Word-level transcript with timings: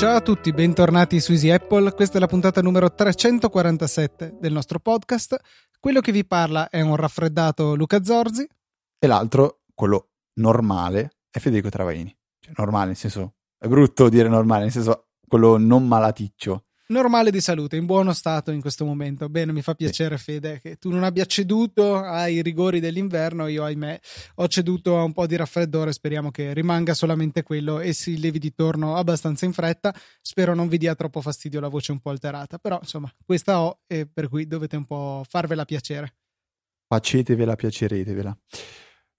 Ciao 0.00 0.16
a 0.16 0.20
tutti, 0.22 0.50
bentornati 0.52 1.20
su 1.20 1.32
Easy 1.32 1.50
Apple. 1.50 1.92
Questa 1.92 2.16
è 2.16 2.20
la 2.20 2.26
puntata 2.26 2.62
numero 2.62 2.94
347 2.94 4.38
del 4.40 4.50
nostro 4.50 4.78
podcast. 4.78 5.38
Quello 5.78 6.00
che 6.00 6.10
vi 6.10 6.24
parla 6.24 6.70
è 6.70 6.80
un 6.80 6.96
raffreddato 6.96 7.74
Luca 7.74 8.02
Zorzi. 8.02 8.48
E 8.98 9.06
l'altro, 9.06 9.60
quello 9.74 10.12
normale, 10.36 11.18
è 11.30 11.38
Federico 11.38 11.68
Travaini. 11.68 12.16
Cioè, 12.38 12.54
normale, 12.56 12.86
nel 12.86 12.96
senso, 12.96 13.34
è 13.58 13.68
brutto 13.68 14.08
dire 14.08 14.28
normale, 14.28 14.62
nel 14.62 14.72
senso, 14.72 15.08
quello 15.28 15.58
non 15.58 15.86
malaticcio 15.86 16.64
normale 16.90 17.30
di 17.30 17.40
salute, 17.40 17.76
in 17.76 17.86
buono 17.86 18.12
stato 18.12 18.50
in 18.50 18.60
questo 18.60 18.84
momento. 18.84 19.28
Bene, 19.28 19.52
mi 19.52 19.62
fa 19.62 19.74
piacere, 19.74 20.18
sì. 20.18 20.24
Fede, 20.24 20.60
che 20.60 20.76
tu 20.76 20.90
non 20.90 21.02
abbia 21.02 21.24
ceduto 21.24 21.96
ai 21.96 22.42
rigori 22.42 22.80
dell'inverno. 22.80 23.46
Io, 23.46 23.64
ahimè, 23.64 23.98
ho 24.36 24.48
ceduto 24.48 24.98
a 24.98 25.04
un 25.04 25.12
po' 25.12 25.26
di 25.26 25.36
raffreddore. 25.36 25.92
Speriamo 25.92 26.30
che 26.30 26.52
rimanga 26.52 26.94
solamente 26.94 27.42
quello 27.42 27.80
e 27.80 27.92
si 27.92 28.20
levi 28.20 28.38
di 28.38 28.52
torno 28.54 28.96
abbastanza 28.96 29.44
in 29.44 29.52
fretta. 29.52 29.94
Spero 30.20 30.54
non 30.54 30.68
vi 30.68 30.78
dia 30.78 30.94
troppo 30.94 31.20
fastidio 31.20 31.60
la 31.60 31.68
voce 31.68 31.92
un 31.92 32.00
po' 32.00 32.10
alterata. 32.10 32.58
Però, 32.58 32.78
insomma, 32.80 33.12
questa 33.24 33.60
ho 33.60 33.80
e 33.86 34.06
per 34.06 34.28
cui 34.28 34.46
dovete 34.46 34.76
un 34.76 34.84
po' 34.84 35.24
farvela 35.28 35.64
piacere. 35.64 36.14
Facetevela, 36.86 37.54
piaceretevela. 37.54 38.36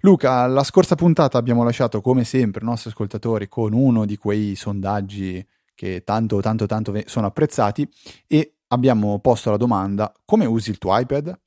Luca, 0.03 0.47
la 0.47 0.63
scorsa 0.63 0.95
puntata 0.95 1.37
abbiamo 1.37 1.63
lasciato 1.63 2.01
come 2.01 2.23
sempre 2.23 2.63
i 2.63 2.65
nostri 2.65 2.89
ascoltatori 2.89 3.47
con 3.47 3.71
uno 3.73 4.05
di 4.05 4.17
quei 4.17 4.55
sondaggi 4.55 5.45
che 5.73 6.03
tanto, 6.03 6.39
tanto, 6.41 6.65
tanto 6.65 6.93
sono 7.05 7.27
apprezzati 7.27 7.87
e 8.27 8.55
abbiamo 8.67 9.19
posto 9.19 9.49
la 9.49 9.57
domanda 9.57 10.13
come 10.25 10.45
usi 10.45 10.69
il 10.69 10.77
tuo 10.77 10.97
iPad? 10.97 11.39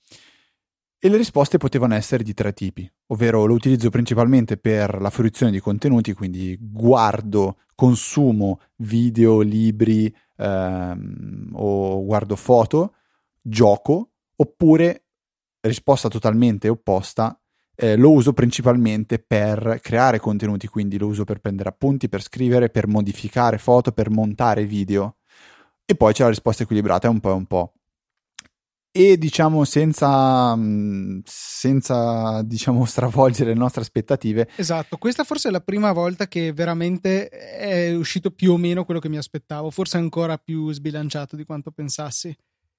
E 0.99 1.09
le 1.11 1.19
risposte 1.19 1.59
potevano 1.59 1.95
essere 1.95 2.23
di 2.23 2.33
tre 2.33 2.55
tipi, 2.55 2.91
ovvero 3.09 3.45
lo 3.45 3.53
utilizzo 3.53 3.91
principalmente 3.91 4.57
per 4.57 5.03
la 5.03 5.11
fruizione 5.11 5.53
di 5.53 5.61
contenuti, 5.61 6.15
quindi 6.15 6.57
guardo, 6.59 7.59
consumo 7.75 8.61
video, 8.77 9.41
libri 9.41 10.15
ehm, 10.39 11.51
o 11.53 12.03
guardo 12.05 12.37
foto, 12.37 12.95
gioco, 13.43 14.13
oppure 14.37 15.05
risposta 15.61 16.09
totalmente 16.09 16.69
opposta, 16.69 17.39
eh, 17.77 17.97
lo 17.97 18.11
uso 18.11 18.33
principalmente 18.33 19.19
per 19.19 19.79
creare 19.83 20.21
contenuti, 20.21 20.67
quindi 20.69 20.99
lo 20.99 21.09
uso 21.09 21.25
per 21.25 21.41
prendere 21.41 21.69
appunti, 21.69 22.09
per 22.09 22.23
scrivere, 22.23 22.71
per 22.71 22.87
modificare 22.87 23.59
foto, 23.59 23.93
per 23.93 24.11
montare 24.11 24.65
video. 24.65 25.17
E 25.85 25.95
poi 25.97 26.13
c'è 26.13 26.23
la 26.23 26.31
risposta 26.31 26.63
equilibrata, 26.63 27.09
è 27.09 27.11
un 27.11 27.21
po' 27.21 27.31
e 27.31 27.35
un 27.35 27.47
po'. 27.47 27.73
E 28.97 29.19
diciamo 29.19 29.65
senza, 29.65 30.55
mm, 30.55 31.19
senza 31.25 32.43
diciamo, 32.47 32.85
stravolgere 32.85 33.51
le 33.53 33.59
nostre 33.59 33.81
aspettative. 33.81 34.49
Esatto, 34.55 34.97
questa 34.99 35.25
forse 35.25 35.49
è 35.49 35.51
la 35.51 35.61
prima 35.61 35.93
volta 35.93 36.29
che 36.29 36.53
veramente 36.53 37.29
è 37.29 37.93
uscito 37.95 38.31
più 38.31 38.53
o 38.53 38.57
meno 38.57 38.85
quello 38.85 39.01
che 39.01 39.09
mi 39.09 39.17
aspettavo, 39.17 39.71
forse 39.71 39.97
ancora 39.97 40.39
più 40.39 40.71
sbilanciato 40.73 41.35
di 41.35 41.45
quanto 41.45 41.73
pensassi. 41.73 42.35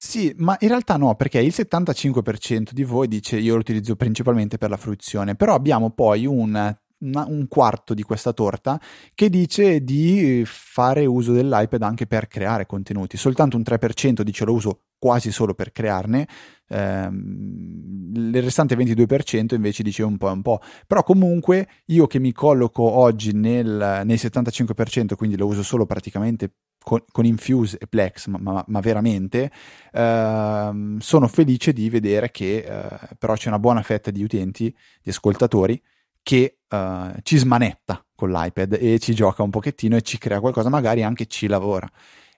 Sì, 0.05 0.31
ma 0.37 0.55
in 0.59 0.67
realtà 0.67 0.97
no, 0.97 1.15
perché 1.15 1.39
il 1.39 1.51
75% 1.51 2.73
di 2.73 2.83
voi 2.83 3.07
dice 3.07 3.37
io 3.37 3.55
lo 3.55 3.61
utilizzo 3.61 3.95
principalmente 3.95 4.59
per 4.59 4.69
la 4.69 4.77
fruizione, 4.77 5.33
però 5.33 5.55
abbiamo 5.55 5.89
poi 5.89 6.27
un, 6.27 6.77
una, 6.99 7.25
un 7.27 7.47
quarto 7.47 7.93
di 7.93 8.03
questa 8.03 8.33
torta 8.33 8.79
che 9.13 9.29
dice 9.29 9.83
di 9.83 10.43
fare 10.45 11.05
uso 11.05 11.33
dell'iPad 11.33 11.81
anche 11.81 12.07
per 12.07 12.27
creare 12.27 12.65
contenuti, 12.65 13.17
soltanto 13.17 13.57
un 13.57 13.63
3% 13.63 14.21
dice 14.21 14.45
lo 14.45 14.53
uso 14.53 14.81
quasi 14.97 15.31
solo 15.31 15.53
per 15.53 15.71
crearne, 15.71 16.27
ehm, 16.69 18.11
il 18.15 18.41
restante 18.41 18.75
22% 18.75 19.53
invece 19.53 19.83
dice 19.83 20.03
un 20.03 20.17
po' 20.17 20.29
e 20.29 20.31
un 20.31 20.41
po', 20.41 20.61
però 20.87 21.03
comunque 21.03 21.67
io 21.85 22.07
che 22.07 22.19
mi 22.19 22.31
colloco 22.31 22.83
oggi 22.83 23.33
nel, 23.33 24.01
nel 24.03 24.17
75%, 24.17 25.15
quindi 25.15 25.37
lo 25.37 25.45
uso 25.45 25.63
solo 25.63 25.85
praticamente 25.85 26.53
con, 26.85 27.03
con 27.11 27.25
Infuse 27.25 27.77
e 27.79 27.87
Plex, 27.87 28.27
ma, 28.27 28.37
ma, 28.39 28.63
ma 28.67 28.79
veramente, 28.79 29.51
ehm, 29.91 30.99
sono 30.99 31.27
felice 31.27 31.73
di 31.73 31.89
vedere 31.89 32.31
che 32.31 32.57
eh, 32.57 33.15
però 33.17 33.33
c'è 33.33 33.49
una 33.49 33.59
buona 33.59 33.81
fetta 33.81 34.11
di 34.11 34.23
utenti, 34.23 34.73
di 35.01 35.09
ascoltatori, 35.09 35.81
che 36.25 36.57
eh, 36.67 37.11
ci 37.21 37.37
smanetta 37.37 38.03
con 38.15 38.31
l'iPad 38.31 38.79
e 38.81 38.97
ci 38.97 39.13
gioca 39.13 39.43
un 39.43 39.51
pochettino 39.51 39.95
e 39.95 40.01
ci 40.01 40.17
crea 40.17 40.39
qualcosa, 40.39 40.69
magari 40.69 41.03
anche 41.03 41.27
ci 41.27 41.45
lavora. 41.45 41.87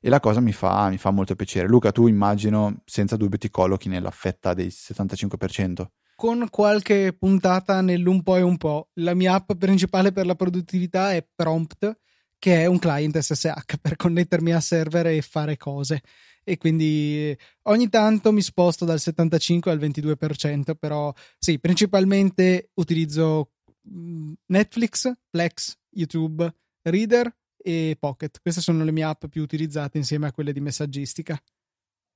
E 0.02 0.10
la 0.10 0.20
cosa 0.20 0.42
mi 0.42 0.52
fa, 0.52 0.90
mi 0.90 0.98
fa 0.98 1.12
molto 1.12 1.36
piacere. 1.36 1.70
Luca, 1.70 1.94
tu 1.94 2.08
immagino 2.08 2.82
senza 2.84 3.16
dubbio 3.16 3.38
ti 3.38 3.50
collochi 3.50 3.88
nella 3.88 4.12
fetta 4.12 4.54
dei 4.54 4.68
75% 4.68 5.86
con 6.16 6.48
qualche 6.50 7.16
puntata 7.16 7.80
nell'un 7.82 8.24
po' 8.24 8.38
e 8.38 8.42
un 8.42 8.58
po'. 8.58 8.90
La 8.96 9.14
mia 9.14 9.36
app 9.36 9.52
principale 9.54 10.12
per 10.12 10.26
la 10.26 10.34
produttività 10.34 11.14
è 11.14 11.24
Prompt, 11.36 11.96
che 12.40 12.64
è 12.64 12.66
un 12.66 12.80
client 12.80 13.20
SSH 13.20 13.78
per 13.80 13.96
connettermi 13.96 14.52
a 14.52 14.60
server 14.60 15.06
e 15.06 15.22
fare 15.22 15.58
cose. 15.58 16.02
E 16.44 16.58
quindi 16.58 17.38
ogni 17.64 17.88
tanto 17.90 18.32
mi 18.32 18.42
sposto 18.42 18.84
dal 18.84 19.00
75 19.00 19.70
al 19.70 19.78
22%, 19.78 20.74
però 20.80 21.14
sì, 21.38 21.60
principalmente 21.60 22.72
utilizzo 22.76 23.52
Netflix, 24.46 25.12
Plex, 25.30 25.78
YouTube, 25.92 26.54
Reader 26.84 27.34
e 27.58 27.98
Pocket. 28.00 28.40
Queste 28.42 28.62
sono 28.62 28.84
le 28.84 28.92
mie 28.92 29.04
app 29.04 29.26
più 29.26 29.42
utilizzate 29.42 29.98
insieme 29.98 30.28
a 30.28 30.32
quelle 30.32 30.54
di 30.54 30.62
messaggistica. 30.62 31.42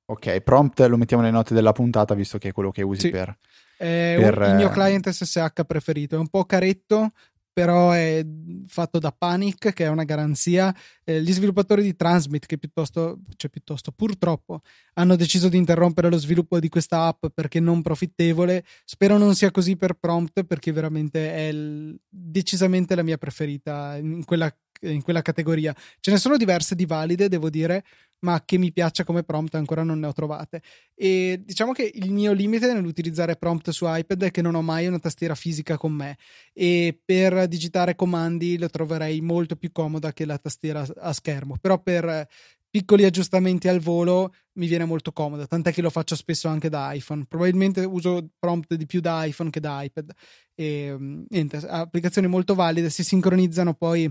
Ok, 0.06 0.42
prompt 0.42 0.82
lo 0.82 0.98
mettiamo 0.98 1.24
nelle 1.24 1.36
note 1.36 1.54
della 1.54 1.72
puntata 1.72 2.14
visto 2.14 2.38
che 2.38 2.50
è 2.50 2.52
quello 2.52 2.72
che 2.72 2.82
usi 2.82 3.08
sì. 3.08 3.10
per, 3.12 3.38
è 3.78 4.18
per... 4.20 4.42
il 4.50 4.56
mio 4.56 4.70
client 4.70 5.10
SSH 5.10 5.64
preferito. 5.66 6.16
È 6.16 6.20
un 6.20 6.28
po' 6.28 6.44
caretto, 6.46 7.12
però 7.54 7.92
è 7.92 8.26
fatto 8.68 9.00
da 9.00 9.12
Panic, 9.12 9.74
che 9.74 9.86
è 9.86 9.88
una 9.88 10.04
garanzia. 10.04 10.74
Eh, 11.04 11.22
gli 11.22 11.32
sviluppatori 11.32 11.84
di 11.84 11.96
Transmit, 11.96 12.46
che 12.46 12.58
piuttosto, 12.58 13.20
cioè 13.36 13.50
piuttosto 13.50 13.92
purtroppo, 13.92 14.62
hanno 14.94 15.16
deciso 15.16 15.50
di 15.50 15.58
interrompere 15.58 16.10
lo 16.10 16.18
sviluppo 16.18 16.60
di 16.60 16.70
questa 16.70 17.06
app 17.06 17.26
perché 17.34 17.60
non 17.60 17.82
profittevole. 17.82 18.64
Spero 18.86 19.18
non 19.18 19.36
sia 19.36 19.52
così 19.52 19.76
per 19.76 19.94
Prompt, 19.94 20.44
perché 20.44 20.72
veramente 20.72 21.34
è 21.34 21.48
il, 21.50 22.00
decisamente 22.08 22.96
la 22.96 23.04
mia 23.04 23.18
preferita 23.18 23.98
in 23.98 24.24
quella, 24.24 24.54
in 24.82 25.02
quella 25.02 25.22
categoria. 25.22 25.76
Ce 26.00 26.12
ne 26.12 26.18
sono 26.18 26.38
diverse 26.38 26.76
di 26.76 26.86
valide, 26.86 27.30
devo 27.30 27.50
dire, 27.50 27.84
ma 28.20 28.44
che 28.46 28.58
mi 28.58 28.72
piaccia 28.72 29.04
come 29.04 29.24
prompt 29.24 29.56
ancora 29.56 29.84
non 29.84 30.00
ne 30.00 30.08
ho 30.08 30.14
trovate. 30.14 30.62
E 30.96 31.42
diciamo 31.44 31.72
che 31.72 31.90
il 31.94 32.12
mio 32.12 32.34
limite 32.34 32.72
nell'utilizzare 32.74 33.36
prompt 33.36 33.70
su 33.72 33.86
iPad 33.88 34.24
è 34.24 34.32
che 34.32 34.42
non 34.42 34.56
ho 34.56 34.62
mai 34.62 34.88
una 34.88 35.00
tastiera 35.00 35.36
fisica 35.36 35.78
con 35.78 35.94
me 35.94 36.18
e 36.54 37.00
per 37.04 37.48
digitare 37.48 37.96
comandi 37.96 38.58
lo 38.58 38.70
troverei 38.70 39.22
molto 39.22 39.56
più 39.56 39.72
comoda 39.72 40.14
che 40.14 40.26
la 40.26 40.38
tastiera 40.38 40.86
a 40.98 41.14
schermo, 41.14 41.58
però 41.60 41.82
per 41.82 42.28
piccoli 42.72 43.04
aggiustamenti 43.04 43.68
al 43.68 43.80
volo 43.82 44.34
mi 44.54 44.66
viene 44.66 44.86
molto 44.86 45.12
comodo, 45.12 45.46
tant'è 45.46 45.74
che 45.74 45.82
lo 45.82 45.90
faccio 45.90 46.16
spesso 46.16 46.48
anche 46.48 46.70
da 46.70 46.94
iPhone. 46.94 47.26
Probabilmente 47.28 47.84
uso 47.84 48.30
prompt 48.40 48.76
di 48.76 48.86
più 48.86 49.02
da 49.02 49.26
iPhone 49.26 49.50
che 49.50 49.60
da 49.60 49.84
iPad. 49.84 50.12
E 50.56 50.96
niente, 51.30 51.58
applicazioni 51.58 52.28
molto 52.28 52.56
valide, 52.56 52.90
si 52.90 53.04
sincronizzano 53.04 53.74
poi 53.74 54.10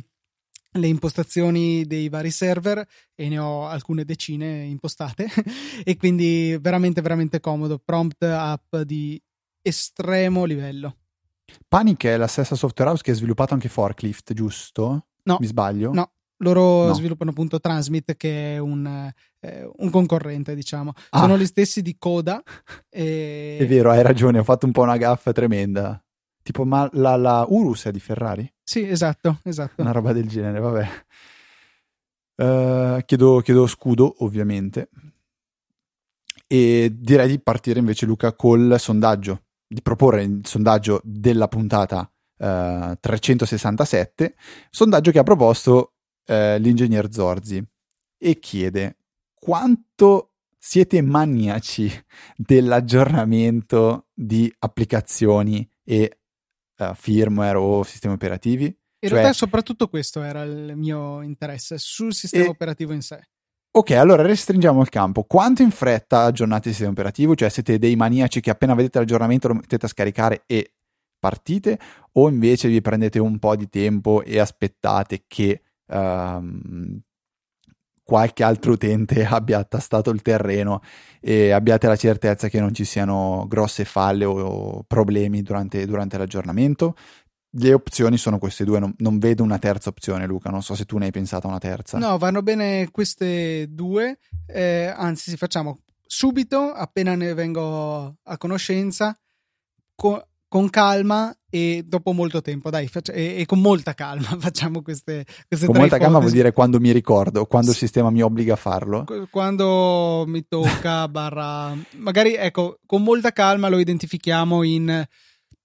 le 0.72 0.86
impostazioni 0.86 1.84
dei 1.84 2.08
vari 2.08 2.30
server 2.30 2.86
e 3.14 3.28
ne 3.28 3.38
ho 3.38 3.66
alcune 3.66 4.04
decine 4.04 4.64
impostate 4.64 5.26
e 5.84 5.96
quindi 5.96 6.56
veramente 6.60 7.00
veramente 7.00 7.40
comodo 7.40 7.78
prompt 7.78 8.22
app 8.22 8.76
di 8.76 9.20
estremo 9.60 10.44
livello 10.44 10.96
Panic 11.66 12.06
è 12.06 12.16
la 12.16 12.28
stessa 12.28 12.54
software 12.54 12.90
house 12.90 13.02
che 13.02 13.10
ha 13.10 13.14
sviluppato 13.14 13.54
anche 13.54 13.68
Forklift 13.68 14.32
giusto? 14.32 15.06
no 15.24 15.36
mi 15.40 15.46
sbaglio? 15.46 15.92
no 15.92 16.12
loro 16.42 16.86
no. 16.86 16.94
sviluppano 16.94 17.30
appunto 17.30 17.58
Transmit 17.58 18.16
che 18.16 18.54
è 18.54 18.58
un, 18.58 19.12
eh, 19.40 19.70
un 19.78 19.90
concorrente 19.90 20.54
diciamo 20.54 20.92
ah. 21.10 21.18
sono 21.18 21.36
gli 21.36 21.46
stessi 21.46 21.82
di 21.82 21.96
Coda 21.98 22.40
e... 22.88 23.58
è 23.58 23.66
vero 23.66 23.90
hai 23.90 24.02
ragione 24.02 24.38
ho 24.38 24.44
fatto 24.44 24.66
un 24.66 24.72
po' 24.72 24.82
una 24.82 24.96
gaffa 24.96 25.32
tremenda 25.32 26.00
Tipo, 26.42 26.64
ma 26.64 26.88
la, 26.94 27.16
la 27.16 27.44
Urus 27.48 27.84
è 27.84 27.90
di 27.90 28.00
Ferrari? 28.00 28.50
Sì, 28.70 28.88
esatto, 28.88 29.40
esatto. 29.42 29.82
Una 29.82 29.90
roba 29.90 30.12
del 30.12 30.28
genere, 30.28 30.60
vabbè. 30.60 30.88
Uh, 32.36 33.04
chiedo, 33.04 33.40
chiedo 33.40 33.66
scudo, 33.66 34.14
ovviamente. 34.18 34.90
E 36.46 36.88
direi 36.94 37.26
di 37.26 37.40
partire 37.40 37.80
invece, 37.80 38.06
Luca, 38.06 38.32
col 38.32 38.76
sondaggio, 38.78 39.46
di 39.66 39.82
proporre 39.82 40.22
il 40.22 40.42
sondaggio 40.44 41.00
della 41.02 41.48
puntata 41.48 42.08
uh, 42.36 42.94
367, 43.00 44.36
sondaggio 44.70 45.10
che 45.10 45.18
ha 45.18 45.24
proposto 45.24 45.94
uh, 46.26 46.56
l'ingegner 46.58 47.12
Zorzi 47.12 47.60
e 48.18 48.38
chiede 48.38 48.98
quanto 49.34 50.34
siete 50.56 51.02
maniaci 51.02 51.90
dell'aggiornamento 52.36 54.10
di 54.14 54.54
applicazioni 54.60 55.68
e 55.82 56.19
uh, 56.80 56.94
firmware 56.94 57.56
o 57.56 57.82
sistemi 57.82 58.14
operativi. 58.14 58.64
In 58.64 59.08
cioè, 59.08 59.18
realtà 59.18 59.32
soprattutto 59.32 59.88
questo 59.88 60.22
era 60.22 60.42
il 60.42 60.74
mio 60.76 61.22
interesse, 61.22 61.78
sul 61.78 62.12
sistema 62.12 62.44
e, 62.44 62.48
operativo 62.48 62.92
in 62.92 63.02
sé. 63.02 63.20
Ok, 63.72 63.92
allora 63.92 64.22
restringiamo 64.22 64.80
il 64.80 64.88
campo. 64.88 65.22
Quanto 65.22 65.62
in 65.62 65.70
fretta 65.70 66.24
aggiornate 66.24 66.68
il 66.68 66.74
sistema 66.74 66.92
operativo? 66.92 67.34
Cioè 67.34 67.48
siete 67.48 67.78
dei 67.78 67.96
maniaci 67.96 68.40
che 68.40 68.50
appena 68.50 68.74
vedete 68.74 68.98
l'aggiornamento 68.98 69.48
lo 69.48 69.54
mettete 69.54 69.86
a 69.86 69.88
scaricare 69.88 70.42
e 70.46 70.72
partite? 71.18 71.78
O 72.12 72.28
invece 72.28 72.68
vi 72.68 72.80
prendete 72.80 73.20
un 73.20 73.38
po' 73.38 73.54
di 73.54 73.68
tempo 73.68 74.22
e 74.22 74.40
aspettate 74.40 75.24
che 75.26 75.62
um, 75.86 77.00
qualche 78.10 78.42
altro 78.42 78.72
utente 78.72 79.22
abbia 79.24 79.62
tastato 79.62 80.10
il 80.10 80.20
terreno 80.20 80.82
e 81.20 81.52
abbiate 81.52 81.86
la 81.86 81.94
certezza 81.94 82.48
che 82.48 82.58
non 82.58 82.74
ci 82.74 82.84
siano 82.84 83.46
grosse 83.46 83.84
falle 83.84 84.24
o 84.24 84.82
problemi 84.84 85.42
durante, 85.42 85.86
durante 85.86 86.18
l'aggiornamento? 86.18 86.96
le 87.54 87.72
opzioni 87.72 88.16
sono 88.16 88.38
queste 88.38 88.64
due, 88.64 88.78
non, 88.78 88.94
non, 88.98 89.18
vedo 89.18 89.42
una 89.42 89.58
terza 89.58 89.88
opzione, 89.88 90.24
Luca. 90.24 90.50
Non 90.50 90.62
so 90.62 90.76
se 90.76 90.84
tu 90.84 90.98
ne 90.98 91.06
hai 91.06 91.10
pensata 91.10 91.48
una 91.48 91.58
terza. 91.58 91.98
No, 91.98 92.16
vanno 92.16 92.42
bene 92.42 92.88
queste 92.92 93.66
due. 93.68 94.20
Eh, 94.46 94.86
anzi, 94.86 95.36
facciamo 95.36 95.80
subito, 96.06 96.72
appena 96.72 97.16
ne 97.16 97.34
vengo 97.34 98.18
a 98.22 98.38
conoscenza, 98.38 99.18
co- 99.96 100.28
con 100.50 100.68
calma 100.68 101.32
e 101.48 101.84
dopo 101.86 102.10
molto 102.10 102.42
tempo, 102.42 102.70
dai, 102.70 102.88
faccia- 102.88 103.12
e-, 103.12 103.36
e, 103.38 103.46
con 103.46 103.60
molta 103.60 103.94
calma 103.94 104.26
facciamo 104.40 104.82
queste, 104.82 105.24
queste 105.46 105.66
Con 105.66 105.76
molta 105.76 105.94
ipotesi. 105.94 106.00
calma 106.00 106.18
vuol 106.18 106.32
dire 106.32 106.52
quando 106.52 106.80
mi 106.80 106.90
ricordo, 106.90 107.46
quando 107.46 107.70
il 107.70 107.76
sistema 107.76 108.10
mi 108.10 108.20
obbliga 108.20 108.54
a 108.54 108.56
farlo. 108.56 109.04
Quando 109.30 110.24
mi 110.26 110.44
tocca, 110.48 111.06
barra. 111.06 111.72
Magari, 111.98 112.34
ecco, 112.34 112.80
con 112.84 113.04
molta 113.04 113.30
calma 113.30 113.68
lo 113.68 113.78
identifichiamo 113.78 114.64
in 114.64 115.06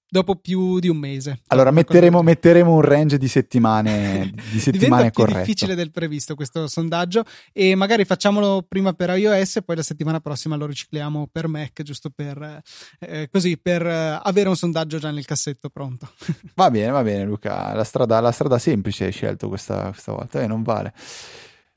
dopo 0.07 0.35
più 0.35 0.79
di 0.79 0.87
un 0.87 0.97
mese. 0.97 1.41
Allora 1.47 1.71
metteremo, 1.71 2.21
metteremo, 2.21 2.73
un 2.73 2.81
range 2.81 3.17
di 3.17 3.27
settimane, 3.27 4.31
di 4.51 4.59
settimane 4.59 5.09
Diventa 5.09 5.25
più 5.25 5.39
difficile 5.39 5.75
del 5.75 5.91
previsto 5.91 6.35
questo 6.35 6.67
sondaggio 6.67 7.23
e 7.51 7.75
magari 7.75 8.05
facciamolo 8.05 8.65
prima 8.67 8.93
per 8.93 9.09
iOS 9.09 9.57
e 9.57 9.61
poi 9.61 9.75
la 9.75 9.83
settimana 9.83 10.19
prossima 10.19 10.55
lo 10.55 10.65
ricicliamo 10.65 11.27
per 11.31 11.47
Mac 11.47 11.81
giusto 11.81 12.09
per, 12.09 12.61
eh, 12.99 13.29
così, 13.31 13.57
per 13.57 13.85
eh, 13.85 14.19
avere 14.21 14.49
un 14.49 14.55
sondaggio 14.55 14.99
già 14.99 15.11
nel 15.11 15.25
cassetto 15.25 15.69
pronto. 15.69 16.09
va 16.55 16.69
bene, 16.69 16.91
va 16.91 17.03
bene 17.03 17.23
Luca, 17.25 17.73
la 17.73 17.83
strada, 17.83 18.19
la 18.19 18.31
strada 18.31 18.57
semplice 18.57 19.05
hai 19.05 19.11
scelto 19.11 19.47
questa, 19.47 19.89
questa 19.89 20.11
volta 20.11 20.39
e 20.39 20.43
eh, 20.43 20.47
non 20.47 20.63
vale. 20.63 20.93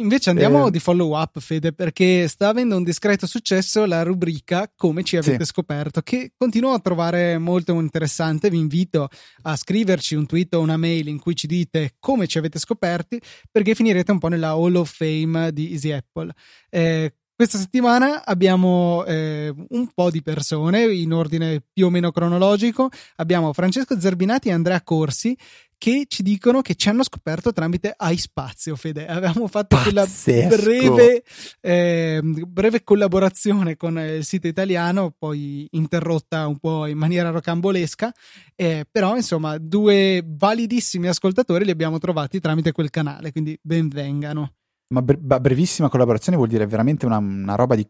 Invece 0.00 0.30
andiamo 0.30 0.68
eh... 0.68 0.70
di 0.70 0.78
follow 0.78 1.18
up, 1.18 1.40
Fede, 1.40 1.72
perché 1.72 2.28
sta 2.28 2.48
avendo 2.48 2.76
un 2.76 2.84
discreto 2.84 3.26
successo 3.26 3.84
la 3.84 4.04
rubrica 4.04 4.70
Come 4.76 5.02
ci 5.02 5.16
avete 5.16 5.44
sì. 5.44 5.50
scoperto, 5.50 6.02
che 6.02 6.34
continuo 6.36 6.72
a 6.72 6.78
trovare 6.78 7.36
molto 7.38 7.72
interessante. 7.80 8.48
Vi 8.48 8.58
invito 8.58 9.08
a 9.42 9.56
scriverci 9.56 10.14
un 10.14 10.26
tweet 10.26 10.54
o 10.54 10.60
una 10.60 10.76
mail 10.76 11.08
in 11.08 11.18
cui 11.18 11.34
ci 11.34 11.48
dite 11.48 11.96
come 11.98 12.28
ci 12.28 12.38
avete 12.38 12.60
scoperti, 12.60 13.20
perché 13.50 13.74
finirete 13.74 14.12
un 14.12 14.20
po' 14.20 14.28
nella 14.28 14.50
Hall 14.50 14.76
of 14.76 14.94
Fame 14.94 15.52
di 15.52 15.72
Easy 15.72 15.90
Apple. 15.90 16.32
Eh, 16.70 17.14
questa 17.38 17.58
settimana 17.58 18.24
abbiamo 18.24 19.04
eh, 19.04 19.54
un 19.68 19.88
po' 19.94 20.10
di 20.10 20.22
persone 20.22 20.92
in 20.92 21.12
ordine 21.12 21.62
più 21.72 21.86
o 21.86 21.88
meno 21.88 22.10
cronologico. 22.10 22.90
Abbiamo 23.14 23.52
Francesco 23.52 24.00
Zerbinati 24.00 24.48
e 24.48 24.52
Andrea 24.54 24.82
Corsi 24.82 25.38
che 25.78 26.06
ci 26.08 26.24
dicono 26.24 26.62
che 26.62 26.74
ci 26.74 26.88
hanno 26.88 27.04
scoperto 27.04 27.52
tramite 27.52 27.94
iSpazio, 27.96 28.74
Fede. 28.74 29.06
Avevamo 29.06 29.46
fatto 29.46 29.76
Pazzesco. 29.76 30.48
quella 30.48 30.56
breve, 30.56 31.22
eh, 31.60 32.20
breve, 32.24 32.82
collaborazione 32.82 33.76
con 33.76 33.96
il 34.00 34.24
sito 34.24 34.48
italiano, 34.48 35.14
poi 35.16 35.68
interrotta 35.70 36.44
un 36.48 36.58
po' 36.58 36.86
in 36.86 36.98
maniera 36.98 37.30
rocambolesca, 37.30 38.12
eh, 38.56 38.84
però 38.90 39.14
insomma 39.14 39.58
due 39.58 40.24
validissimi 40.26 41.06
ascoltatori 41.06 41.64
li 41.64 41.70
abbiamo 41.70 41.98
trovati 41.98 42.40
tramite 42.40 42.72
quel 42.72 42.90
canale, 42.90 43.30
quindi 43.30 43.56
benvengano. 43.62 44.54
Ma 44.88 45.02
bre- 45.02 45.18
brevissima 45.18 45.88
collaborazione 45.88 46.36
vuol 46.36 46.48
dire 46.48 46.66
veramente 46.66 47.06
una, 47.06 47.18
una 47.18 47.54
roba 47.54 47.74
di 47.74 47.86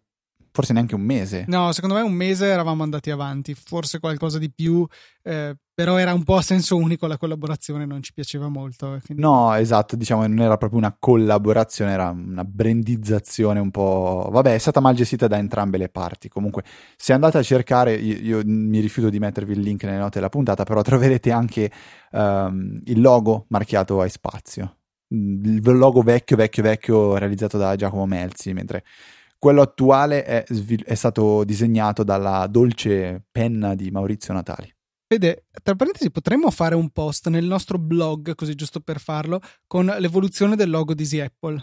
forse 0.51 0.73
neanche 0.73 0.97
un 0.97 1.03
mese. 1.03 1.45
No, 1.47 1.71
secondo 1.73 1.95
me 1.95 2.03
un 2.03 2.13
mese 2.13 2.47
eravamo 2.47 2.83
andati 2.83 3.11
avanti, 3.11 3.55
forse 3.55 4.01
qualcosa 4.01 4.39
di 4.39 4.51
più, 4.51 4.85
eh, 5.23 5.55
però 5.73 5.97
era 5.99 6.13
un 6.13 6.25
po' 6.25 6.35
a 6.35 6.43
senso 6.43 6.77
unico 6.77 7.07
la 7.07 7.17
collaborazione, 7.17 7.87
non 7.87 8.03
ci 8.03 8.13
piaceva 8.13 8.49
molto. 8.49 8.97
Eh, 8.97 9.01
quindi... 9.01 9.23
No, 9.23 9.55
esatto, 9.55 9.95
diciamo 9.95 10.27
non 10.27 10.41
era 10.41 10.57
proprio 10.57 10.81
una 10.81 10.97
collaborazione, 10.99 11.93
era 11.93 12.11
una 12.11 12.43
brandizzazione 12.43 13.61
un 13.61 13.71
po'... 13.71 14.29
Vabbè, 14.33 14.55
è 14.55 14.59
stata 14.59 14.81
mal 14.81 14.97
gestita 14.97 15.29
da 15.29 15.39
entrambe 15.39 15.79
le 15.79 15.89
parti. 15.89 16.29
Comunque, 16.29 16.65
se 16.97 17.13
andate 17.13 17.39
a 17.39 17.43
cercare, 17.43 17.95
io, 17.95 18.39
io 18.39 18.43
mi 18.45 18.81
rifiuto 18.81 19.11
di 19.11 19.21
mettervi 19.21 19.53
il 19.53 19.61
link 19.61 19.85
nelle 19.85 19.99
note 19.99 20.15
della 20.15 20.29
puntata, 20.29 20.65
però 20.65 20.83
troverete 20.83 21.31
anche 21.31 21.71
um, 22.11 22.81
il 22.87 23.01
logo 23.01 23.45
marchiato 23.51 24.01
a 24.01 24.09
spazio. 24.09 24.78
Il 25.11 25.63
logo 25.63 26.03
vecchio, 26.03 26.37
vecchio, 26.37 26.63
vecchio 26.63 27.17
realizzato 27.17 27.57
da 27.57 27.77
Giacomo 27.77 28.07
Melzi, 28.07 28.53
mentre 28.53 28.85
quello 29.39 29.63
attuale 29.63 30.25
è, 30.25 30.45
è 30.45 30.95
stato 30.95 31.45
disegnato 31.45 32.03
dalla 32.03 32.47
dolce 32.49 33.25
penna 33.31 33.75
di 33.75 33.91
Maurizio 33.91 34.35
Natali. 34.35 34.71
Vede, 35.07 35.47
tra 35.63 35.75
parentesi, 35.75 36.11
potremmo 36.11 36.51
fare 36.51 36.75
un 36.75 36.91
post 36.91 37.29
nel 37.29 37.47
nostro 37.47 37.79
blog, 37.79 38.35
così 38.35 38.55
giusto 38.55 38.81
per 38.81 39.01
farlo, 39.01 39.41
con 39.67 39.87
l'evoluzione 39.87 40.55
del 40.55 40.69
logo 40.69 40.93
di 40.93 41.03
Easy 41.03 41.21
Apple. 41.21 41.59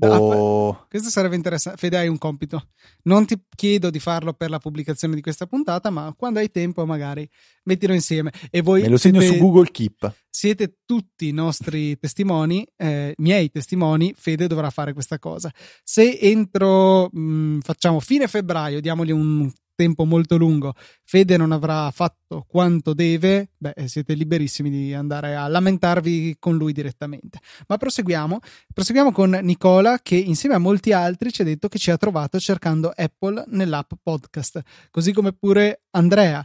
Oh. 0.00 0.86
Questo 0.88 1.08
sarebbe 1.08 1.36
interessante. 1.36 1.78
Fede, 1.78 1.98
hai 1.98 2.08
un 2.08 2.18
compito. 2.18 2.68
Non 3.02 3.26
ti 3.26 3.40
chiedo 3.54 3.90
di 3.90 4.00
farlo 4.00 4.32
per 4.32 4.50
la 4.50 4.58
pubblicazione 4.58 5.14
di 5.14 5.20
questa 5.20 5.46
puntata, 5.46 5.90
ma 5.90 6.12
quando 6.16 6.38
hai 6.38 6.50
tempo, 6.50 6.84
magari 6.86 7.28
mettilo 7.64 7.92
insieme. 7.92 8.32
E 8.50 8.60
voi 8.62 8.82
Me 8.82 8.88
lo 8.88 8.96
segno 8.96 9.20
siete, 9.20 9.36
su 9.36 9.42
Google 9.42 9.70
Keep. 9.70 10.14
Siete 10.28 10.78
tutti 10.84 11.28
i 11.28 11.32
nostri 11.32 11.98
testimoni, 11.98 12.66
eh, 12.76 13.14
miei 13.18 13.50
testimoni. 13.50 14.14
Fede 14.16 14.46
dovrà 14.46 14.70
fare 14.70 14.92
questa 14.92 15.18
cosa. 15.18 15.52
Se 15.82 16.18
entro, 16.20 17.08
mh, 17.12 17.20
mm, 17.20 17.58
facciamo 17.60 18.00
fine 18.00 18.26
febbraio, 18.26 18.80
diamogli 18.80 19.12
un 19.12 19.50
tempo 19.78 20.04
molto 20.04 20.36
lungo, 20.36 20.74
Fede 21.04 21.36
non 21.36 21.52
avrà 21.52 21.88
fatto 21.92 22.44
quanto 22.48 22.94
deve, 22.94 23.50
beh, 23.56 23.74
siete 23.86 24.14
liberissimi 24.14 24.70
di 24.70 24.92
andare 24.92 25.36
a 25.36 25.46
lamentarvi 25.46 26.34
con 26.40 26.56
lui 26.56 26.72
direttamente. 26.72 27.38
Ma 27.68 27.76
proseguiamo. 27.76 28.40
Proseguiamo 28.74 29.12
con 29.12 29.38
Nicola 29.40 30.00
che 30.02 30.16
insieme 30.16 30.56
a 30.56 30.58
molti 30.58 30.90
altri 30.92 31.30
ci 31.30 31.42
ha 31.42 31.44
detto 31.44 31.68
che 31.68 31.78
ci 31.78 31.92
ha 31.92 31.96
trovato 31.96 32.40
cercando 32.40 32.92
Apple 32.92 33.44
nell'app 33.50 33.92
podcast, 34.02 34.60
così 34.90 35.12
come 35.12 35.32
pure 35.32 35.82
Andrea 35.90 36.44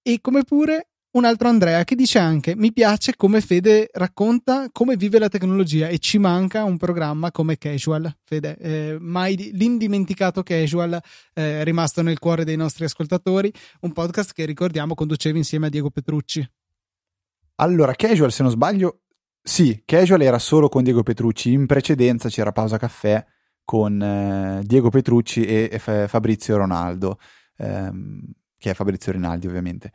e 0.00 0.20
come 0.20 0.44
pure 0.44 0.87
un 1.10 1.24
altro 1.24 1.48
Andrea 1.48 1.84
che 1.84 1.94
dice 1.94 2.18
anche 2.18 2.54
mi 2.54 2.72
piace 2.72 3.16
come 3.16 3.40
Fede 3.40 3.88
racconta 3.92 4.68
come 4.70 4.96
vive 4.96 5.18
la 5.18 5.28
tecnologia 5.28 5.88
e 5.88 5.98
ci 5.98 6.18
manca 6.18 6.64
un 6.64 6.76
programma 6.76 7.30
come 7.30 7.56
Casual. 7.56 8.14
Fede 8.24 8.56
eh, 8.58 8.96
mai 9.00 9.50
l'indimenticato 9.54 10.42
Casual 10.42 11.00
eh, 11.32 11.64
rimasto 11.64 12.02
nel 12.02 12.18
cuore 12.18 12.44
dei 12.44 12.56
nostri 12.56 12.84
ascoltatori 12.84 13.50
un 13.80 13.92
podcast 13.92 14.32
che 14.32 14.44
ricordiamo 14.44 14.94
conducevi 14.94 15.38
insieme 15.38 15.66
a 15.66 15.70
Diego 15.70 15.90
Petrucci. 15.90 16.46
Allora 17.56 17.94
Casual 17.94 18.30
se 18.30 18.42
non 18.42 18.52
sbaglio 18.52 19.00
sì 19.42 19.82
Casual 19.86 20.20
era 20.20 20.38
solo 20.38 20.68
con 20.68 20.82
Diego 20.82 21.02
Petrucci 21.02 21.52
in 21.52 21.64
precedenza 21.64 22.28
c'era 22.28 22.52
Pausa 22.52 22.76
Caffè 22.76 23.24
con 23.64 24.00
eh, 24.00 24.60
Diego 24.62 24.90
Petrucci 24.90 25.44
e, 25.44 25.70
e 25.72 25.78
Fabrizio 25.78 26.58
Ronaldo 26.58 27.18
ehm, 27.56 28.20
che 28.58 28.70
è 28.70 28.74
Fabrizio 28.74 29.12
Rinaldi 29.12 29.46
ovviamente 29.46 29.92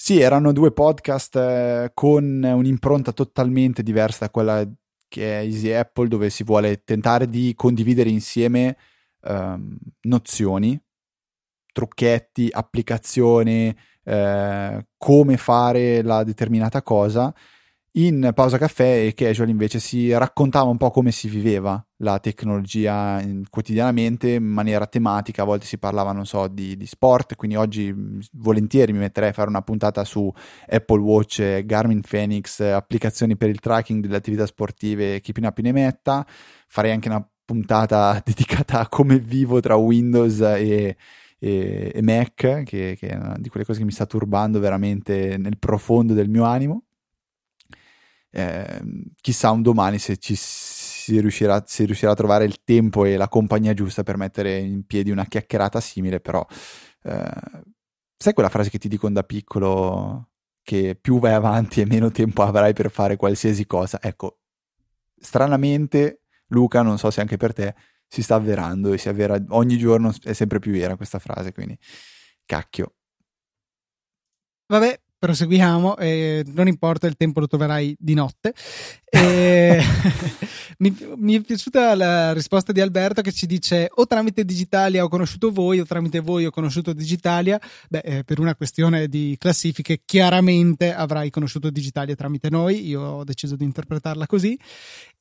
sì, 0.00 0.20
erano 0.20 0.52
due 0.52 0.70
podcast 0.70 1.34
eh, 1.34 1.90
con 1.92 2.40
un'impronta 2.44 3.10
totalmente 3.10 3.82
diversa 3.82 4.26
da 4.26 4.30
quella 4.30 4.64
che 5.08 5.40
è 5.40 5.42
Easy 5.42 5.72
Apple, 5.72 6.06
dove 6.06 6.30
si 6.30 6.44
vuole 6.44 6.84
tentare 6.84 7.28
di 7.28 7.52
condividere 7.56 8.08
insieme 8.08 8.76
ehm, 9.22 9.76
nozioni, 10.02 10.80
trucchetti, 11.72 12.48
applicazioni, 12.48 13.76
eh, 14.04 14.86
come 14.96 15.36
fare 15.36 16.02
la 16.02 16.22
determinata 16.22 16.80
cosa 16.82 17.34
in 17.92 18.30
pausa 18.34 18.58
caffè 18.58 19.06
e 19.06 19.14
casual 19.14 19.48
invece 19.48 19.80
si 19.80 20.12
raccontava 20.12 20.68
un 20.68 20.76
po' 20.76 20.90
come 20.90 21.10
si 21.10 21.28
viveva 21.28 21.82
la 21.98 22.18
tecnologia 22.18 23.20
quotidianamente 23.50 24.32
in 24.32 24.44
maniera 24.44 24.86
tematica, 24.86 25.42
a 25.42 25.46
volte 25.46 25.66
si 25.66 25.78
parlava, 25.78 26.12
non 26.12 26.26
so, 26.26 26.46
di, 26.48 26.76
di, 26.76 26.86
sport, 26.86 27.34
quindi 27.34 27.56
oggi 27.56 27.92
volentieri 28.32 28.92
mi 28.92 28.98
metterei 28.98 29.30
a 29.30 29.32
fare 29.32 29.48
una 29.48 29.62
puntata 29.62 30.04
su 30.04 30.30
Apple 30.68 31.00
Watch, 31.00 31.64
Garmin 31.64 32.02
Phoenix, 32.02 32.60
applicazioni 32.60 33.36
per 33.36 33.48
il 33.48 33.58
tracking 33.58 34.02
delle 34.02 34.16
attività 34.16 34.46
sportive, 34.46 35.20
chi 35.20 35.32
più 35.32 35.42
ne 35.42 35.48
ha 35.48 35.52
più 35.52 35.64
ne 35.64 35.72
metta, 35.72 36.24
farei 36.68 36.92
anche 36.92 37.08
una 37.08 37.26
puntata 37.44 38.20
dedicata 38.24 38.80
a 38.80 38.88
come 38.88 39.18
vivo 39.18 39.60
tra 39.60 39.74
Windows 39.76 40.40
e, 40.40 40.96
e, 41.38 41.92
e 41.94 42.02
Mac, 42.02 42.62
che, 42.64 42.96
che 42.96 43.08
è 43.08 43.16
una 43.16 43.34
di 43.38 43.48
quelle 43.48 43.66
cose 43.66 43.80
che 43.80 43.84
mi 43.84 43.92
sta 43.92 44.06
turbando 44.06 44.60
veramente 44.60 45.36
nel 45.36 45.58
profondo 45.58 46.12
del 46.12 46.28
mio 46.28 46.44
animo 46.44 46.82
eh, 48.30 48.80
chissà 49.20 49.50
un 49.50 49.62
domani 49.62 49.98
se 49.98 50.16
ci 50.16 50.34
si 50.36 51.20
riuscirà, 51.20 51.62
si 51.66 51.84
riuscirà, 51.84 52.12
a 52.12 52.14
trovare 52.14 52.44
il 52.44 52.62
tempo 52.64 53.04
e 53.04 53.16
la 53.16 53.28
compagnia 53.28 53.74
giusta 53.74 54.02
per 54.02 54.16
mettere 54.16 54.58
in 54.58 54.84
piedi 54.84 55.10
una 55.10 55.24
chiacchierata 55.24 55.80
simile, 55.80 56.20
però 56.20 56.44
eh, 57.04 57.62
sai 58.16 58.32
quella 58.34 58.48
frase 58.48 58.70
che 58.70 58.78
ti 58.78 58.88
dicono 58.88 59.14
da 59.14 59.22
piccolo 59.22 60.30
che 60.62 60.98
più 61.00 61.18
vai 61.18 61.32
avanti 61.32 61.80
e 61.80 61.86
meno 61.86 62.10
tempo 62.10 62.42
avrai 62.42 62.74
per 62.74 62.90
fare 62.90 63.16
qualsiasi 63.16 63.64
cosa? 63.66 63.98
Ecco, 64.02 64.40
stranamente, 65.18 66.24
Luca, 66.48 66.82
non 66.82 66.98
so 66.98 67.10
se 67.10 67.22
anche 67.22 67.38
per 67.38 67.54
te, 67.54 67.74
si 68.06 68.22
sta 68.22 68.34
avverando 68.34 68.92
e 68.92 68.98
si 68.98 69.08
avvera 69.08 69.42
ogni 69.50 69.78
giorno, 69.78 70.12
è 70.22 70.32
sempre 70.34 70.58
più 70.58 70.72
vera 70.72 70.96
questa 70.96 71.18
frase, 71.18 71.52
quindi 71.52 71.78
cacchio. 72.44 72.94
Vabbè, 74.66 75.00
proseguiamo, 75.18 75.96
eh, 75.96 76.44
non 76.46 76.68
importa, 76.68 77.06
il 77.06 77.16
tempo 77.16 77.40
lo 77.40 77.46
troverai 77.46 77.96
di 77.98 78.14
notte. 78.14 78.54
E... 79.10 79.82
mi, 80.78 80.96
mi, 81.16 81.34
è 81.36 81.40
piaciuta 81.40 81.94
la 81.94 82.32
risposta 82.32 82.72
di 82.72 82.80
Alberto 82.80 83.22
che 83.22 83.32
ci 83.32 83.46
dice 83.46 83.88
o 83.92 84.06
tramite 84.06 84.44
Digitalia 84.44 85.02
ho 85.02 85.08
conosciuto 85.08 85.50
voi 85.50 85.80
o 85.80 85.84
tramite 85.84 86.20
voi 86.20 86.46
ho 86.46 86.50
conosciuto 86.50 86.92
Digitalia. 86.92 87.60
Beh, 87.88 87.98
eh, 88.04 88.24
per 88.24 88.38
una 88.38 88.54
questione 88.54 89.08
di 89.08 89.36
classifiche, 89.38 90.02
chiaramente 90.04 90.94
avrai 90.94 91.30
conosciuto 91.30 91.70
Digitalia 91.70 92.14
tramite 92.14 92.50
noi, 92.50 92.86
io 92.86 93.00
ho 93.00 93.24
deciso 93.24 93.56
di 93.56 93.64
interpretarla 93.64 94.26
così. 94.26 94.58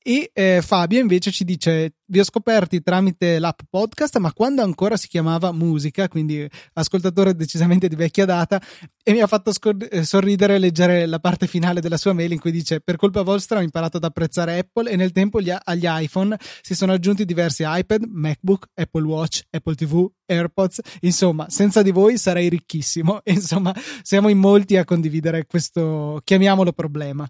E 0.08 0.32
eh, 0.34 0.62
Fabio 0.62 1.00
invece 1.00 1.32
ci 1.32 1.44
dice: 1.44 1.96
Vi 2.06 2.20
ho 2.20 2.24
scoperti 2.24 2.82
tramite 2.82 3.40
l'app 3.40 3.60
podcast, 3.70 4.18
ma 4.20 4.32
quando 4.32 4.62
ancora 4.62 4.96
si 4.96 5.08
chiamava 5.08 5.52
musica, 5.52 6.08
quindi 6.08 6.48
ascoltatore 6.74 7.36
decisamente 7.36 7.90
di 7.90 7.96
vecchia 7.96 8.24
data, 8.24 8.62
e 9.04 9.12
mi 9.12 9.20
ha 9.20 9.28
fatto 9.28 9.52
scor- 9.52 9.86
eh, 9.92 10.06
sorridere 10.06 10.60
leggere 10.60 11.06
la 11.08 11.20
parte 11.20 11.46
finale 11.46 11.82
della 11.82 11.98
sua 11.98 12.14
mail 12.14 12.32
in 12.32 12.40
cui 12.40 12.52
dice: 12.52 12.80
Per 12.80 12.96
colpa 12.96 13.22
vostra 13.22 13.58
ho 13.58 13.62
imparato 13.62 13.77
ad 13.86 14.04
apprezzare 14.04 14.58
Apple 14.58 14.90
e 14.90 14.96
nel 14.96 15.12
tempo 15.12 15.40
gli, 15.40 15.54
agli 15.64 15.86
iPhone 15.86 16.38
si 16.62 16.76
sono 16.76 16.94
aggiunti 16.94 17.26
diversi 17.26 17.64
iPad, 17.66 18.04
MacBook, 18.04 18.70
Apple 18.74 19.06
Watch, 19.06 19.44
Apple 19.50 19.76
TV, 19.76 20.10
AirPods. 20.26 20.82
Insomma, 21.02 21.50
senza 21.50 21.82
di 21.82 21.92
voi 21.92 22.18
sarei 22.18 22.50
ricchissimo. 22.50 23.22
Insomma, 23.26 23.74
siamo 24.02 24.30
in 24.30 24.40
molti 24.40 24.78
a 24.78 24.86
condividere 24.86 25.46
questo, 25.46 26.22
chiamiamolo 26.24 26.74
problema. 26.74 27.30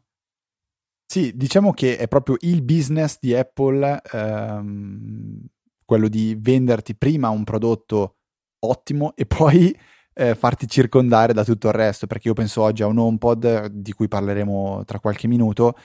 Sì, 1.10 1.32
diciamo 1.36 1.72
che 1.72 1.98
è 1.98 2.08
proprio 2.08 2.36
il 2.42 2.62
business 2.64 3.18
di 3.20 3.34
Apple, 3.34 4.02
ehm, 4.12 5.46
quello 5.86 6.10
di 6.10 6.38
venderti 6.38 6.96
prima 6.96 7.30
un 7.30 7.46
prodotto 7.46 8.18
ottimo 8.60 9.16
e 9.16 9.26
poi 9.26 9.74
eh, 10.14 10.36
farti 10.36 10.68
circondare 10.68 11.32
da 11.32 11.46
tutto 11.46 11.68
il 11.68 11.74
resto, 11.74 12.08
perché 12.08 12.28
io 12.28 12.34
penso 12.34 12.62
oggi 12.62 12.82
a 12.82 12.88
un 12.88 12.98
HomePod 12.98 13.68
di 13.68 13.94
cui 13.94 14.08
parleremo 14.08 14.84
tra 14.84 15.00
qualche 15.00 15.28
minuto, 15.28 15.76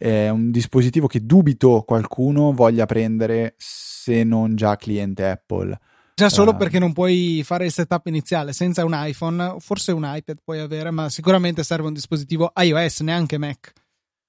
è 0.00 0.30
un 0.30 0.50
dispositivo 0.50 1.06
che 1.06 1.26
dubito 1.26 1.82
qualcuno 1.82 2.52
voglia 2.52 2.86
prendere 2.86 3.52
se 3.58 4.24
non 4.24 4.56
già 4.56 4.76
cliente 4.76 5.28
Apple. 5.28 5.78
Già 6.14 6.30
solo 6.30 6.52
uh, 6.52 6.56
perché 6.56 6.78
non 6.78 6.94
puoi 6.94 7.42
fare 7.44 7.66
il 7.66 7.70
setup 7.70 8.06
iniziale 8.06 8.54
senza 8.54 8.82
un 8.82 8.92
iPhone, 8.94 9.56
forse 9.58 9.92
un 9.92 10.04
iPad 10.06 10.38
puoi 10.42 10.60
avere, 10.60 10.90
ma 10.90 11.10
sicuramente 11.10 11.62
serve 11.62 11.88
un 11.88 11.92
dispositivo 11.92 12.50
iOS, 12.56 13.00
neanche 13.00 13.36
Mac. 13.36 13.74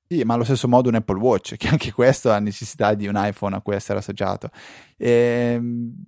Sì, 0.09 0.23
ma 0.23 0.33
allo 0.33 0.43
stesso 0.43 0.67
modo 0.67 0.89
un 0.89 0.95
Apple 0.95 1.19
Watch, 1.19 1.55
che 1.57 1.69
anche 1.69 1.93
questo 1.93 2.31
ha 2.31 2.39
necessità 2.39 2.93
di 2.93 3.07
un 3.07 3.13
iPhone 3.15 3.55
a 3.55 3.61
cui 3.61 3.73
essere 3.73 3.99
associato. 3.99 4.49
E, 4.97 5.53
ehm, 5.55 6.03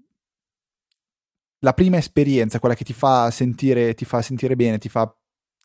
la 1.60 1.74
prima 1.74 1.96
esperienza, 1.96 2.60
quella 2.60 2.75
che 2.75 2.84
ti 2.84 2.91
fa 2.91 3.32
sentire, 3.32 3.93
ti 3.93 4.03
fa 4.03 4.22
sentire 4.22 4.58
bene, 4.58 4.77
ti 4.77 4.89
fa 4.89 5.10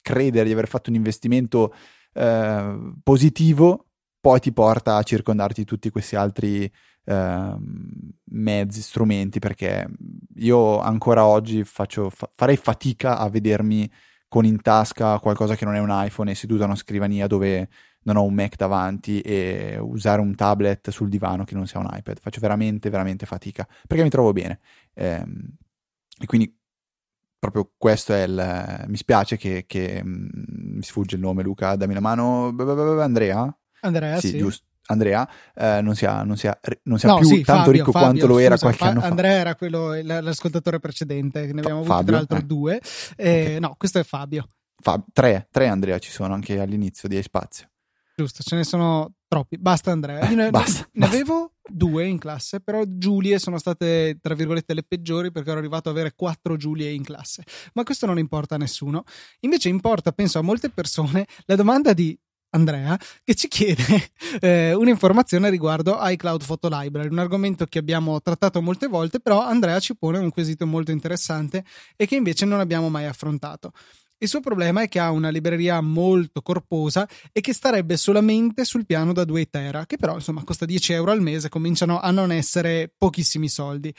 credere 0.00 0.46
di 0.46 0.52
aver 0.52 0.68
fatto 0.68 0.88
un 0.88 0.94
investimento 0.94 1.74
eh, 2.14 2.92
positivo, 3.02 3.87
poi 4.20 4.40
ti 4.40 4.52
porta 4.52 4.96
a 4.96 5.02
circondarti 5.02 5.60
di 5.60 5.66
tutti 5.66 5.90
questi 5.90 6.16
altri 6.16 6.70
eh, 7.04 7.56
mezzi, 8.24 8.82
strumenti, 8.82 9.38
perché 9.38 9.88
io 10.36 10.78
ancora 10.80 11.24
oggi 11.26 11.64
faccio, 11.64 12.10
fa, 12.10 12.28
farei 12.34 12.56
fatica 12.56 13.18
a 13.18 13.28
vedermi 13.28 13.90
con 14.28 14.44
in 14.44 14.60
tasca 14.60 15.18
qualcosa 15.18 15.56
che 15.56 15.64
non 15.64 15.74
è 15.74 15.80
un 15.80 15.90
iPhone 15.90 16.30
e 16.30 16.34
seduto 16.34 16.62
a 16.62 16.66
una 16.66 16.76
scrivania 16.76 17.26
dove 17.26 17.68
non 18.02 18.16
ho 18.16 18.24
un 18.24 18.34
Mac 18.34 18.56
davanti 18.56 19.20
e 19.20 19.78
usare 19.80 20.20
un 20.20 20.34
tablet 20.34 20.90
sul 20.90 21.08
divano 21.08 21.44
che 21.44 21.54
non 21.54 21.66
sia 21.66 21.80
un 21.80 21.88
iPad. 21.90 22.18
Faccio 22.20 22.40
veramente, 22.40 22.90
veramente 22.90 23.26
fatica 23.26 23.66
perché 23.86 24.02
mi 24.02 24.10
trovo 24.10 24.32
bene. 24.32 24.60
Ehm, 24.94 25.56
e 26.20 26.26
quindi 26.26 26.54
proprio 27.38 27.72
questo 27.76 28.12
è 28.14 28.22
il... 28.22 28.84
mi 28.88 28.96
spiace 28.96 29.36
che, 29.36 29.64
che 29.66 30.02
mm, 30.04 30.28
mi 30.76 30.82
sfugge 30.82 31.16
il 31.16 31.22
nome 31.22 31.42
Luca, 31.42 31.76
dammi 31.76 31.94
la 31.94 32.00
mano. 32.00 32.54
Andrea? 33.00 33.57
Andrea, 33.80 34.18
sì. 34.20 34.28
sì. 34.28 34.38
giusto. 34.38 34.66
Andrea 34.90 35.28
eh, 35.54 35.80
non 35.82 35.94
sia, 35.94 36.22
non 36.22 36.36
sia, 36.36 36.58
non 36.84 36.98
sia 36.98 37.10
no, 37.10 37.18
più 37.18 37.28
sì, 37.28 37.42
tanto 37.42 37.64
Fabio, 37.64 37.72
ricco 37.72 37.92
Fabio, 37.92 38.08
quanto 38.08 38.26
lo 38.26 38.38
era 38.38 38.56
qualche 38.56 38.78
fa- 38.78 38.88
anno 38.88 39.00
fa. 39.00 39.06
Andrea 39.08 39.32
era 39.32 39.54
quello, 39.54 39.92
l'ascoltatore 40.02 40.78
precedente, 40.78 41.52
ne 41.52 41.60
abbiamo 41.60 41.80
avuto 41.80 42.04
tra 42.04 42.16
l'altro 42.16 42.38
eh. 42.38 42.42
due. 42.42 42.80
Eh, 43.16 43.42
okay. 43.42 43.58
No, 43.58 43.74
questo 43.76 43.98
è 43.98 44.04
Fabio. 44.04 44.46
Fab- 44.80 45.04
tre, 45.12 45.48
tre 45.50 45.68
Andrea 45.68 45.98
ci 45.98 46.10
sono 46.10 46.32
anche 46.32 46.58
all'inizio 46.58 47.06
di 47.06 47.20
Spazio. 47.22 47.68
Giusto, 48.16 48.42
ce 48.42 48.56
ne 48.56 48.64
sono 48.64 49.12
troppi. 49.28 49.58
Basta 49.58 49.92
Andrea. 49.92 50.28
Io 50.28 50.36
ne, 50.36 50.50
basta, 50.50 50.88
ne 50.92 51.00
basta. 51.00 51.14
avevo 51.14 51.52
due 51.68 52.06
in 52.06 52.18
classe, 52.18 52.60
però 52.60 52.82
Giulie 52.84 53.38
sono 53.38 53.58
state, 53.58 54.18
tra 54.20 54.34
virgolette, 54.34 54.74
le 54.74 54.82
peggiori 54.82 55.30
perché 55.30 55.50
ero 55.50 55.58
arrivato 55.58 55.90
ad 55.90 55.96
avere 55.96 56.14
quattro 56.16 56.56
Giulie 56.56 56.90
in 56.90 57.04
classe. 57.04 57.44
Ma 57.74 57.84
questo 57.84 58.06
non 58.06 58.18
importa 58.18 58.54
a 58.54 58.58
nessuno. 58.58 59.04
Invece 59.40 59.68
importa, 59.68 60.12
penso, 60.12 60.38
a 60.38 60.42
molte 60.42 60.70
persone 60.70 61.26
la 61.44 61.54
domanda 61.54 61.92
di 61.92 62.18
Andrea 62.50 62.98
che 63.24 63.34
ci 63.34 63.48
chiede 63.48 64.10
eh, 64.40 64.74
un'informazione 64.74 65.50
riguardo 65.50 65.98
iCloud 66.00 66.44
Photo 66.44 66.68
Library, 66.70 67.08
un 67.08 67.18
argomento 67.18 67.66
che 67.66 67.78
abbiamo 67.78 68.20
trattato 68.20 68.62
molte 68.62 68.86
volte, 68.86 69.20
però 69.20 69.42
Andrea 69.42 69.78
ci 69.80 69.96
pone 69.96 70.18
un 70.18 70.30
quesito 70.30 70.66
molto 70.66 70.90
interessante 70.90 71.64
e 71.96 72.06
che 72.06 72.16
invece 72.16 72.44
non 72.44 72.60
abbiamo 72.60 72.88
mai 72.88 73.06
affrontato. 73.06 73.72
Il 74.20 74.28
suo 74.28 74.40
problema 74.40 74.82
è 74.82 74.88
che 74.88 74.98
ha 74.98 75.12
una 75.12 75.28
libreria 75.28 75.80
molto 75.80 76.42
corposa 76.42 77.08
e 77.32 77.40
che 77.40 77.52
starebbe 77.52 77.96
solamente 77.96 78.64
sul 78.64 78.84
piano 78.84 79.12
da 79.12 79.24
2 79.24 79.48
tera, 79.48 79.86
che 79.86 79.96
però 79.96 80.14
insomma 80.14 80.42
costa 80.42 80.64
10 80.64 80.92
euro 80.92 81.12
al 81.12 81.22
mese, 81.22 81.48
cominciano 81.48 82.00
a 82.00 82.10
non 82.10 82.32
essere 82.32 82.92
pochissimi 82.96 83.48
soldi. 83.48 83.94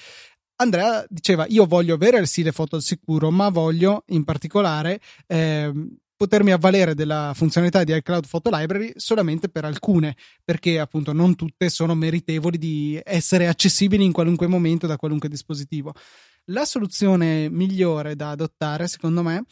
Andrea 0.57 1.05
diceva: 1.07 1.45
Io 1.47 1.65
voglio 1.65 1.93
avere 1.93 2.19
il 2.19 2.27
stile 2.27 2.51
foto 2.51 2.75
al 2.75 2.81
sicuro, 2.81 3.31
ma 3.31 3.47
voglio 3.47 4.03
in 4.07 4.25
particolare 4.25 4.99
eh, 5.25 5.71
potermi 6.19 6.51
avvalere 6.51 6.95
della 6.95 7.31
funzionalità 7.33 7.85
di 7.85 7.95
iCloud 7.95 8.27
Photo 8.27 8.49
Library 8.53 8.91
solamente 8.97 9.47
per 9.47 9.63
alcune, 9.63 10.17
perché 10.43 10.77
appunto 10.77 11.13
non 11.13 11.33
tutte 11.35 11.69
sono 11.69 11.95
meritevoli 11.95 12.57
di 12.57 12.99
essere 13.05 13.47
accessibili 13.47 14.03
in 14.03 14.11
qualunque 14.11 14.45
momento 14.47 14.85
da 14.85 14.97
qualunque 14.97 15.29
dispositivo. 15.29 15.93
La 16.47 16.65
soluzione 16.65 17.49
migliore 17.49 18.17
da 18.17 18.31
adottare, 18.31 18.89
secondo 18.89 19.23
me, 19.23 19.45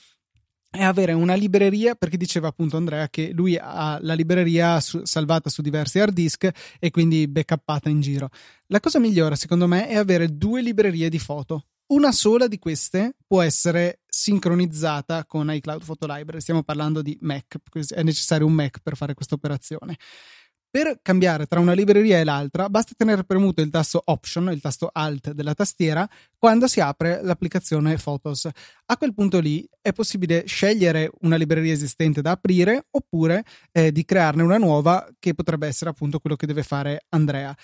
è 0.70 0.84
avere 0.84 1.14
una 1.14 1.36
libreria, 1.36 1.96
perché 1.96 2.18
diceva 2.18 2.50
appunto 2.50 2.76
Andrea 2.76 3.08
che 3.08 3.32
lui 3.32 3.58
ha 3.58 3.98
la 4.02 4.14
libreria 4.14 4.82
su, 4.82 5.06
salvata 5.06 5.50
su 5.50 5.62
diversi 5.62 6.00
hard 6.00 6.14
disk 6.14 6.50
e 6.80 6.92
quindi 6.92 7.30
backuppata 7.30 7.88
in 7.88 8.02
giro. 8.02 8.28
La 8.66 8.82
cosa 8.82 9.00
migliore 9.00 9.38
secondo 9.38 9.68
me 9.68 9.88
è 9.88 9.96
avere 9.96 10.36
due 10.38 10.62
librerie 10.62 11.08
di 11.08 11.18
foto. 11.18 11.68
Una 11.90 12.12
sola 12.12 12.48
di 12.48 12.60
queste 12.60 13.16
può 13.26 13.42
essere 13.42 14.02
sincronizzata 14.06 15.24
con 15.26 15.50
iCloud 15.50 15.86
Photo 15.86 16.06
Library. 16.06 16.42
Stiamo 16.42 16.62
parlando 16.62 17.02
di 17.02 17.18
Mac, 17.22 17.56
è 17.94 18.04
necessario 18.04 18.46
un 18.46 18.52
Mac 18.52 18.80
per 18.84 18.98
fare 18.98 19.14
questa 19.14 19.36
operazione. 19.36 19.96
Per 20.70 21.00
cambiare 21.02 21.46
tra 21.46 21.62
una 21.62 21.72
libreria 21.72 22.20
e 22.20 22.26
l'altra 22.26 22.70
basta 22.70 22.92
tenere 22.94 23.24
premuto 23.24 23.62
il 23.62 23.70
tasto 23.70 24.02
Option, 24.04 24.52
il 24.52 24.60
tasto 24.60 24.90
Alt 24.92 25.32
della 25.32 25.54
tastiera, 25.54 26.06
quando 26.38 26.68
si 26.68 26.82
apre 26.82 27.22
l'applicazione 27.24 27.96
Photos. 27.96 28.50
A 28.88 28.98
quel 28.98 29.14
punto 29.14 29.40
lì 29.40 29.66
è 29.82 29.94
possibile 29.94 30.46
scegliere 30.46 31.10
una 31.22 31.38
libreria 31.38 31.72
esistente 31.72 32.22
da 32.22 32.32
aprire 32.32 32.88
oppure 32.92 33.46
eh, 33.72 33.94
di 33.94 34.04
crearne 34.04 34.44
una 34.44 34.58
nuova 34.58 35.08
che 35.20 35.34
potrebbe 35.34 35.68
essere 35.68 35.90
appunto 35.90 36.20
quello 36.20 36.36
che 36.36 36.46
deve 36.46 36.64
fare 36.64 37.06
Andrea. 37.10 37.56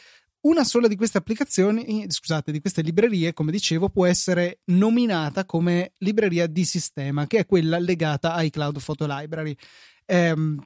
Una 0.44 0.66
sola 0.66 0.90
di 0.90 0.98
queste 0.98 1.18
applicazioni, 1.18 2.06
scusate, 2.10 2.52
di 2.52 2.60
queste 2.60 2.82
librerie, 2.82 3.32
come 3.32 3.50
dicevo, 3.50 3.88
può 3.88 4.06
essere 4.06 4.60
nominata 4.66 5.46
come 5.46 5.94
libreria 6.00 6.48
di 6.48 6.66
sistema, 6.66 7.28
che 7.28 7.40
è 7.40 7.46
quella 7.46 7.80
legata 7.80 8.34
a 8.34 8.44
iCloud 8.44 8.84
Photo 8.84 9.06
Library. 9.08 9.56
Ehm, 10.06 10.62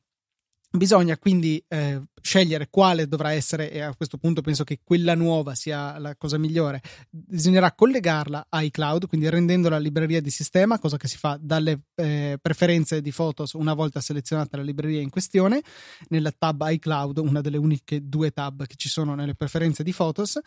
Bisogna 0.69 1.17
quindi 1.17 1.63
eh, 1.69 2.01
scegliere 2.21 2.67
quale 2.69 3.07
dovrà 3.07 3.31
essere, 3.31 3.71
e 3.71 3.79
a 3.79 3.95
questo 3.95 4.17
punto 4.17 4.41
penso 4.41 4.65
che 4.65 4.81
quella 4.83 5.15
nuova 5.15 5.55
sia 5.55 5.97
la 5.97 6.13
cosa 6.17 6.37
migliore. 6.37 6.81
Bisognerà 7.09 7.71
collegarla 7.71 8.47
a 8.49 8.61
iCloud, 8.63 9.07
quindi 9.07 9.29
rendendo 9.29 9.69
la 9.69 9.79
libreria 9.79 10.19
di 10.21 10.29
sistema, 10.29 10.77
cosa 10.77 10.97
che 10.97 11.07
si 11.07 11.17
fa 11.17 11.39
dalle 11.41 11.83
eh, 11.95 12.37
preferenze 12.41 13.01
di 13.01 13.11
Photos 13.11 13.53
una 13.53 13.73
volta 13.73 14.01
selezionata 14.01 14.57
la 14.57 14.63
libreria 14.63 14.99
in 14.99 15.09
questione, 15.09 15.61
nella 16.09 16.33
tab 16.37 16.61
iCloud, 16.67 17.17
una 17.19 17.39
delle 17.39 17.57
uniche 17.57 18.01
due 18.07 18.31
tab 18.31 18.65
che 18.67 18.75
ci 18.75 18.89
sono 18.89 19.15
nelle 19.15 19.35
preferenze 19.35 19.83
di 19.83 19.93
Photos. 19.93 20.37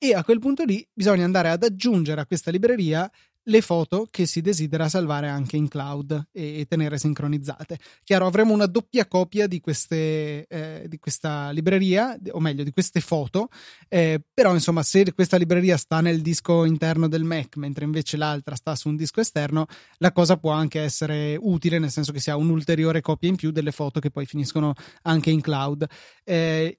E 0.00 0.14
a 0.14 0.22
quel 0.22 0.38
punto 0.38 0.62
lì 0.62 0.86
bisogna 0.92 1.24
andare 1.24 1.50
ad 1.50 1.62
aggiungere 1.64 2.20
a 2.20 2.26
questa 2.26 2.52
libreria 2.52 3.10
le 3.48 3.60
foto 3.60 4.06
che 4.10 4.26
si 4.26 4.40
desidera 4.40 4.88
salvare 4.88 5.28
anche 5.28 5.56
in 5.56 5.68
cloud 5.68 6.28
e, 6.32 6.66
tenere 6.68 6.98
sincronizzate. 6.98 7.78
Chiaro, 8.04 8.26
avremo 8.26 8.52
una 8.52 8.66
doppia 8.66 9.06
copia 9.06 9.46
di, 9.46 9.60
queste, 9.60 10.46
eh, 10.46 10.84
di 10.86 10.98
questa 10.98 11.50
libreria, 11.50 12.16
o 12.30 12.40
meglio, 12.40 12.62
di 12.62 12.72
queste 12.72 13.00
foto, 13.00 13.48
eh, 13.88 14.20
però 14.32 14.52
insomma, 14.52 14.82
se 14.82 15.12
questa 15.14 15.36
libreria 15.36 15.76
sta 15.76 16.00
nel 16.00 16.20
disco 16.20 16.64
interno 16.64 17.08
del 17.08 17.24
Mac, 17.24 17.56
mentre 17.56 17.84
invece 17.84 18.16
l'altra 18.16 18.54
sta 18.54 18.74
su 18.74 18.88
un 18.88 18.96
disco 18.96 19.20
esterno, 19.20 19.66
la 19.98 20.12
cosa 20.12 20.36
può 20.36 20.50
anche 20.50 20.80
essere 20.80 21.36
utile, 21.40 21.78
nel 21.78 21.90
senso 21.90 22.12
che 22.12 22.20
si 22.20 22.30
ha 22.30 22.36
un'ulteriore 22.36 23.00
copia 23.00 23.28
in 23.28 23.36
più 23.36 23.50
delle 23.50 23.72
foto 23.72 24.00
che 24.00 24.10
poi 24.10 24.26
finiscono 24.26 24.74
anche 25.02 25.30
in 25.30 25.40
cloud. 25.40 25.86
Eh, 26.24 26.78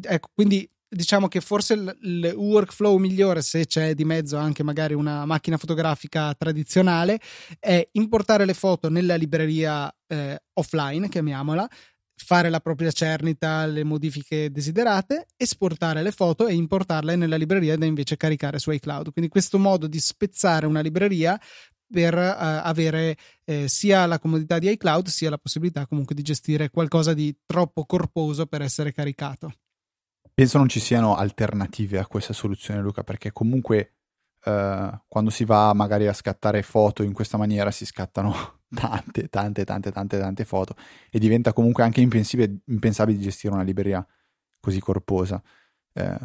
ecco, 0.00 0.28
quindi 0.34 0.68
diciamo 0.88 1.28
che 1.28 1.40
forse 1.40 1.74
il, 1.74 1.98
il, 2.02 2.32
workflow 2.36 2.96
migliore, 2.98 3.42
se 3.42 3.66
c'è 3.66 3.94
di 3.94 4.04
mezzo 4.04 4.36
anche 4.36 4.62
magari 4.62 4.94
una 4.94 5.24
macchina 5.24 5.56
fotografica 5.56 6.34
tradizionale, 6.34 7.20
è 7.58 7.86
importare 7.92 8.44
le 8.44 8.54
foto 8.54 8.88
nella 8.88 9.16
libreria 9.16 9.92
eh, 10.06 10.40
offline, 10.54 11.08
chiamiamola, 11.08 11.68
fare 12.14 12.48
la 12.48 12.60
propria 12.60 12.90
cernita, 12.90 13.66
le 13.66 13.84
modifiche 13.84 14.50
desiderate, 14.50 15.26
esportare 15.36 16.02
le 16.02 16.12
foto 16.12 16.46
e 16.46 16.54
importarle 16.54 17.14
nella 17.14 17.36
libreria 17.36 17.76
da 17.76 17.84
invece 17.84 18.16
caricare 18.16 18.58
su 18.58 18.70
iCloud. 18.70 19.12
Quindi 19.12 19.30
questo 19.30 19.58
modo 19.58 19.86
di 19.86 20.00
spezzare 20.00 20.66
una 20.66 20.80
libreria 20.80 21.38
per 21.88 22.14
uh, 22.14 22.66
avere 22.66 23.16
eh, 23.44 23.68
sia 23.68 24.06
la 24.06 24.18
comodità 24.18 24.58
di 24.58 24.68
iCloud 24.70 25.06
sia 25.06 25.30
la 25.30 25.38
possibilità 25.38 25.86
comunque 25.86 26.16
di 26.16 26.22
gestire 26.22 26.68
qualcosa 26.70 27.14
di 27.14 27.32
troppo 27.46 27.84
corposo 27.84 28.46
per 28.46 28.62
essere 28.62 28.92
caricato. 28.92 29.52
Penso 30.36 30.58
non 30.58 30.68
ci 30.68 30.80
siano 30.80 31.16
alternative 31.16 31.98
a 31.98 32.06
questa 32.06 32.34
soluzione, 32.34 32.82
Luca, 32.82 33.02
perché 33.02 33.32
comunque 33.32 33.94
eh, 34.44 35.00
quando 35.08 35.30
si 35.30 35.46
va 35.46 35.72
magari 35.72 36.06
a 36.08 36.12
scattare 36.12 36.60
foto 36.62 37.02
in 37.02 37.14
questa 37.14 37.38
maniera 37.38 37.70
si 37.70 37.86
scattano 37.86 38.58
tante, 38.68 39.28
tante, 39.28 39.64
tante, 39.64 39.90
tante, 39.90 40.18
tante 40.18 40.44
foto 40.44 40.76
e 41.10 41.18
diventa 41.18 41.54
comunque 41.54 41.84
anche 41.84 42.02
impensabile, 42.02 42.58
impensabile 42.66 43.18
gestire 43.18 43.54
una 43.54 43.62
libreria 43.62 44.06
così 44.60 44.78
corposa. 44.78 45.42
Eh, 45.94 46.18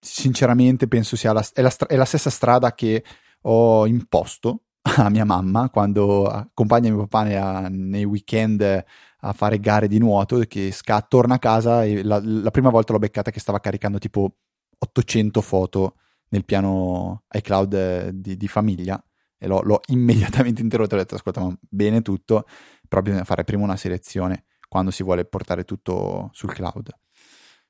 sinceramente 0.00 0.88
penso 0.88 1.14
sia 1.14 1.32
la, 1.32 1.46
è, 1.52 1.62
la, 1.62 1.72
è 1.86 1.94
la 1.94 2.04
stessa 2.04 2.30
strada 2.30 2.74
che 2.74 3.04
ho 3.42 3.86
imposto 3.86 4.62
a 4.82 5.08
mia 5.08 5.24
mamma 5.24 5.70
quando 5.70 6.26
accompagna 6.26 6.90
mio 6.90 7.06
papà 7.06 7.68
nei, 7.68 8.04
weekend 8.04 8.84
a 9.20 9.32
fare 9.32 9.58
gare 9.58 9.88
di 9.88 9.98
nuoto 9.98 10.38
che 10.40 10.70
sca- 10.72 11.02
torna 11.02 11.34
a 11.34 11.38
casa 11.38 11.84
e 11.84 12.02
la, 12.02 12.20
la, 12.22 12.50
prima 12.50 12.70
volta 12.70 12.92
l'ho 12.92 12.98
beccata 12.98 13.30
che 13.30 13.40
stava 13.40 13.60
caricando 13.60 13.98
tipo 13.98 14.36
800 14.78 15.40
foto 15.40 15.96
nel 16.28 16.44
piano 16.44 17.24
iCloud 17.30 18.08
di, 18.10 18.36
di 18.36 18.48
famiglia 18.48 19.02
e 19.38 19.46
l'ho, 19.46 19.62
l'ho 19.62 19.80
immediatamente 19.88 20.60
interrotto 20.60 20.94
e 20.94 20.98
ho 20.98 21.00
detto 21.00 21.14
ascolta 21.14 21.40
ma 21.40 21.56
bene 21.60 22.02
tutto 22.02 22.44
però 22.86 23.02
bisogna 23.02 23.24
fare 23.24 23.44
prima 23.44 23.64
una 23.64 23.76
selezione 23.76 24.44
quando 24.68 24.90
si 24.90 25.02
vuole 25.02 25.24
portare 25.24 25.64
tutto 25.64 26.30
sul 26.32 26.52
cloud. 26.52 26.90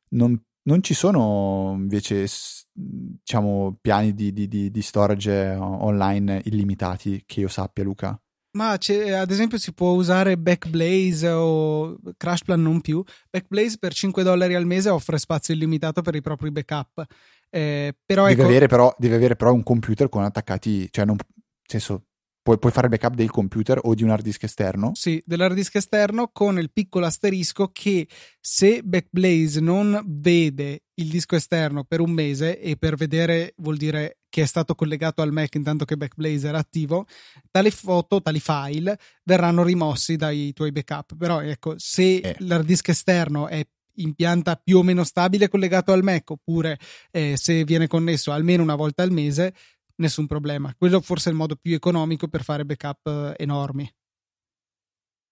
Non, 0.08 0.40
non 0.62 0.82
ci 0.82 0.94
sono 0.94 1.74
invece 1.76 2.26
diciamo 2.72 3.78
piani 3.80 4.14
di, 4.14 4.32
di, 4.32 4.70
di 4.70 4.82
storage 4.82 5.54
online 5.54 6.42
illimitati 6.44 7.22
che 7.26 7.40
io 7.40 7.48
sappia 7.48 7.84
Luca 7.84 8.20
ma 8.56 8.70
ad 8.70 9.30
esempio 9.30 9.58
si 9.58 9.72
può 9.72 9.90
usare 9.92 10.38
Backblaze 10.38 11.28
o 11.28 11.96
CrashPlan 12.16 12.60
non 12.60 12.80
più. 12.80 13.04
Backblaze 13.30 13.76
per 13.78 13.92
5 13.92 14.22
dollari 14.22 14.54
al 14.54 14.64
mese 14.64 14.88
offre 14.88 15.18
spazio 15.18 15.54
illimitato 15.54 16.00
per 16.00 16.14
i 16.14 16.22
propri 16.22 16.50
backup. 16.50 17.04
Eh, 17.50 17.94
però 18.04 18.26
deve, 18.26 18.40
ecco... 18.40 18.48
avere 18.48 18.66
però, 18.66 18.94
deve 18.98 19.14
avere 19.14 19.36
però 19.36 19.52
un 19.52 19.62
computer 19.62 20.08
con 20.08 20.24
attaccati, 20.24 20.88
cioè 20.90 21.04
non, 21.04 21.16
senso, 21.64 22.06
puoi, 22.42 22.58
puoi, 22.58 22.72
fare 22.72 22.88
backup 22.88 23.14
del 23.14 23.30
computer 23.30 23.78
o 23.82 23.94
di 23.94 24.02
un 24.02 24.10
hard 24.10 24.24
disk 24.24 24.42
esterno? 24.44 24.92
Sì, 24.94 25.22
dell'hard 25.24 25.54
disk 25.54 25.74
esterno 25.74 26.30
con 26.32 26.58
il 26.58 26.72
piccolo 26.72 27.06
asterisco 27.06 27.68
che 27.72 28.08
se 28.40 28.82
Backblaze 28.82 29.60
non 29.60 30.02
vede 30.06 30.85
il 30.98 31.08
disco 31.08 31.36
esterno 31.36 31.84
per 31.84 32.00
un 32.00 32.10
mese 32.10 32.60
e 32.60 32.76
per 32.76 32.96
vedere 32.96 33.54
vuol 33.58 33.76
dire 33.76 34.18
che 34.28 34.42
è 34.42 34.46
stato 34.46 34.74
collegato 34.74 35.22
al 35.22 35.32
Mac 35.32 35.54
intanto 35.54 35.84
che 35.84 35.96
Backblaze 35.96 36.48
era 36.48 36.58
attivo, 36.58 37.06
tali 37.50 37.70
foto, 37.70 38.20
tali 38.20 38.40
file 38.40 38.98
verranno 39.24 39.62
rimossi 39.62 40.16
dai 40.16 40.52
tuoi 40.52 40.72
backup. 40.72 41.16
Però 41.16 41.40
ecco, 41.40 41.74
se 41.76 42.16
eh. 42.16 42.36
l'hard 42.40 42.66
disk 42.66 42.88
esterno 42.88 43.48
è 43.48 43.66
in 43.98 44.14
pianta 44.14 44.56
più 44.56 44.78
o 44.78 44.82
meno 44.82 45.04
stabile 45.04 45.48
collegato 45.48 45.92
al 45.92 46.02
Mac 46.02 46.30
oppure 46.30 46.78
eh, 47.10 47.34
se 47.36 47.64
viene 47.64 47.86
connesso 47.86 48.30
almeno 48.32 48.62
una 48.62 48.74
volta 48.74 49.02
al 49.02 49.10
mese 49.10 49.54
nessun 49.96 50.26
problema. 50.26 50.74
Quello 50.76 51.00
forse 51.00 51.28
è 51.28 51.32
il 51.32 51.38
modo 51.38 51.56
più 51.56 51.74
economico 51.74 52.28
per 52.28 52.42
fare 52.42 52.64
backup 52.64 53.06
eh, 53.06 53.34
enormi. 53.42 53.90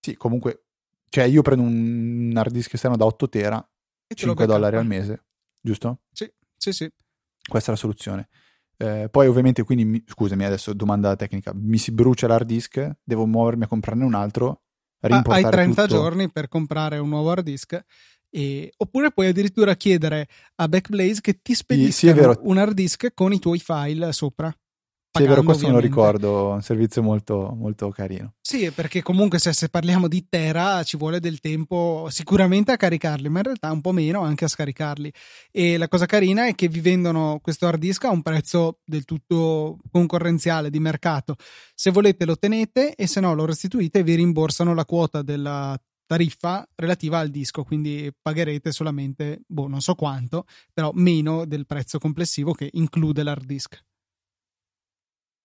Sì, 0.01 0.17
comunque, 0.17 0.65
cioè 1.09 1.25
io 1.25 1.43
prendo 1.43 1.62
un 1.62 2.33
hard 2.35 2.53
disk 2.53 2.75
esterno 2.75 2.97
da 2.97 3.07
8 3.07 3.29
tera, 3.29 3.71
e 4.07 4.15
5 4.15 4.47
dollari 4.47 4.77
al 4.77 4.87
mese, 4.87 5.25
giusto? 5.64 6.00
Sì, 6.12 6.31
sì, 6.57 6.72
sì. 6.72 6.90
Questa 7.48 7.70
è 7.70 7.74
la 7.74 7.81
soluzione. 7.81 8.29
Eh, 8.77 9.09
poi 9.11 9.27
ovviamente, 9.27 9.62
quindi, 9.62 9.85
mi, 9.85 10.05
scusami 10.07 10.44
adesso, 10.44 10.74
domanda 10.74 11.16
tecnica, 11.16 11.53
mi 11.55 11.79
si 11.79 11.90
brucia 11.92 12.27
l'hard 12.27 12.46
disk, 12.46 12.90
devo 13.03 13.24
muovermi 13.27 13.64
a 13.64 13.68
comprarne 13.68 14.05
un 14.05 14.14
altro, 14.14 14.64
Hai 15.00 15.44
30 15.46 15.83
tutto. 15.83 15.94
giorni 15.94 16.31
per 16.31 16.48
comprare 16.48 16.98
un 16.98 17.09
nuovo 17.09 17.31
hard 17.31 17.44
disk 17.44 17.79
e, 18.31 18.72
oppure 18.79 19.12
puoi 19.12 19.27
addirittura 19.29 19.74
chiedere 19.74 20.27
a 20.57 20.66
Backblaze 20.68 21.20
che 21.20 21.40
ti 21.42 21.55
spedisca 21.55 22.14
sì, 22.14 22.38
un 22.40 22.57
hard 22.59 22.72
disk 22.72 23.12
con 23.12 23.33
i 23.33 23.38
tuoi 23.38 23.59
file 23.59 24.12
sopra. 24.12 24.55
Sì, 25.16 25.22
è 25.22 25.29
vero, 25.29 25.44
questo 25.44 25.66
ovviamente. 25.66 25.94
me 25.94 26.03
lo 26.03 26.03
ricordo, 26.03 26.48
un 26.55 26.62
servizio 26.62 27.00
molto, 27.00 27.55
molto 27.57 27.88
carino. 27.90 28.35
Sì, 28.40 28.72
perché 28.72 29.00
comunque 29.00 29.38
se, 29.38 29.53
se, 29.53 29.68
parliamo 29.68 30.09
di 30.09 30.27
Tera 30.29 30.83
ci 30.83 30.96
vuole 30.96 31.20
del 31.20 31.38
tempo 31.38 32.09
sicuramente 32.11 32.72
a 32.72 32.77
caricarli, 32.77 33.29
ma 33.29 33.38
in 33.38 33.44
realtà 33.44 33.70
un 33.70 33.81
po' 33.81 33.92
meno 33.92 34.22
anche 34.22 34.44
a 34.44 34.48
scaricarli. 34.48 35.12
E 35.53 35.77
la 35.77 35.87
cosa 35.87 36.07
carina 36.07 36.48
è 36.48 36.57
che 36.57 36.66
vi 36.66 36.81
vendono 36.81 37.38
questo 37.40 37.68
hard 37.68 37.79
disk 37.79 38.03
a 38.07 38.11
un 38.11 38.22
prezzo 38.22 38.81
del 38.85 39.05
tutto 39.05 39.79
concorrenziale 39.88 40.68
di 40.68 40.81
mercato. 40.81 41.37
Se 41.77 41.92
volete 41.92 42.24
lo 42.24 42.37
tenete 42.37 42.96
e 42.96 43.07
se 43.07 43.20
no 43.20 43.35
lo 43.35 43.44
restituite 43.44 44.00
e 44.00 44.03
vi 44.03 44.16
rimborsano 44.16 44.74
la 44.74 44.85
quota 44.85 45.22
della 45.22 45.79
tariffa 46.07 46.68
relativa 46.74 47.20
al 47.20 47.31
disco, 47.31 47.62
quindi 47.62 48.12
pagherete 48.20 48.72
solamente, 48.72 49.42
boh, 49.46 49.68
non 49.68 49.81
so 49.81 49.94
quanto, 49.94 50.44
però 50.72 50.90
meno 50.92 51.44
del 51.44 51.66
prezzo 51.66 52.00
complessivo 52.00 52.53
che 52.53 52.68
include 52.72 53.22
l'hard 53.22 53.44
disk. 53.44 53.81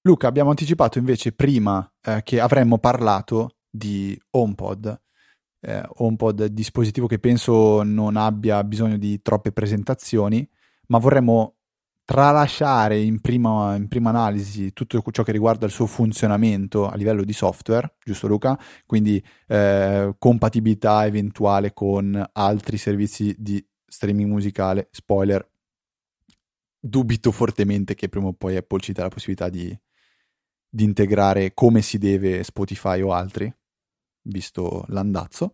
Luca, 0.09 0.27
abbiamo 0.27 0.49
anticipato 0.49 0.97
invece 0.97 1.33
prima 1.33 1.87
eh, 2.01 2.21
che 2.23 2.39
avremmo 2.39 2.79
parlato 2.79 3.57
di 3.69 4.19
HomePod. 4.31 5.01
Eh, 5.61 5.83
HomePod, 5.97 6.45
dispositivo 6.45 7.05
che 7.05 7.19
penso 7.19 7.83
non 7.83 8.15
abbia 8.15 8.63
bisogno 8.63 8.97
di 8.97 9.21
troppe 9.21 9.51
presentazioni, 9.51 10.47
ma 10.87 10.97
vorremmo 10.97 11.57
tralasciare 12.03 12.99
in 12.99 13.21
prima, 13.21 13.75
in 13.75 13.87
prima, 13.87 14.09
analisi 14.09 14.73
tutto 14.73 14.99
ciò 15.11 15.21
che 15.21 15.31
riguarda 15.31 15.67
il 15.67 15.71
suo 15.71 15.85
funzionamento 15.85 16.89
a 16.89 16.95
livello 16.95 17.23
di 17.23 17.33
software, 17.33 17.97
giusto 18.03 18.25
Luca? 18.25 18.59
Quindi 18.87 19.23
eh, 19.45 20.15
compatibilità 20.17 21.05
eventuale 21.05 21.71
con 21.71 22.19
altri 22.33 22.77
servizi 22.77 23.35
di 23.37 23.63
streaming 23.85 24.31
musicale. 24.31 24.87
Spoiler, 24.89 25.47
dubito 26.79 27.31
fortemente 27.31 27.93
che 27.93 28.09
prima 28.09 28.25
o 28.27 28.33
poi 28.33 28.55
Apple 28.55 28.79
ci 28.79 28.91
darà 28.91 29.03
la 29.03 29.13
possibilità 29.13 29.49
di, 29.49 29.77
di 30.69 30.83
integrare 30.83 31.53
come 31.53 31.81
si 31.81 31.97
deve 31.97 32.43
Spotify 32.43 33.01
o 33.01 33.13
altri, 33.13 33.51
visto 34.23 34.85
l'andazzo. 34.87 35.51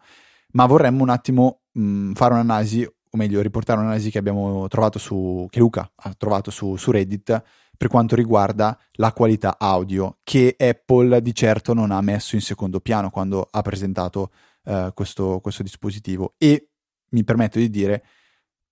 Ma 0.52 0.66
vorremmo 0.66 1.04
un 1.04 1.10
attimo 1.10 1.62
mh, 1.72 2.14
fare 2.14 2.34
un'analisi 2.34 2.84
o 3.16 3.18
meglio 3.18 3.42
riportare 3.42 3.80
un'analisi 3.80 4.12
che 4.12 4.18
abbiamo 4.18 4.68
trovato 4.68 5.00
su, 5.00 5.48
che 5.50 5.60
Luca 5.60 5.90
ha 5.96 6.14
trovato 6.14 6.52
su, 6.52 6.76
su 6.76 6.92
Reddit 6.92 7.44
per 7.78 7.88
quanto 7.88 8.16
riguarda 8.16 8.78
la 8.94 9.12
qualità 9.14 9.58
audio 9.58 10.20
che 10.24 10.56
Apple 10.58 11.22
di 11.22 11.34
certo 11.34 11.74
non 11.74 11.92
ha 11.92 12.02
messo 12.02 12.36
in 12.36 12.42
secondo 12.42 12.80
piano 12.80 13.10
quando 13.10 13.48
ha 13.50 13.62
presentato 13.62 14.32
uh, 14.66 14.94
questo, 14.94 15.40
questo, 15.42 15.64
dispositivo 15.64 16.36
e 16.38 16.70
mi 17.10 17.24
permetto 17.24 17.60
di 17.60 17.70
dire 17.70 18.04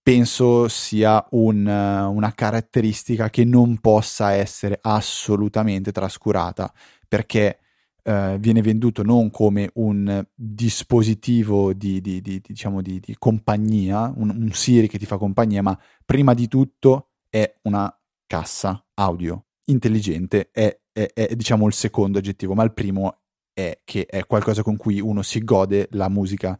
penso 0.03 0.67
sia 0.67 1.25
un, 1.31 1.65
uh, 1.65 2.13
una 2.13 2.33
caratteristica 2.33 3.29
che 3.29 3.45
non 3.45 3.79
possa 3.79 4.33
essere 4.33 4.77
assolutamente 4.81 5.91
trascurata 5.91 6.71
perché 7.07 7.57
Uh, 8.05 8.37
viene 8.37 8.61
venduto 8.61 9.01
non 9.01 9.31
come 9.31 9.69
un 9.75 10.27
dispositivo 10.35 11.71
di, 11.71 12.01
di, 12.01 12.19
di, 12.19 12.41
diciamo 12.45 12.81
di 12.81 13.01
compagnia, 13.17 14.11
un, 14.13 14.29
un, 14.29 14.51
Siri 14.51 14.89
che 14.89 14.97
ti 14.99 15.05
fa 15.05 15.15
compagnia, 15.15 15.61
ma 15.61 15.79
prima 16.03 16.33
di 16.33 16.49
tutto 16.49 17.11
è 17.29 17.49
una 17.61 17.89
cassa 18.27 18.85
audio 18.95 19.45
intelligente, 19.67 20.49
è, 20.51 20.77
è, 20.91 21.11
è 21.13 21.33
diciamo 21.33 21.65
il 21.65 21.71
secondo 21.71 22.17
aggettivo, 22.17 22.53
ma 22.53 22.65
il 22.65 22.73
primo 22.73 23.21
è 23.53 23.79
che 23.85 24.05
è 24.05 24.25
qualcosa 24.25 24.63
con 24.63 24.75
cui 24.75 24.99
uno 24.99 25.21
si 25.21 25.41
gode 25.41 25.87
la 25.91 26.09
musica 26.09 26.59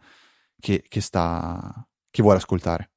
che, 0.57 0.85
che, 0.87 1.01
sta, 1.01 1.85
che 2.09 2.21
vuole 2.21 2.37
ascoltare 2.37 2.92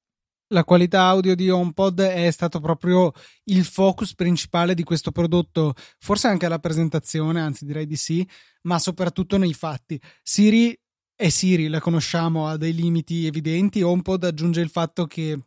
la 0.48 0.64
qualità 0.64 1.02
audio 1.02 1.34
di 1.34 1.50
HomePod 1.50 2.00
è 2.00 2.30
stato 2.30 2.60
proprio 2.60 3.12
il 3.44 3.64
focus 3.64 4.14
principale 4.14 4.74
di 4.74 4.84
questo 4.84 5.10
prodotto, 5.10 5.74
forse 5.98 6.28
anche 6.28 6.46
alla 6.46 6.58
presentazione, 6.58 7.40
anzi 7.40 7.64
direi 7.64 7.86
di 7.86 7.96
sì, 7.96 8.26
ma 8.62 8.78
soprattutto 8.78 9.36
nei 9.38 9.54
fatti. 9.54 10.00
Siri 10.22 10.78
è 11.14 11.28
Siri, 11.28 11.68
la 11.68 11.80
conosciamo, 11.80 12.46
ha 12.46 12.56
dei 12.56 12.74
limiti 12.74 13.26
evidenti, 13.26 13.82
HomePod 13.82 14.24
aggiunge 14.24 14.60
il 14.60 14.68
fatto 14.68 15.06
che 15.06 15.38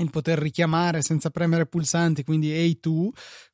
il 0.00 0.10
poter 0.10 0.38
richiamare 0.38 1.02
senza 1.02 1.30
premere 1.30 1.66
pulsanti, 1.66 2.24
quindi 2.24 2.50
A2, 2.50 3.08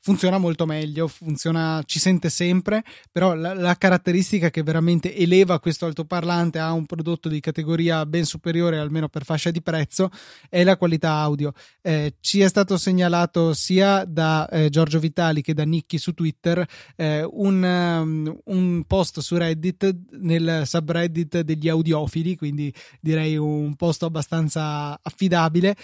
funziona 0.06 0.38
molto 0.38 0.66
meglio, 0.66 1.08
funziona, 1.08 1.82
ci 1.84 1.98
sente 1.98 2.30
sempre, 2.30 2.84
però 3.10 3.34
la, 3.34 3.54
la, 3.54 3.76
caratteristica 3.76 4.50
che 4.50 4.62
veramente 4.62 5.16
eleva 5.16 5.58
questo 5.58 5.86
altoparlante 5.86 6.60
a 6.60 6.72
un 6.72 6.86
prodotto 6.86 7.28
di 7.28 7.40
categoria 7.40 8.06
ben 8.06 8.24
superiore, 8.24 8.78
almeno 8.78 9.08
per 9.08 9.24
fascia 9.24 9.50
di 9.50 9.60
prezzo, 9.62 10.10
è 10.48 10.62
la 10.62 10.76
qualità 10.76 11.10
audio. 11.14 11.52
Eh, 11.82 12.14
ci 12.20 12.40
è 12.40 12.48
stato 12.48 12.76
segnalato 12.78 13.52
sia 13.52 14.04
da 14.04 14.48
eh, 14.48 14.68
Giorgio 14.68 15.00
Vitali 15.00 15.42
che 15.42 15.54
da 15.54 15.64
Nicky 15.64 15.98
su 15.98 16.12
Twitter 16.14 16.64
eh, 16.94 17.26
un, 17.28 17.62
um, 17.64 18.40
un 18.44 18.84
post 18.86 19.18
su 19.18 19.36
Reddit 19.36 19.92
nel 20.20 20.62
subreddit 20.66 21.40
degli 21.40 21.68
audiofili, 21.68 22.36
quindi 22.36 22.72
direi 23.00 23.36
un 23.36 23.74
posto 23.74 24.06
abbastanza 24.06 24.96
affidabile 25.02 25.74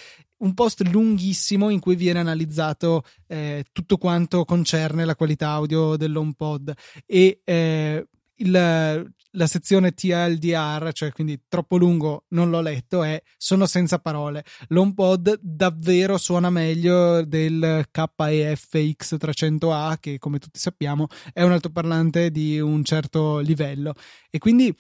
un 0.43 0.55
post 0.55 0.83
lunghissimo 0.89 1.71
in 1.71 1.81
cui 1.81 1.97
viene 1.97 2.21
analizzato 2.21 3.05
eh, 3.27 3.65
tutto 3.73 3.97
quanto 3.97 4.45
concerne 4.45 5.05
la 5.05 5.17
qualità 5.17 5.51
audio 5.51 5.97
dell'HomePod 5.97 6.73
e 7.07 7.41
eh, 7.45 8.07
il, 8.37 9.13
la 9.35 9.47
sezione 9.47 9.93
TLDR, 9.93 10.91
cioè 10.93 11.13
quindi 11.13 11.43
troppo 11.49 11.77
lungo, 11.77 12.25
non 12.29 12.51
l'ho 12.51 12.61
letto, 12.61 13.03
è 13.03 13.23
sono 13.37 13.67
senza 13.67 13.99
parole. 13.99 14.45
L'HomePod 14.69 15.39
davvero 15.41 16.19
suona 16.19 16.51
meglio 16.51 17.25
del 17.25 17.87
KEF 17.91 18.75
X300A, 18.75 19.97
che 20.01 20.19
come 20.19 20.39
tutti 20.39 20.59
sappiamo 20.59 21.07
è 21.33 21.43
un 21.43 21.53
altoparlante 21.53 22.31
di 22.31 22.61
un 22.61 22.85
certo 22.85 23.39
livello. 23.39 23.95
E 24.31 24.39
quindi 24.39 24.75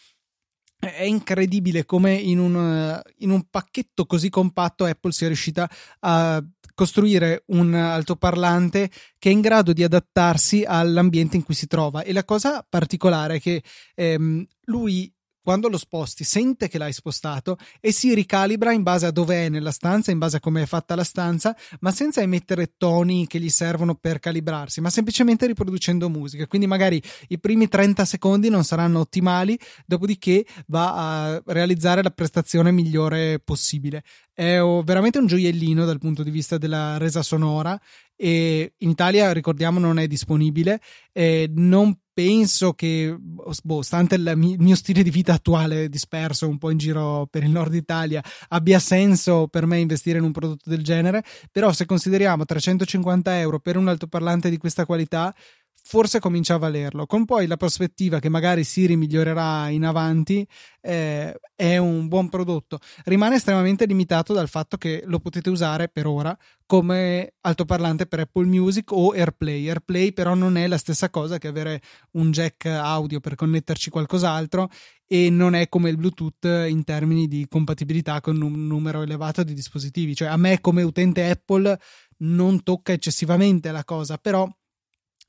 è 0.90 1.04
incredibile 1.04 1.84
come 1.84 2.12
in 2.12 2.40
un, 2.40 3.00
in 3.18 3.30
un, 3.30 3.44
pacchetto 3.48 4.04
così 4.04 4.28
compatto 4.30 4.84
Apple 4.84 5.12
sia 5.12 5.28
riuscita 5.28 5.70
a 6.00 6.44
costruire 6.74 7.44
un 7.48 7.72
altoparlante 7.74 8.90
che 9.18 9.28
è 9.28 9.32
in 9.32 9.40
grado 9.40 9.72
di 9.72 9.84
adattarsi 9.84 10.64
all'ambiente 10.66 11.36
in 11.36 11.44
cui 11.44 11.54
si 11.54 11.68
trova. 11.68 12.02
E 12.02 12.12
la 12.12 12.24
cosa 12.24 12.66
particolare 12.68 13.36
è 13.36 13.40
che 13.40 13.62
ehm, 13.94 14.44
lui 14.64 15.12
quando 15.42 15.68
lo 15.68 15.76
sposti 15.76 16.24
sente 16.24 16.68
che 16.68 16.78
l'hai 16.78 16.92
spostato 16.92 17.58
e 17.80 17.92
si 17.92 18.14
ricalibra 18.14 18.72
in 18.72 18.82
base 18.82 19.06
a 19.06 19.10
dove 19.10 19.46
è 19.46 19.48
nella 19.48 19.72
stanza, 19.72 20.10
in 20.10 20.18
base 20.18 20.36
a 20.36 20.40
come 20.40 20.62
è 20.62 20.66
fatta 20.66 20.94
la 20.94 21.04
stanza, 21.04 21.56
ma 21.80 21.90
senza 21.90 22.20
emettere 22.20 22.74
toni 22.76 23.26
che 23.26 23.40
gli 23.40 23.50
servono 23.50 23.94
per 23.94 24.20
calibrarsi, 24.20 24.80
ma 24.80 24.90
semplicemente 24.90 25.46
riproducendo 25.46 26.08
musica. 26.08 26.46
Quindi 26.46 26.66
magari 26.66 27.02
i 27.28 27.40
primi 27.40 27.68
30 27.68 28.04
secondi 28.04 28.48
non 28.48 28.64
saranno 28.64 29.00
ottimali, 29.00 29.58
dopodiché 29.84 30.46
va 30.68 31.32
a 31.34 31.42
realizzare 31.46 32.02
la 32.02 32.10
prestazione 32.10 32.70
migliore 32.70 33.40
possibile. 33.40 34.04
È 34.32 34.58
veramente 34.84 35.18
un 35.18 35.26
gioiellino 35.26 35.84
dal 35.84 35.98
punto 35.98 36.22
di 36.22 36.30
vista 36.30 36.56
della 36.56 36.96
resa 36.96 37.22
sonora 37.22 37.78
e 38.16 38.74
in 38.78 38.90
Italia, 38.90 39.32
ricordiamo, 39.32 39.80
non 39.80 39.98
è 39.98 40.06
disponibile. 40.06 40.80
Eh, 41.12 41.50
non 41.54 41.98
penso 42.12 42.74
che, 42.74 43.16
boh, 43.18 43.82
stante 43.82 44.16
il 44.16 44.32
mio 44.36 44.76
stile 44.76 45.02
di 45.02 45.10
vita 45.10 45.32
attuale 45.32 45.88
disperso 45.88 46.48
un 46.48 46.58
po' 46.58 46.70
in 46.70 46.78
giro 46.78 47.26
per 47.30 47.42
il 47.42 47.50
nord 47.50 47.74
Italia, 47.74 48.22
abbia 48.48 48.78
senso 48.78 49.48
per 49.48 49.66
me 49.66 49.78
investire 49.78 50.18
in 50.18 50.24
un 50.24 50.32
prodotto 50.32 50.68
del 50.68 50.82
genere. 50.82 51.24
Però, 51.50 51.72
se 51.72 51.86
consideriamo 51.86 52.44
350 52.44 53.38
euro 53.38 53.60
per 53.60 53.76
un 53.76 53.88
altoparlante 53.88 54.50
di 54.50 54.58
questa 54.58 54.84
qualità, 54.84 55.34
forse 55.82 56.20
comincia 56.20 56.54
a 56.54 56.58
valerlo. 56.58 57.06
Con 57.06 57.24
poi 57.24 57.46
la 57.46 57.56
prospettiva 57.56 58.18
che 58.18 58.28
magari 58.28 58.64
Siri 58.64 58.96
migliorerà 58.96 59.68
in 59.68 59.84
avanti, 59.84 60.46
eh, 60.80 61.34
è 61.54 61.76
un 61.76 62.08
buon 62.08 62.28
prodotto. 62.28 62.78
Rimane 63.04 63.36
estremamente 63.36 63.84
limitato 63.84 64.32
dal 64.32 64.48
fatto 64.48 64.76
che 64.76 65.02
lo 65.04 65.18
potete 65.18 65.50
usare 65.50 65.88
per 65.88 66.06
ora 66.06 66.36
come 66.64 67.34
altoparlante 67.42 68.06
per 68.06 68.20
Apple 68.20 68.46
Music 68.46 68.92
o 68.92 69.12
AirPlay. 69.12 69.66
AirPlay 69.66 70.12
però 70.12 70.34
non 70.34 70.56
è 70.56 70.66
la 70.66 70.78
stessa 70.78 71.10
cosa 71.10 71.38
che 71.38 71.48
avere 71.48 71.82
un 72.12 72.30
jack 72.30 72.66
audio 72.66 73.20
per 73.20 73.34
connetterci 73.34 73.90
qualcos'altro 73.90 74.70
e 75.06 75.28
non 75.28 75.54
è 75.54 75.68
come 75.68 75.90
il 75.90 75.98
Bluetooth 75.98 76.44
in 76.68 76.84
termini 76.84 77.28
di 77.28 77.46
compatibilità 77.46 78.22
con 78.22 78.40
un 78.40 78.66
numero 78.66 79.02
elevato 79.02 79.42
di 79.42 79.52
dispositivi. 79.52 80.14
Cioè 80.14 80.28
a 80.28 80.36
me 80.38 80.60
come 80.60 80.82
utente 80.82 81.28
Apple 81.28 81.78
non 82.18 82.62
tocca 82.62 82.92
eccessivamente 82.92 83.70
la 83.72 83.84
cosa, 83.84 84.16
però 84.16 84.48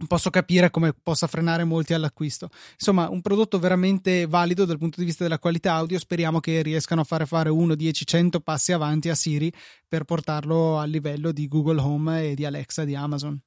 posso 0.08 0.30
capire 0.30 0.70
come 0.70 0.94
possa 0.94 1.28
frenare 1.28 1.64
molti 1.64 1.94
all'acquisto. 1.94 2.50
Insomma, 2.74 3.10
un 3.10 3.22
prodotto 3.22 3.60
veramente 3.60 4.26
valido 4.26 4.66
dal 4.66 4.78
punto 4.78 5.00
di 5.00 5.06
vista 5.06 5.24
della 5.24 5.40
qualità 5.40 5.74
audio. 5.74 6.00
Speriamo 6.00 6.40
che 6.40 6.62
riescano 6.62 7.02
a 7.02 7.04
fare 7.04 7.26
fare 7.26 7.50
1, 7.50 7.76
10, 7.76 8.06
100 8.06 8.40
passi 8.42 8.72
avanti 8.72 9.10
a 9.10 9.16
Siri 9.16 9.52
per 9.88 10.04
portarlo 10.04 10.78
al 10.80 10.90
livello 10.90 11.32
di 11.32 11.48
Google 11.48 11.80
Home 11.82 12.32
e 12.32 12.36
di 12.36 12.46
Alexa 12.46 12.84
di 12.84 12.96
Amazon. 12.96 13.40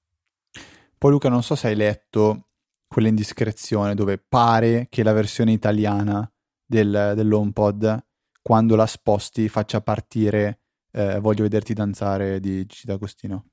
Poi 0.99 1.11
Luca, 1.11 1.29
non 1.29 1.43
so 1.43 1.55
se 1.55 1.69
hai 1.69 1.77
letto 1.77 2.49
quella 2.89 3.09
indiscrezione 3.09 3.95
dove 3.95 4.17
pare 4.19 4.87
che 4.89 5.03
la 5.03 5.13
versione 5.13 5.53
italiana 5.53 6.31
del, 6.65 7.13
dell'HomePod, 7.15 8.05
quando 8.41 8.77
la 8.77 8.87
sposti, 8.87 9.49
faccia 9.49 9.81
partire 9.81 10.61
eh, 10.97 11.21
Voglio 11.21 11.43
vederti 11.43 11.75
danzare 11.75 12.41
di 12.41 12.65
Gigi 12.65 12.87
D'Agostino. 12.87 13.45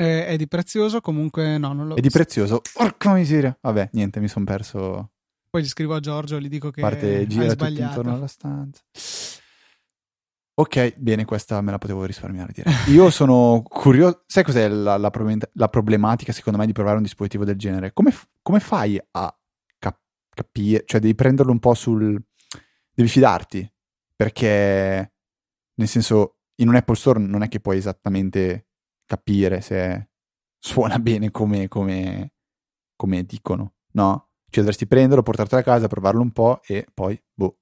Eh, 0.00 0.26
è 0.28 0.36
di 0.38 0.48
prezioso, 0.48 1.02
comunque 1.02 1.58
no, 1.58 1.74
non 1.74 1.88
lo 1.88 1.94
È 1.94 2.00
di 2.00 2.08
prezioso? 2.08 2.62
Porca 2.72 3.12
miseria. 3.12 3.54
Vabbè, 3.60 3.90
niente, 3.92 4.18
mi 4.18 4.28
sono 4.28 4.46
perso. 4.46 5.10
Poi 5.50 5.62
gli 5.62 5.68
scrivo 5.68 5.94
a 5.94 6.00
Giorgio 6.00 6.38
e 6.38 6.40
gli 6.40 6.48
dico 6.48 6.70
che 6.70 6.80
parte 6.80 7.26
gira 7.26 7.54
tutto 7.54 7.66
intorno 7.66 8.14
alla 8.14 8.26
stanza. 8.26 8.82
Ok, 10.54 10.94
bene, 10.96 11.26
questa 11.26 11.60
me 11.60 11.70
la 11.70 11.76
potevo 11.76 12.06
risparmiare. 12.06 12.52
Direi. 12.54 12.72
Io 12.88 13.10
sono 13.10 13.62
curioso. 13.62 14.22
Sai 14.26 14.42
cos'è 14.42 14.68
la, 14.68 14.96
la, 14.96 15.12
la, 15.52 15.68
problematica, 15.68 16.32
secondo 16.32 16.58
me, 16.58 16.64
di 16.64 16.72
provare 16.72 16.96
un 16.96 17.02
dispositivo 17.02 17.44
del 17.44 17.56
genere? 17.56 17.92
Come, 17.92 18.10
come 18.40 18.60
fai 18.60 18.98
a 19.10 19.38
cap- 19.78 20.00
capire? 20.30 20.82
Cioè, 20.86 21.00
devi 21.00 21.14
prenderlo 21.14 21.52
un 21.52 21.58
po' 21.58 21.74
sul. 21.74 22.18
Devi 22.94 23.08
fidarti. 23.08 23.70
Perché, 24.16 25.12
nel 25.74 25.88
senso, 25.88 26.36
in 26.56 26.68
un 26.68 26.74
Apple 26.74 26.96
Store 26.96 27.18
non 27.18 27.42
è 27.42 27.48
che 27.48 27.60
puoi 27.60 27.76
esattamente 27.76 28.68
capire 29.10 29.60
se 29.60 30.10
suona 30.56 30.98
bene 31.00 31.32
come, 31.32 31.66
come, 31.66 32.32
come 32.94 33.24
dicono, 33.24 33.74
no? 33.92 34.28
Cioè 34.48 34.62
dovresti 34.62 34.86
prenderlo, 34.86 35.22
portartelo 35.22 35.60
a 35.60 35.64
casa, 35.64 35.88
provarlo 35.88 36.20
un 36.20 36.30
po' 36.30 36.60
e 36.64 36.86
poi, 36.94 37.20
boh. 37.32 37.58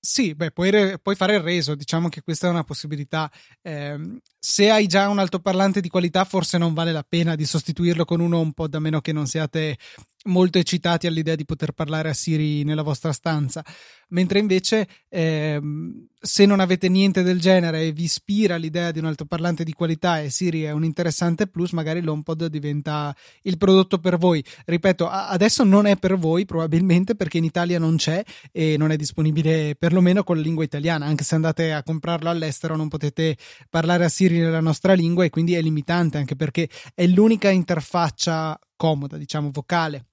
Sì, 0.00 0.34
beh, 0.34 0.52
puoi, 0.52 0.70
re- 0.70 0.98
puoi, 0.98 1.16
fare 1.16 1.34
il 1.34 1.40
reso, 1.40 1.74
diciamo 1.74 2.08
che 2.08 2.22
questa 2.22 2.46
è 2.46 2.50
una 2.50 2.64
possibilità. 2.64 3.30
Eh, 3.60 4.20
se 4.50 4.70
hai 4.70 4.86
già 4.86 5.10
un 5.10 5.18
altoparlante 5.18 5.82
di 5.82 5.90
qualità, 5.90 6.24
forse 6.24 6.56
non 6.56 6.72
vale 6.72 6.90
la 6.90 7.04
pena 7.06 7.34
di 7.34 7.44
sostituirlo 7.44 8.06
con 8.06 8.20
uno 8.20 8.40
un 8.40 8.54
po' 8.54 8.66
da 8.66 8.78
meno 8.78 9.02
che 9.02 9.12
non 9.12 9.26
siate 9.26 9.76
molto 10.24 10.58
eccitati 10.58 11.06
all'idea 11.06 11.34
di 11.34 11.44
poter 11.44 11.72
parlare 11.72 12.08
a 12.08 12.14
Siri 12.14 12.64
nella 12.64 12.82
vostra 12.82 13.12
stanza, 13.12 13.64
mentre 14.08 14.38
invece 14.38 14.88
ehm, 15.08 16.06
se 16.20 16.46
non 16.46 16.60
avete 16.60 16.88
niente 16.88 17.22
del 17.22 17.38
genere 17.38 17.82
e 17.82 17.92
vi 17.92 18.04
ispira 18.04 18.56
l'idea 18.56 18.90
di 18.90 18.98
un 18.98 19.04
altoparlante 19.04 19.64
di 19.64 19.72
qualità 19.72 20.20
e 20.20 20.30
Siri 20.30 20.62
è 20.62 20.72
un 20.72 20.84
interessante 20.84 21.46
plus, 21.46 21.70
magari 21.70 22.00
l'HomePod 22.00 22.46
diventa 22.46 23.14
il 23.42 23.56
prodotto 23.56 23.98
per 23.98 24.18
voi. 24.18 24.44
Ripeto, 24.64 25.08
adesso 25.08 25.62
non 25.62 25.86
è 25.86 25.96
per 25.96 26.16
voi 26.16 26.44
probabilmente 26.44 27.14
perché 27.14 27.38
in 27.38 27.44
Italia 27.44 27.78
non 27.78 27.96
c'è 27.96 28.22
e 28.50 28.76
non 28.76 28.90
è 28.90 28.96
disponibile 28.96 29.76
perlomeno 29.76 30.24
con 30.24 30.36
la 30.36 30.42
lingua 30.42 30.64
italiana, 30.64 31.06
anche 31.06 31.24
se 31.24 31.34
andate 31.36 31.72
a 31.72 31.82
comprarlo 31.82 32.28
all'estero 32.28 32.76
non 32.76 32.88
potete 32.88 33.36
parlare 33.70 34.04
a 34.04 34.08
Siri 34.08 34.37
nella 34.38 34.60
nostra 34.60 34.92
lingua 34.94 35.24
e 35.24 35.30
quindi 35.30 35.54
è 35.54 35.62
limitante 35.62 36.18
anche 36.18 36.36
perché 36.36 36.68
è 36.94 37.06
l'unica 37.06 37.50
interfaccia 37.50 38.58
comoda, 38.76 39.16
diciamo 39.16 39.50
vocale 39.50 40.06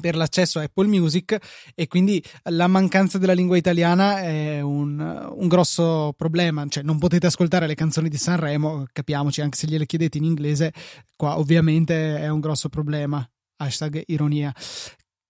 per 0.00 0.16
l'accesso 0.16 0.58
a 0.58 0.64
Apple 0.64 0.86
Music 0.86 1.38
e 1.74 1.86
quindi 1.86 2.22
la 2.44 2.66
mancanza 2.66 3.18
della 3.18 3.32
lingua 3.32 3.56
italiana 3.56 4.20
è 4.20 4.60
un, 4.60 5.00
un, 5.00 5.48
grosso 5.48 6.12
problema, 6.16 6.66
cioè 6.68 6.82
non 6.82 6.98
potete 6.98 7.26
ascoltare 7.26 7.66
le 7.66 7.74
canzoni 7.74 8.08
di 8.08 8.18
Sanremo, 8.18 8.84
capiamoci, 8.92 9.40
anche 9.40 9.56
se 9.56 9.66
gliele 9.66 9.86
chiedete 9.86 10.18
in 10.18 10.24
inglese, 10.24 10.72
qua 11.16 11.38
ovviamente 11.38 12.18
è 12.18 12.28
un 12.28 12.40
grosso 12.40 12.68
problema, 12.68 13.26
hashtag 13.56 14.02
ironia. 14.06 14.54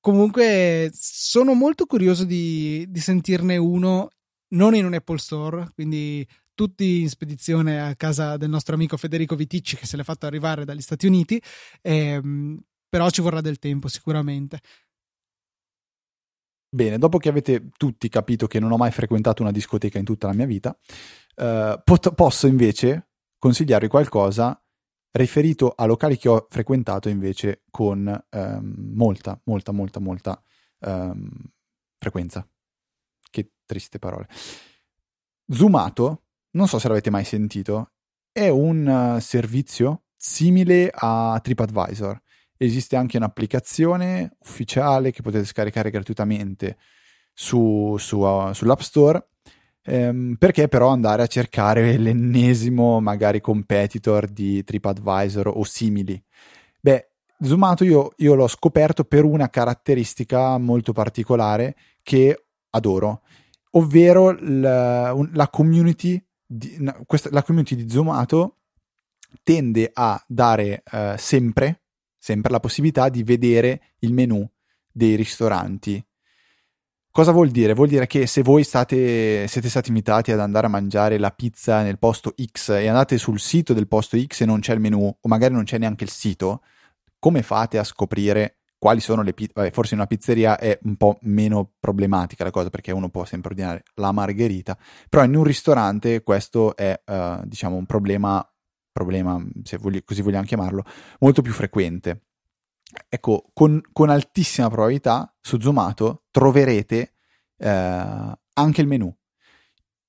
Comunque 0.00 0.90
sono 0.92 1.54
molto 1.54 1.86
curioso 1.86 2.24
di, 2.24 2.84
di 2.88 3.00
sentirne 3.00 3.56
uno 3.56 4.10
non 4.50 4.74
in 4.74 4.86
un 4.86 4.94
Apple 4.94 5.18
Store, 5.18 5.70
quindi 5.74 6.26
tutti 6.58 7.02
in 7.02 7.08
spedizione 7.08 7.80
a 7.80 7.94
casa 7.94 8.36
del 8.36 8.48
nostro 8.48 8.74
amico 8.74 8.96
Federico 8.96 9.36
Viticci 9.36 9.76
che 9.76 9.86
se 9.86 9.96
l'è 9.96 10.02
fatto 10.02 10.26
arrivare 10.26 10.64
dagli 10.64 10.80
Stati 10.80 11.06
Uniti, 11.06 11.40
ehm, 11.80 12.58
però 12.88 13.08
ci 13.10 13.20
vorrà 13.20 13.40
del 13.40 13.60
tempo 13.60 13.86
sicuramente. 13.86 14.58
Bene, 16.68 16.98
dopo 16.98 17.18
che 17.18 17.28
avete 17.28 17.68
tutti 17.76 18.08
capito 18.08 18.48
che 18.48 18.58
non 18.58 18.72
ho 18.72 18.76
mai 18.76 18.90
frequentato 18.90 19.40
una 19.42 19.52
discoteca 19.52 19.98
in 19.98 20.04
tutta 20.04 20.26
la 20.26 20.34
mia 20.34 20.46
vita, 20.46 20.76
eh, 21.36 21.80
pot- 21.84 22.12
posso 22.12 22.48
invece 22.48 23.10
consigliarvi 23.38 23.86
qualcosa 23.86 24.60
riferito 25.12 25.72
a 25.76 25.86
locali 25.86 26.18
che 26.18 26.28
ho 26.28 26.48
frequentato 26.50 27.08
invece 27.08 27.62
con 27.70 28.08
ehm, 28.30 28.74
molta, 28.94 29.40
molta, 29.44 29.70
molta, 29.70 30.00
molta 30.00 30.42
ehm, 30.80 31.30
frequenza. 31.98 32.44
Che 33.30 33.52
triste 33.64 34.00
parole. 34.00 34.26
Zoomato 35.46 36.24
non 36.52 36.68
so 36.68 36.78
se 36.78 36.88
l'avete 36.88 37.10
mai 37.10 37.24
sentito, 37.24 37.92
è 38.32 38.48
un 38.48 38.86
uh, 38.86 39.20
servizio 39.20 40.04
simile 40.16 40.90
a 40.92 41.38
TripAdvisor. 41.42 42.20
Esiste 42.56 42.96
anche 42.96 43.16
un'applicazione 43.16 44.36
ufficiale 44.40 45.12
che 45.12 45.22
potete 45.22 45.44
scaricare 45.44 45.90
gratuitamente 45.90 46.76
su, 47.32 47.96
su, 47.98 48.18
uh, 48.18 48.52
sull'App 48.52 48.80
Store. 48.80 49.28
Ehm, 49.84 50.36
perché 50.38 50.68
però 50.68 50.88
andare 50.88 51.22
a 51.22 51.26
cercare 51.26 51.96
l'ennesimo 51.96 53.00
magari 53.00 53.40
competitor 53.40 54.26
di 54.26 54.62
TripAdvisor 54.62 55.48
o 55.48 55.64
simili? 55.64 56.22
Beh, 56.80 57.10
Zoomato 57.40 57.84
io, 57.84 58.12
io 58.16 58.34
l'ho 58.34 58.48
scoperto 58.48 59.04
per 59.04 59.24
una 59.24 59.48
caratteristica 59.48 60.58
molto 60.58 60.92
particolare 60.92 61.76
che 62.02 62.46
adoro, 62.70 63.22
ovvero 63.72 64.36
la, 64.40 65.14
la 65.32 65.48
community 65.48 66.22
di, 66.50 66.82
questa, 67.06 67.28
la 67.30 67.42
community 67.42 67.76
di 67.76 67.90
Zoomato 67.90 68.56
tende 69.42 69.90
a 69.92 70.22
dare 70.26 70.82
uh, 70.90 71.14
sempre, 71.18 71.82
sempre 72.16 72.50
la 72.50 72.60
possibilità 72.60 73.10
di 73.10 73.22
vedere 73.22 73.94
il 73.98 74.14
menu 74.14 74.48
dei 74.90 75.14
ristoranti. 75.14 76.02
Cosa 77.10 77.32
vuol 77.32 77.50
dire? 77.50 77.74
Vuol 77.74 77.88
dire 77.88 78.06
che 78.06 78.26
se 78.26 78.42
voi 78.42 78.64
state, 78.64 79.46
siete 79.48 79.68
stati 79.68 79.88
invitati 79.88 80.30
ad 80.32 80.40
andare 80.40 80.66
a 80.66 80.70
mangiare 80.70 81.18
la 81.18 81.30
pizza 81.30 81.82
nel 81.82 81.98
posto 81.98 82.34
X 82.40 82.70
e 82.70 82.86
andate 82.86 83.18
sul 83.18 83.40
sito 83.40 83.74
del 83.74 83.88
posto 83.88 84.18
X 84.18 84.42
e 84.42 84.44
non 84.46 84.60
c'è 84.60 84.72
il 84.72 84.80
menu, 84.80 85.04
o 85.20 85.28
magari 85.28 85.52
non 85.52 85.64
c'è 85.64 85.78
neanche 85.78 86.04
il 86.04 86.10
sito, 86.10 86.62
come 87.18 87.42
fate 87.42 87.76
a 87.76 87.84
scoprire 87.84 88.57
quali 88.78 89.00
sono 89.00 89.22
le 89.22 89.32
pizze? 89.34 89.70
Forse 89.70 89.94
in 89.94 90.00
una 90.00 90.08
pizzeria 90.08 90.58
è 90.58 90.78
un 90.82 90.96
po' 90.96 91.18
meno 91.22 91.72
problematica 91.78 92.44
la 92.44 92.50
cosa 92.50 92.70
perché 92.70 92.92
uno 92.92 93.08
può 93.08 93.24
sempre 93.24 93.50
ordinare 93.50 93.82
la 93.94 94.12
margherita, 94.12 94.78
però 95.08 95.24
in 95.24 95.34
un 95.34 95.44
ristorante 95.44 96.22
questo 96.22 96.76
è, 96.76 96.98
uh, 97.04 97.44
diciamo, 97.44 97.76
un 97.76 97.86
problema, 97.86 98.46
problema, 98.92 99.44
se 99.64 99.76
vogli, 99.78 100.02
così 100.04 100.22
vogliamo 100.22 100.44
chiamarlo, 100.44 100.84
molto 101.20 101.42
più 101.42 101.52
frequente. 101.52 102.22
Ecco, 103.08 103.50
con, 103.52 103.82
con 103.92 104.08
altissima 104.08 104.68
probabilità 104.68 105.34
su 105.40 105.58
Zoomato 105.60 106.24
troverete 106.30 107.12
uh, 107.56 107.66
anche 107.66 108.80
il 108.80 108.86
menu 108.86 109.14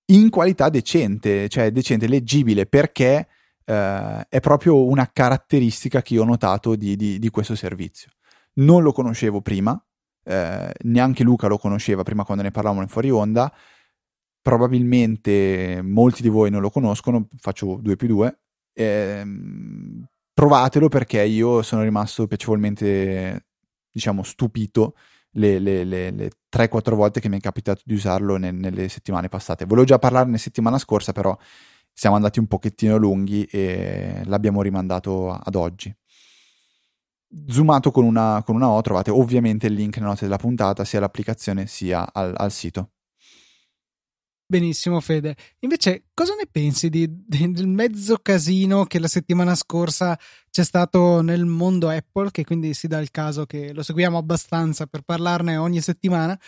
in 0.09 0.29
qualità 0.29 0.69
decente, 0.69 1.47
cioè 1.49 1.71
decente, 1.71 2.07
leggibile, 2.07 2.65
perché 2.65 3.27
eh, 3.65 4.25
è 4.27 4.39
proprio 4.39 4.83
una 4.85 5.09
caratteristica 5.11 6.01
che 6.01 6.15
io 6.15 6.23
ho 6.23 6.25
notato 6.25 6.75
di, 6.75 6.95
di, 6.95 7.19
di 7.19 7.29
questo 7.29 7.55
servizio. 7.55 8.11
Non 8.59 8.83
lo 8.83 8.91
conoscevo 8.91 9.41
prima, 9.41 9.81
eh, 10.23 10.71
neanche 10.83 11.23
Luca 11.23 11.47
lo 11.47 11.57
conosceva 11.57 12.03
prima 12.03 12.23
quando 12.23 12.43
ne 12.43 12.51
parlavamo 12.51 12.81
in 12.81 12.87
fuori 12.87 13.09
onda. 13.09 13.51
Probabilmente 14.41 15.81
molti 15.83 16.21
di 16.21 16.29
voi 16.29 16.49
non 16.49 16.61
lo 16.61 16.69
conoscono, 16.69 17.27
faccio 17.37 17.79
2 17.81 17.95
più 17.95 18.07
2. 18.07 18.39
Eh, 18.73 19.23
provatelo 20.33 20.87
perché 20.89 21.23
io 21.23 21.61
sono 21.61 21.83
rimasto 21.83 22.27
piacevolmente, 22.27 23.47
diciamo, 23.91 24.23
stupito 24.23 24.95
le, 25.31 25.59
le, 25.59 25.83
le, 25.83 26.11
le 26.11 26.31
3-4 26.51 26.95
volte 26.95 27.19
che 27.19 27.29
mi 27.29 27.37
è 27.37 27.41
capitato 27.41 27.81
di 27.85 27.93
usarlo 27.93 28.37
ne, 28.37 28.51
nelle 28.51 28.89
settimane 28.89 29.29
passate. 29.29 29.65
Volevo 29.65 29.85
già 29.85 29.99
parlarne 29.99 30.37
settimana 30.37 30.77
scorsa, 30.77 31.11
però 31.11 31.37
siamo 31.93 32.15
andati 32.15 32.39
un 32.39 32.47
pochettino 32.47 32.97
lunghi 32.97 33.45
e 33.45 34.21
l'abbiamo 34.25 34.61
rimandato 34.61 35.31
ad 35.31 35.55
oggi. 35.55 35.93
Zoomato 37.47 37.91
con 37.91 38.05
una, 38.05 38.41
con 38.43 38.55
una 38.55 38.69
O 38.69 38.81
trovate 38.81 39.11
ovviamente 39.11 39.67
il 39.67 39.73
link 39.73 39.97
nelle 39.97 40.09
note 40.09 40.25
della 40.25 40.37
puntata 40.37 40.83
sia 40.83 40.97
all'applicazione 40.99 41.67
sia 41.67 42.11
al, 42.11 42.33
al 42.35 42.51
sito. 42.51 42.91
Benissimo, 44.51 44.99
Fede. 44.99 45.35
Invece, 45.59 46.05
cosa 46.11 46.33
ne 46.33 46.47
pensi 46.51 46.89
di, 46.89 47.07
di, 47.07 47.51
del 47.51 47.67
mezzo 47.67 48.17
casino 48.17 48.85
che 48.85 48.97
la 48.97 49.07
settimana 49.07 49.53
scorsa 49.53 50.17
c'è 50.49 50.63
stato 50.63 51.21
nel 51.21 51.45
mondo 51.45 51.87
Apple, 51.87 52.31
che 52.31 52.43
quindi 52.43 52.73
si 52.73 52.87
dà 52.87 52.99
il 52.99 53.11
caso 53.11 53.45
che 53.45 53.73
lo 53.73 53.83
seguiamo 53.83 54.17
abbastanza 54.17 54.87
per 54.87 55.03
parlarne 55.03 55.57
ogni 55.57 55.81
settimana, 55.81 56.39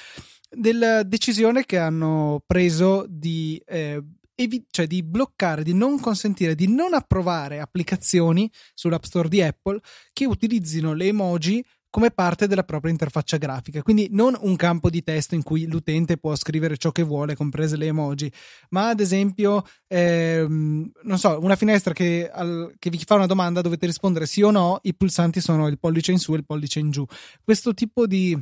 della 0.49 1.03
decisione 1.03 1.63
che 1.63 1.77
hanno 1.77 2.41
preso 2.43 3.05
di 3.07 3.61
eh, 3.67 4.03
evi- 4.41 4.65
cioè 4.69 4.87
di 4.87 5.03
bloccare, 5.03 5.63
di 5.63 5.73
non 5.73 5.99
consentire, 5.99 6.55
di 6.55 6.67
non 6.67 6.93
approvare 6.93 7.59
applicazioni 7.59 8.49
sull'App 8.73 9.03
Store 9.03 9.29
di 9.29 9.41
Apple 9.41 9.79
che 10.13 10.25
utilizzino 10.25 10.93
le 10.93 11.07
emoji 11.07 11.63
come 11.91 12.09
parte 12.09 12.47
della 12.47 12.63
propria 12.63 12.91
interfaccia 12.91 13.37
grafica. 13.37 13.83
Quindi 13.83 14.07
non 14.11 14.35
un 14.39 14.55
campo 14.55 14.89
di 14.89 15.03
testo 15.03 15.35
in 15.35 15.43
cui 15.43 15.67
l'utente 15.67 16.17
può 16.17 16.33
scrivere 16.35 16.77
ciò 16.77 16.91
che 16.91 17.03
vuole, 17.03 17.35
comprese 17.35 17.75
le 17.75 17.87
emoji, 17.87 18.31
ma 18.69 18.87
ad 18.89 19.01
esempio, 19.01 19.63
ehm, 19.87 20.89
non 21.03 21.19
so, 21.19 21.37
una 21.41 21.57
finestra 21.57 21.93
che, 21.93 22.29
al, 22.31 22.73
che, 22.79 22.89
vi 22.89 22.97
fa 23.05 23.15
una 23.15 23.25
domanda 23.25 23.61
dovete 23.61 23.85
rispondere 23.85 24.25
sì 24.25 24.41
o 24.41 24.51
no, 24.51 24.79
i 24.83 24.95
pulsanti 24.95 25.41
sono 25.41 25.67
il 25.67 25.77
pollice 25.77 26.13
in 26.13 26.19
su 26.19 26.33
e 26.33 26.37
il 26.37 26.45
pollice 26.45 26.79
in 26.79 26.91
giù. 26.91 27.05
Questo 27.43 27.73
tipo 27.73 28.07
di 28.07 28.39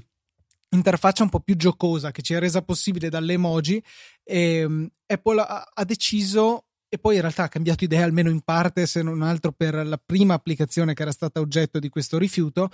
interfaccia 0.71 1.23
un 1.23 1.29
po' 1.29 1.39
più 1.39 1.55
giocosa 1.55 2.11
che 2.11 2.21
ci 2.21 2.33
è 2.33 2.39
resa 2.39 2.61
possibile 2.61 3.09
dalle 3.09 3.33
emoji 3.33 3.83
e 4.23 4.63
um, 4.63 4.87
Apple 5.05 5.41
ha, 5.41 5.71
ha, 5.73 5.83
deciso 5.83 6.65
e 6.87 6.97
poi 6.97 7.15
in 7.15 7.21
realtà 7.21 7.43
ha 7.43 7.49
cambiato 7.49 7.83
idea 7.83 8.03
almeno 8.03 8.29
in 8.29 8.41
parte 8.41 8.85
se 8.85 9.01
non 9.01 9.21
altro 9.21 9.51
per 9.51 9.73
la 9.85 9.99
prima 10.03 10.35
applicazione 10.35 10.93
che 10.93 11.01
era 11.01 11.11
stata 11.11 11.39
oggetto 11.39 11.79
di 11.79 11.89
questo 11.89 12.17
rifiuto 12.17 12.69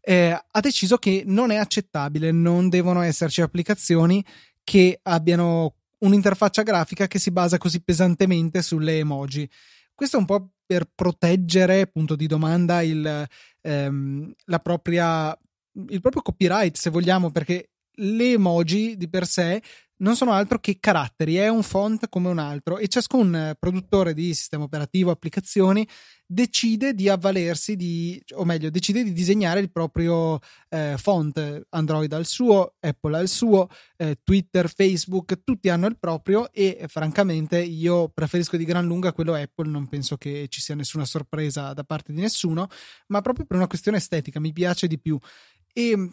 eh, 0.00 0.30
ha 0.30 0.60
deciso 0.60 0.96
che 0.96 1.22
non 1.26 1.50
è 1.50 1.56
accettabile 1.56 2.32
non 2.32 2.68
devono 2.68 3.02
esserci 3.02 3.40
applicazioni 3.40 4.24
che 4.64 4.98
abbiano 5.02 5.74
un'interfaccia 5.98 6.62
grafica 6.62 7.06
che 7.06 7.18
si 7.18 7.30
basa 7.30 7.58
così 7.58 7.82
pesantemente 7.82 8.62
sulle 8.62 8.98
emoji. 8.98 9.48
Questo 9.94 10.16
è 10.16 10.20
un 10.20 10.26
po' 10.26 10.50
per 10.64 10.88
proteggere 10.94 11.86
punto 11.86 12.14
di 12.14 12.26
domanda 12.26 12.82
il, 12.82 13.26
ehm, 13.62 14.32
la 14.44 14.58
propria 14.58 15.36
il 15.88 16.00
proprio 16.00 16.22
copyright, 16.22 16.76
se 16.76 16.90
vogliamo, 16.90 17.30
perché 17.30 17.70
le 18.00 18.32
emoji 18.32 18.96
di 18.96 19.08
per 19.08 19.26
sé 19.26 19.62
non 19.98 20.14
sono 20.14 20.32
altro 20.32 20.58
che 20.58 20.78
caratteri, 20.78 21.36
è 21.36 21.48
un 21.48 21.62
font 21.62 22.08
come 22.08 22.28
un 22.28 22.38
altro 22.38 22.78
e 22.78 22.88
ciascun 22.88 23.56
produttore 23.58 24.14
di 24.14 24.32
sistema 24.34 24.64
operativo, 24.64 25.10
applicazioni 25.10 25.86
decide 26.30 26.92
di 26.92 27.08
avvalersi 27.08 27.74
di, 27.74 28.22
o 28.34 28.44
meglio, 28.44 28.68
decide 28.68 29.02
di 29.02 29.12
disegnare 29.12 29.60
il 29.60 29.72
proprio 29.72 30.38
eh, 30.68 30.94
font. 30.98 31.66
Android 31.70 32.12
ha 32.12 32.18
il 32.18 32.26
suo, 32.26 32.74
Apple 32.80 33.16
ha 33.16 33.20
il 33.20 33.28
suo, 33.28 33.68
eh, 33.96 34.18
Twitter, 34.22 34.70
Facebook, 34.70 35.42
tutti 35.42 35.70
hanno 35.70 35.86
il 35.86 35.98
proprio 35.98 36.52
e 36.52 36.84
francamente 36.86 37.60
io 37.60 38.08
preferisco 38.10 38.58
di 38.58 38.64
gran 38.64 38.84
lunga 38.84 39.12
quello 39.12 39.32
Apple, 39.32 39.70
non 39.70 39.88
penso 39.88 40.16
che 40.16 40.46
ci 40.48 40.60
sia 40.60 40.74
nessuna 40.74 41.06
sorpresa 41.06 41.72
da 41.72 41.82
parte 41.82 42.12
di 42.12 42.20
nessuno, 42.20 42.68
ma 43.06 43.22
proprio 43.22 43.46
per 43.46 43.56
una 43.56 43.66
questione 43.66 43.96
estetica 43.96 44.38
mi 44.38 44.52
piace 44.52 44.86
di 44.86 44.98
più. 44.98 45.18
E 45.72 46.10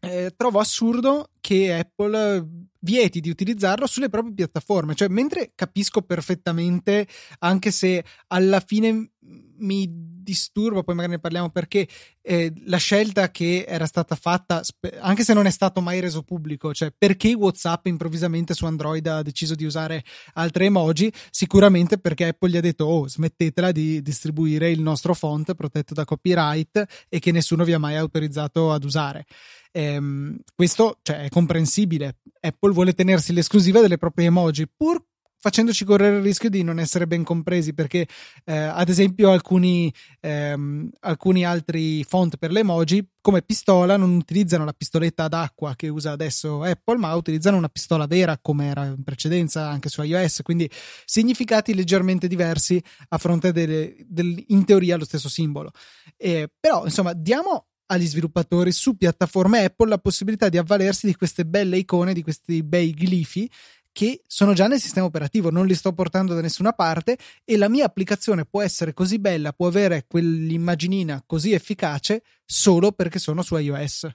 eh, 0.00 0.32
trovo 0.36 0.58
assurdo 0.58 1.30
che 1.40 1.74
Apple 1.74 2.46
vieti 2.80 3.20
di 3.20 3.30
utilizzarlo 3.30 3.86
sulle 3.86 4.08
proprie 4.08 4.34
piattaforme. 4.34 4.94
Cioè, 4.94 5.08
mentre 5.08 5.52
capisco 5.54 6.02
perfettamente, 6.02 7.06
anche 7.38 7.70
se 7.70 8.04
alla 8.28 8.60
fine 8.60 9.12
mi 9.56 10.13
disturba, 10.24 10.82
poi 10.82 10.96
magari 10.96 11.14
ne 11.14 11.20
parliamo 11.20 11.50
perché 11.50 11.86
eh, 12.20 12.52
la 12.64 12.78
scelta 12.78 13.30
che 13.30 13.64
era 13.68 13.86
stata 13.86 14.16
fatta, 14.16 14.60
anche 15.00 15.22
se 15.22 15.34
non 15.34 15.46
è 15.46 15.50
stato 15.50 15.80
mai 15.80 16.00
reso 16.00 16.22
pubblico, 16.22 16.74
cioè 16.74 16.92
perché 16.96 17.32
WhatsApp 17.34 17.86
improvvisamente 17.86 18.54
su 18.54 18.64
Android 18.64 19.06
ha 19.06 19.22
deciso 19.22 19.54
di 19.54 19.64
usare 19.64 20.02
altre 20.32 20.64
emoji, 20.64 21.12
sicuramente 21.30 21.98
perché 21.98 22.28
Apple 22.28 22.50
gli 22.50 22.56
ha 22.56 22.60
detto 22.60 22.86
oh 22.86 23.06
smettetela 23.06 23.70
di 23.70 24.02
distribuire 24.02 24.70
il 24.70 24.80
nostro 24.80 25.14
font 25.14 25.54
protetto 25.54 25.94
da 25.94 26.04
copyright 26.04 27.06
e 27.08 27.18
che 27.20 27.30
nessuno 27.30 27.62
vi 27.62 27.74
ha 27.74 27.78
mai 27.78 27.94
autorizzato 27.96 28.72
ad 28.72 28.82
usare. 28.82 29.26
Ehm, 29.70 30.38
questo 30.54 30.98
cioè, 31.02 31.24
è 31.24 31.28
comprensibile. 31.28 32.18
Apple 32.40 32.72
vuole 32.72 32.94
tenersi 32.94 33.32
l'esclusiva 33.32 33.80
delle 33.80 33.98
proprie 33.98 34.26
emoji, 34.26 34.66
pur 34.68 35.04
facendoci 35.44 35.84
correre 35.84 36.16
il 36.16 36.22
rischio 36.22 36.48
di 36.48 36.62
non 36.62 36.78
essere 36.78 37.06
ben 37.06 37.22
compresi 37.22 37.74
perché 37.74 38.08
eh, 38.46 38.56
ad 38.56 38.88
esempio 38.88 39.30
alcuni, 39.30 39.92
ehm, 40.20 40.88
alcuni 41.00 41.44
altri 41.44 42.02
font 42.02 42.38
per 42.38 42.50
le 42.50 42.60
emoji 42.60 43.06
come 43.20 43.42
pistola 43.42 43.98
non 43.98 44.12
utilizzano 44.14 44.64
la 44.64 44.72
pistoletta 44.72 45.24
ad 45.24 45.34
acqua 45.34 45.74
che 45.76 45.88
usa 45.88 46.12
adesso 46.12 46.62
Apple 46.62 46.96
ma 46.96 47.14
utilizzano 47.14 47.58
una 47.58 47.68
pistola 47.68 48.06
vera 48.06 48.38
come 48.40 48.68
era 48.68 48.86
in 48.86 49.04
precedenza 49.04 49.68
anche 49.68 49.90
su 49.90 50.00
iOS 50.00 50.40
quindi 50.42 50.70
significati 51.04 51.74
leggermente 51.74 52.26
diversi 52.26 52.82
a 53.08 53.18
fronte 53.18 53.52
delle, 53.52 53.96
del, 54.06 54.42
in 54.46 54.64
teoria 54.64 54.96
lo 54.96 55.04
stesso 55.04 55.28
simbolo. 55.28 55.72
Eh, 56.16 56.50
però 56.58 56.84
insomma 56.86 57.12
diamo 57.12 57.66
agli 57.88 58.06
sviluppatori 58.06 58.72
su 58.72 58.96
piattaforme 58.96 59.64
Apple 59.64 59.90
la 59.90 59.98
possibilità 59.98 60.48
di 60.48 60.56
avvalersi 60.56 61.06
di 61.06 61.14
queste 61.14 61.44
belle 61.44 61.76
icone, 61.76 62.14
di 62.14 62.22
questi 62.22 62.62
bei 62.62 62.94
glifi 62.94 63.46
che 63.94 64.22
sono 64.26 64.54
già 64.54 64.66
nel 64.66 64.80
sistema 64.80 65.06
operativo, 65.06 65.50
non 65.50 65.66
li 65.66 65.74
sto 65.74 65.92
portando 65.92 66.34
da 66.34 66.40
nessuna 66.40 66.72
parte 66.72 67.16
e 67.44 67.56
la 67.56 67.68
mia 67.68 67.84
applicazione 67.84 68.44
può 68.44 68.60
essere 68.60 68.92
così 68.92 69.20
bella, 69.20 69.52
può 69.52 69.68
avere 69.68 70.04
quell'immaginina 70.08 71.22
così 71.24 71.52
efficace 71.52 72.24
solo 72.44 72.90
perché 72.90 73.20
sono 73.20 73.42
su 73.42 73.56
iOS. 73.56 74.08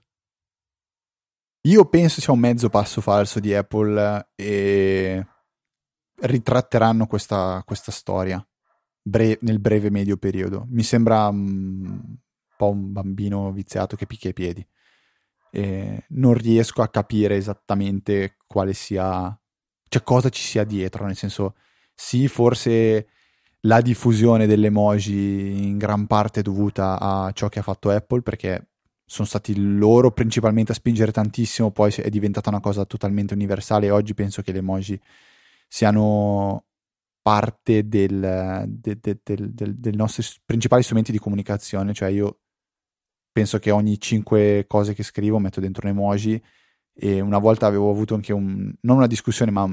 Io 1.62 1.86
penso 1.86 2.20
sia 2.20 2.34
un 2.34 2.40
mezzo 2.40 2.68
passo 2.70 3.00
falso 3.00 3.40
di 3.40 3.54
Apple 3.54 4.32
e 4.36 5.26
ritratteranno 6.16 7.08
questa, 7.08 7.64
questa 7.66 7.92
storia 7.92 8.46
bre- 9.02 9.38
nel 9.42 9.60
breve 9.60 9.90
medio 9.90 10.18
periodo. 10.18 10.66
Mi 10.70 10.84
sembra 10.84 11.28
um, 11.28 11.38
un 11.40 12.18
po' 12.58 12.70
un 12.70 12.92
bambino 12.92 13.52
viziato 13.54 13.96
che 13.96 14.06
picchia 14.06 14.32
i 14.32 14.34
piedi. 14.34 14.68
E 15.52 16.04
non 16.10 16.34
riesco 16.34 16.82
a 16.82 16.90
capire 16.90 17.38
esattamente 17.38 18.36
quale 18.46 18.74
sia, 18.74 19.38
cioè 19.90 20.04
cosa 20.04 20.30
ci 20.30 20.42
sia 20.44 20.64
dietro, 20.64 21.06
nel 21.06 21.16
senso, 21.16 21.56
sì, 21.94 22.28
forse 22.28 23.08
la 23.62 23.82
diffusione 23.82 24.48
delle 24.48 24.68
emoji 24.68 25.68
in 25.68 25.78
gran 25.78 26.08
parte 26.08 26.40
è 26.40 26.44
dovuta 26.44 26.98
a 27.00 27.32
ciò 27.34 27.50
che 27.50 27.60
ha 27.60 27.64
fatto 27.64 27.90
Apple, 27.90 28.22
perché 28.22 28.70
sono 29.06 29.28
stati 29.28 29.56
loro 29.58 30.12
principalmente 30.12 30.72
a 30.72 30.76
spingere 30.76 31.12
tantissimo, 31.12 31.72
poi 31.72 31.92
è 31.94 32.10
diventata 32.10 32.50
una 32.50 32.60
cosa 32.62 32.86
totalmente 32.86 33.34
universale. 33.34 33.88
E 33.88 33.92
oggi 33.92 34.14
penso 34.14 34.42
che 34.44 34.52
le 34.52 34.60
emoji 34.60 35.00
siano 35.68 36.66
parte 37.22 37.88
del, 37.88 38.66
de, 38.68 39.00
de, 39.02 39.20
de, 39.24 39.74
dei 39.78 39.96
nostri 39.96 40.24
principali 40.46 40.84
strumenti 40.84 41.12
di 41.12 41.20
comunicazione, 41.20 41.94
cioè 41.94 42.10
io 42.10 42.40
penso 43.32 43.60
che 43.60 43.72
ogni 43.72 44.00
cinque 44.00 44.66
cose 44.68 44.94
che 44.94 45.04
scrivo 45.04 45.40
metto 45.40 45.60
dentro 45.60 45.88
un 45.88 45.94
emoji 45.94 46.42
e 47.00 47.22
una 47.22 47.38
volta 47.38 47.66
avevo 47.66 47.90
avuto 47.90 48.14
anche 48.16 48.34
un, 48.34 48.72
non 48.82 48.98
una 48.98 49.08
discussione 49.08 49.52
ma 49.52 49.64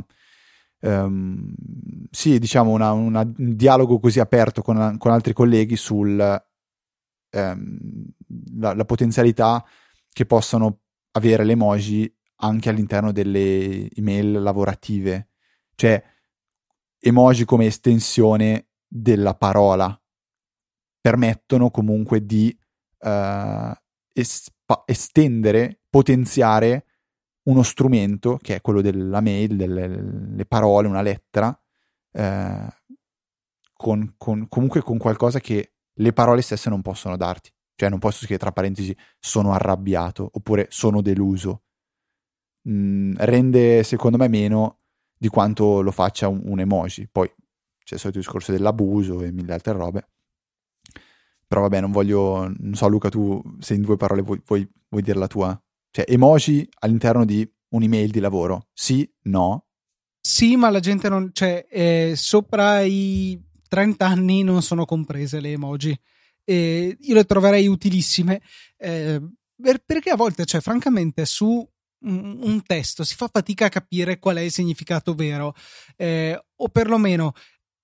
um, 0.81 1.53
sì 2.11 2.39
diciamo 2.39 2.71
una, 2.71 2.93
una, 2.93 3.21
un 3.21 3.57
dialogo 3.57 3.99
così 3.99 4.21
aperto 4.21 4.63
con, 4.63 4.97
con 4.99 5.11
altri 5.13 5.33
colleghi 5.33 5.77
sul 5.77 6.45
ehm, 7.31 8.07
la, 8.59 8.85
potenzialità 8.85 9.65
che 10.13 10.27
possono 10.27 10.81
avere 11.13 11.45
le 11.45 11.53
emoji 11.53 12.13
anche 12.37 12.69
all'interno 12.69 13.13
delle 13.13 13.91
email 13.95 14.43
lavorative. 14.43 15.29
Cioè, 15.75 16.03
emoji 16.99 17.45
come 17.45 17.67
estensione 17.67 18.69
della 18.87 19.35
parola 19.35 19.99
permettono 21.01 21.71
comunque 21.71 22.25
di 22.25 22.57
uh, 23.01 23.73
espa- 24.13 24.83
estendere, 24.87 25.83
potenziare 25.89 26.86
uno 27.47 27.63
strumento 27.63 28.39
che 28.41 28.57
è 28.57 28.61
quello 28.61 28.81
della 28.81 29.21
mail, 29.21 29.57
delle 29.57 30.47
parole, 30.47 30.89
una 30.89 31.03
lettera, 31.03 31.59
eh, 32.13 32.67
con, 33.73 34.15
con, 34.17 34.49
comunque 34.49 34.83
con 34.83 34.99
qualcosa 34.99 35.39
che 35.39 35.75
le 35.93 36.13
parole 36.13 36.43
stesse 36.43 36.71
non 36.71 36.83
possono 36.83 37.17
darti. 37.17 37.53
Cioè 37.75 37.91
non 37.91 37.99
posso 37.99 38.19
scrivere 38.19 38.39
tra 38.39 38.53
parentesi 38.53 38.97
sono 39.19 39.53
arrabbiato 39.53 40.29
oppure 40.33 40.67
sono 40.71 41.03
deluso. 41.03 41.65
Mm, 42.69 43.15
rende 43.19 43.83
secondo 43.83 44.17
me 44.17 44.29
meno 44.29 44.81
di 45.17 45.29
quanto 45.29 45.83
lo 45.83 45.91
faccia 45.91 46.29
un, 46.29 46.41
un, 46.45 46.61
emoji. 46.61 47.09
Poi 47.09 47.31
c'è 47.85 47.95
il 47.95 48.01
solito 48.01 48.19
discorso 48.19 48.53
dell'abuso 48.53 49.23
e 49.23 49.31
mille 49.31 49.53
altre 49.53 49.73
robe. 49.75 50.09
Però 51.47 51.61
vabbè, 51.61 51.81
non 51.81 51.93
voglio... 51.93 52.53
Non 52.59 52.75
so 52.75 52.89
Luca, 52.89 53.09
tu 53.09 53.41
se 53.61 53.75
in 53.75 53.83
due 53.83 53.97
parole 53.97 54.23
vuoi, 54.23 54.43
vuoi, 54.45 54.69
vuoi 54.89 55.03
dire 55.03 55.19
la 55.19 55.29
tua? 55.29 55.61
Cioè 55.97 56.05
emoji 56.07 56.69
all'interno 56.81 57.25
di 57.25 57.51
un'email 57.71 58.11
di 58.11 58.21
lavoro? 58.21 58.69
Sì? 58.75 59.11
No? 59.23 59.69
Sì, 60.21 60.55
ma 60.57 60.69
la 60.69 60.81
gente 60.81 61.09
non... 61.09 61.31
Cioè, 61.33 61.67
eh, 61.71 62.13
sopra 62.17 62.83
i 62.83 63.41
30 63.67 64.07
anni 64.07 64.43
non 64.43 64.61
sono 64.61 64.85
comprese 64.85 65.41
le 65.41 65.53
emoji. 65.53 65.99
E 66.45 66.99
io 67.01 67.15
le 67.15 67.25
troverei 67.25 67.67
utilissime 67.67 68.43
eh, 68.77 69.23
perché 69.87 70.11
a 70.11 70.17
volte, 70.17 70.45
cioè, 70.45 70.61
francamente, 70.61 71.25
su 71.25 71.67
un 72.03 72.63
testo 72.67 73.03
si 73.03 73.15
fa 73.15 73.31
fatica 73.33 73.65
a 73.65 73.71
capire 73.71 74.19
qual 74.19 74.37
è 74.37 74.43
il 74.43 74.53
significato 74.53 75.15
vero, 75.15 75.55
eh, 75.97 76.39
o 76.57 76.69
perlomeno 76.69 77.33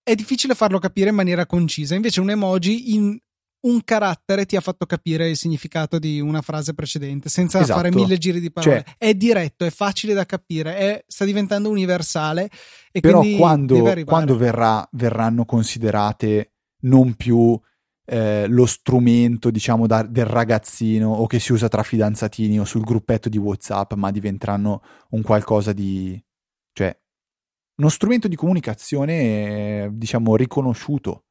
è 0.03 0.14
difficile 0.14 0.55
farlo 0.55 0.79
capire 0.79 1.09
in 1.09 1.14
maniera 1.14 1.46
concisa. 1.46 1.94
Invece, 1.94 2.20
un 2.20 2.29
emoji 2.29 2.92
in 2.92 3.18
un 3.62 3.83
carattere 3.85 4.46
ti 4.46 4.57
ha 4.57 4.61
fatto 4.61 4.87
capire 4.87 5.29
il 5.29 5.37
significato 5.37 5.98
di 5.98 6.20
una 6.20 6.40
frase 6.40 6.75
precedente 6.75 7.29
senza 7.29 7.61
esatto. 7.61 7.79
fare 7.79 7.94
mille 7.94 8.18
giri 8.18 8.40
di 8.40 8.51
parole. 8.51 8.85
Cioè, 8.85 8.96
è 8.98 9.14
diretto, 9.14 9.64
è 9.64 9.70
facile 9.70 10.14
da 10.14 10.25
capire, 10.25 10.77
è, 10.77 11.05
sta 11.07 11.25
diventando 11.25 11.68
universale. 11.68 12.51
E 12.90 13.01
però 13.01 13.22
quando, 13.37 13.81
quando 14.05 14.37
verrà, 14.37 14.87
verranno 14.92 15.44
considerate 15.44 16.53
non 16.83 17.14
più 17.14 17.59
eh, 18.05 18.46
lo 18.48 18.66
strumento, 18.66 19.51
diciamo, 19.51 19.87
da, 19.87 20.03
del 20.03 20.27
ragazzino 20.27 21.11
o 21.11 21.27
che 21.27 21.38
si 21.38 21.53
usa 21.53 21.68
tra 21.68 21.83
fidanzatini 21.83 22.59
o 22.59 22.64
sul 22.64 22.83
gruppetto 22.83 23.29
di 23.29 23.38
WhatsApp, 23.38 23.92
ma 23.94 24.11
diventeranno 24.11 24.83
un 25.11 25.22
qualcosa 25.22 25.72
di. 25.72 26.20
cioè, 26.72 26.96
uno 27.75 27.88
strumento 27.88 28.29
di 28.29 28.37
comunicazione, 28.37 29.88
diciamo, 29.92 30.37
riconosciuto 30.37 31.25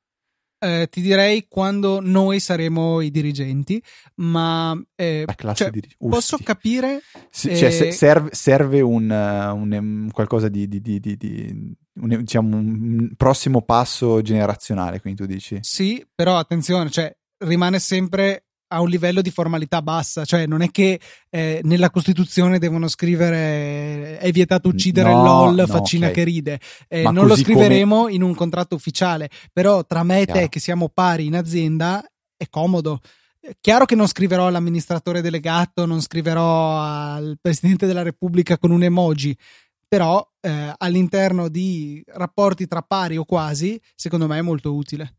eh, 0.63 0.88
ti 0.91 1.02
direi 1.02 1.47
quando 1.47 2.00
noi 2.02 2.39
saremo 2.39 3.02
i 3.02 3.10
dirigenti, 3.10 3.82
ma 4.17 4.80
eh, 4.95 5.26
cioè, 5.54 5.71
dirige- 5.71 5.95
posso 5.97 6.38
capire. 6.38 7.02
Sì, 7.32 7.56
cioè, 7.56 7.69
eh, 7.69 7.91
serve, 7.91 8.30
serve 8.34 8.82
un, 8.82 9.10
un, 9.10 9.71
un, 9.71 10.10
qualcosa 10.12 10.50
di, 10.50 10.67
di, 10.67 10.80
di, 10.80 11.00
di 11.00 11.76
un, 11.95 12.17
diciamo, 12.19 12.56
un 12.56 13.13
prossimo 13.17 13.63
passo 13.63 14.21
generazionale, 14.21 15.02
quindi 15.02 15.21
tu 15.21 15.28
dici. 15.28 15.58
Sì, 15.62 16.06
però 16.13 16.38
attenzione, 16.38 16.91
cioè, 16.91 17.12
rimane 17.39 17.80
sempre 17.80 18.45
a 18.72 18.80
un 18.80 18.88
livello 18.88 19.22
di 19.22 19.30
formalità 19.32 19.82
bassa, 19.82 20.24
cioè 20.24 20.48
non 20.48 20.62
è 20.62 20.72
che 20.72 21.00
eh, 21.30 21.60
nella 21.64 21.90
Costituzione 21.90 22.58
devono 22.58 22.88
scrivere 22.88 24.18
è 24.18 24.32
vietato 24.32 24.70
uccidere 24.70 25.12
no, 25.12 25.24
LOL, 25.24 25.56
no, 25.56 25.68
faccina 25.68 26.08
okay. 26.08 26.18
che 26.18 26.24
ride. 26.24 26.60
Eh, 26.88 27.04
non 27.04 27.28
lo 27.28 27.36
scriveremo 27.36 28.02
come... 28.02 28.14
in 28.14 28.24
un 28.24 28.34
contratto 28.34 28.76
ufficiale, 28.76 29.30
però 29.52 29.84
tra 29.86 30.04
me 30.04 30.22
e 30.22 30.26
te 30.26 30.50
che 30.50 30.60
siamo 30.60 30.90
pari 30.90 31.26
in 31.26 31.36
azienda 31.36 32.04
è 32.38 32.48
comodo. 32.50 33.02
Chiaro 33.60 33.86
che 33.86 33.96
non 33.96 34.08
scriverò 34.08 34.48
all'amministratore 34.48 35.22
delegato, 35.22 35.86
non 35.86 36.02
scriverò 36.02 36.80
al 36.80 37.38
Presidente 37.42 37.88
della 37.88 38.04
Repubblica 38.04 38.58
con 38.58 38.72
un 38.72 38.84
emoji, 38.84 39.36
però 39.86 40.26
eh, 40.40 40.74
all'interno 40.78 41.50
di 41.50 42.02
rapporti 42.08 42.68
tra 42.68 42.82
pari 42.82 43.18
o 43.18 43.26
quasi, 43.26 43.82
secondo 43.96 44.28
me 44.28 44.38
è 44.38 44.42
molto 44.42 44.74
utile. 44.74 45.18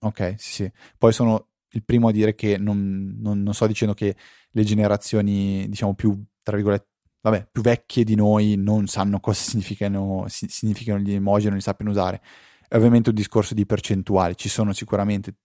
Ok, 0.00 0.34
sì, 0.36 0.52
sì. 0.52 0.72
Poi 0.96 1.12
sono 1.12 1.48
il 1.74 1.84
primo 1.84 2.08
a 2.08 2.12
dire 2.12 2.34
che 2.34 2.56
non, 2.56 3.16
non, 3.18 3.42
non 3.42 3.54
sto 3.54 3.66
dicendo 3.66 3.94
che 3.94 4.16
le 4.50 4.64
generazioni, 4.64 5.68
diciamo, 5.68 5.94
più, 5.94 6.20
tra 6.42 6.56
virgolette, 6.56 6.88
vabbè, 7.20 7.48
più 7.50 7.62
vecchie 7.62 8.04
di 8.04 8.14
noi 8.14 8.56
non 8.56 8.86
sanno 8.86 9.20
cosa 9.20 9.40
significano, 9.50 10.24
significano 10.28 11.00
gli 11.00 11.12
emoji, 11.12 11.46
non 11.46 11.56
li 11.56 11.60
sappiano 11.60 11.90
usare. 11.90 12.22
È 12.66 12.76
ovviamente 12.76 13.10
un 13.10 13.14
discorso 13.14 13.54
di 13.54 13.66
percentuali. 13.66 14.36
Ci 14.36 14.48
sono 14.48 14.72
sicuramente 14.72 15.36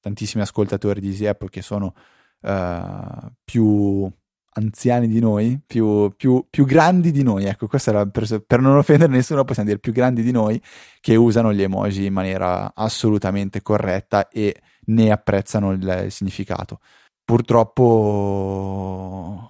tantissimi 0.00 0.42
ascoltatori 0.42 1.00
di 1.00 1.08
Easy 1.08 1.28
che 1.50 1.62
sono 1.62 1.94
uh, 2.40 3.32
più 3.44 4.10
anziani 4.58 5.08
di 5.08 5.20
noi, 5.20 5.60
più, 5.64 6.12
più, 6.16 6.46
più, 6.48 6.64
grandi 6.64 7.12
di 7.12 7.22
noi, 7.22 7.44
ecco, 7.44 7.68
questo 7.68 7.90
era 7.90 8.06
per, 8.06 8.42
per, 8.44 8.60
non 8.60 8.76
offendere 8.76 9.12
nessuno, 9.12 9.44
possiamo 9.44 9.68
dire 9.68 9.80
più 9.80 9.92
grandi 9.92 10.22
di 10.22 10.32
noi, 10.32 10.60
che 11.00 11.14
usano 11.16 11.52
gli 11.52 11.62
emoji 11.62 12.06
in 12.06 12.12
maniera 12.12 12.74
assolutamente 12.74 13.62
corretta 13.62 14.28
e 14.28 14.60
ne 14.88 15.10
apprezzano 15.10 15.72
il, 15.72 16.02
il 16.04 16.12
significato. 16.12 16.80
Purtroppo... 17.24 17.84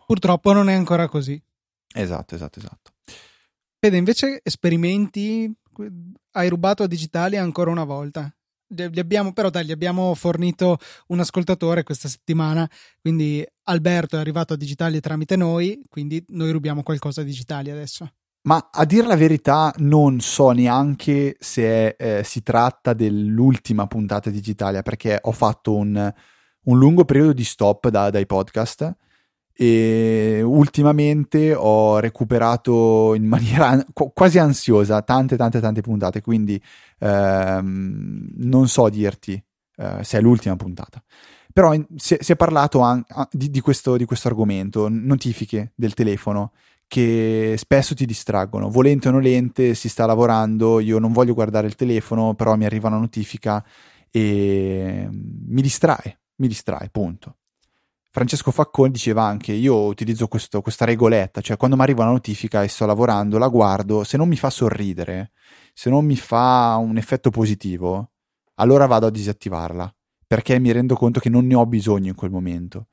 Purtroppo 0.06 0.52
non 0.52 0.68
è 0.68 0.74
ancora 0.74 1.08
così. 1.08 1.40
Esatto, 1.94 2.34
esatto, 2.34 2.58
esatto. 2.58 2.92
Fede, 3.78 3.96
invece 3.96 4.40
esperimenti, 4.42 5.48
hai 6.32 6.48
rubato 6.48 6.82
a 6.82 6.88
digitali 6.88 7.36
ancora 7.36 7.70
una 7.70 7.84
volta. 7.84 8.32
Gli 8.66 8.98
abbiamo, 8.98 9.32
però 9.32 9.48
dai, 9.48 9.64
gli 9.64 9.72
abbiamo 9.72 10.14
fornito 10.14 10.76
un 11.06 11.20
ascoltatore 11.20 11.84
questa 11.84 12.08
settimana, 12.08 12.68
quindi 13.00 13.42
Alberto 13.62 14.16
è 14.16 14.20
arrivato 14.20 14.52
a 14.52 14.56
digitali 14.56 15.00
tramite 15.00 15.36
noi, 15.36 15.82
quindi 15.88 16.22
noi 16.28 16.50
rubiamo 16.50 16.82
qualcosa 16.82 17.22
a 17.22 17.24
digitali 17.24 17.70
adesso. 17.70 18.12
Ma 18.42 18.70
a 18.72 18.84
dire 18.84 19.06
la 19.06 19.16
verità 19.16 19.72
non 19.78 20.20
so 20.20 20.50
neanche 20.50 21.36
se 21.38 21.88
eh, 21.88 22.22
si 22.24 22.42
tratta 22.42 22.94
dell'ultima 22.94 23.86
puntata 23.86 24.30
digitale, 24.30 24.82
perché 24.82 25.18
ho 25.20 25.32
fatto 25.32 25.74
un, 25.74 26.12
un 26.64 26.78
lungo 26.78 27.04
periodo 27.04 27.32
di 27.32 27.44
stop 27.44 27.88
da, 27.88 28.10
dai 28.10 28.26
podcast 28.26 28.96
e 29.60 30.40
ultimamente 30.40 31.52
ho 31.52 31.98
recuperato 31.98 33.14
in 33.14 33.26
maniera 33.28 33.84
quasi 33.92 34.38
ansiosa 34.38 35.02
tante 35.02 35.36
tante 35.36 35.60
tante 35.60 35.80
puntate, 35.80 36.20
quindi 36.20 36.62
ehm, 37.00 38.28
non 38.36 38.68
so 38.68 38.88
dirti 38.88 39.42
eh, 39.76 40.04
se 40.04 40.18
è 40.18 40.20
l'ultima 40.20 40.54
puntata. 40.54 41.02
Però 41.52 41.74
si, 41.96 42.16
si, 42.20 42.32
è 42.32 42.36
parlato 42.36 42.80
an, 42.80 43.04
di, 43.32 43.50
di, 43.50 43.60
questo, 43.60 43.96
di 43.96 44.04
questo 44.04 44.28
argomento, 44.28 44.86
notifiche 44.88 45.72
del 45.74 45.94
telefono 45.94 46.52
che 46.88 47.54
spesso 47.56 47.94
ti 47.94 48.06
distraggono. 48.06 48.70
Volente 48.70 49.08
o 49.08 49.10
nolente, 49.12 49.74
si 49.74 49.88
sta 49.88 50.06
lavorando, 50.06 50.80
io 50.80 50.98
non 50.98 51.12
voglio 51.12 51.34
guardare 51.34 51.68
il 51.68 51.76
telefono, 51.76 52.34
però 52.34 52.56
mi 52.56 52.64
arriva 52.64 52.88
una 52.88 52.98
notifica 52.98 53.64
e 54.10 55.08
mi 55.10 55.62
distrae, 55.62 56.20
mi 56.36 56.48
distrae, 56.48 56.88
punto. 56.90 57.36
Francesco 58.10 58.50
Facconi 58.50 58.90
diceva 58.90 59.22
anche 59.22 59.52
io 59.52 59.84
utilizzo 59.84 60.26
questo, 60.28 60.62
questa 60.62 60.86
regoletta, 60.86 61.40
cioè 61.42 61.58
quando 61.58 61.76
mi 61.76 61.82
arriva 61.82 62.02
una 62.02 62.12
notifica 62.12 62.62
e 62.64 62.68
sto 62.68 62.86
lavorando, 62.86 63.38
la 63.38 63.48
guardo, 63.48 64.02
se 64.02 64.16
non 64.16 64.26
mi 64.26 64.36
fa 64.36 64.50
sorridere, 64.50 65.32
se 65.74 65.90
non 65.90 66.04
mi 66.04 66.16
fa 66.16 66.76
un 66.80 66.96
effetto 66.96 67.30
positivo, 67.30 68.12
allora 68.54 68.86
vado 68.86 69.06
a 69.06 69.10
disattivarla 69.10 69.92
perché 70.28 70.58
mi 70.58 70.70
rendo 70.72 70.94
conto 70.94 71.20
che 71.20 71.30
non 71.30 71.46
ne 71.46 71.54
ho 71.54 71.64
bisogno 71.64 72.08
in 72.08 72.14
quel 72.14 72.30
momento. 72.30 72.88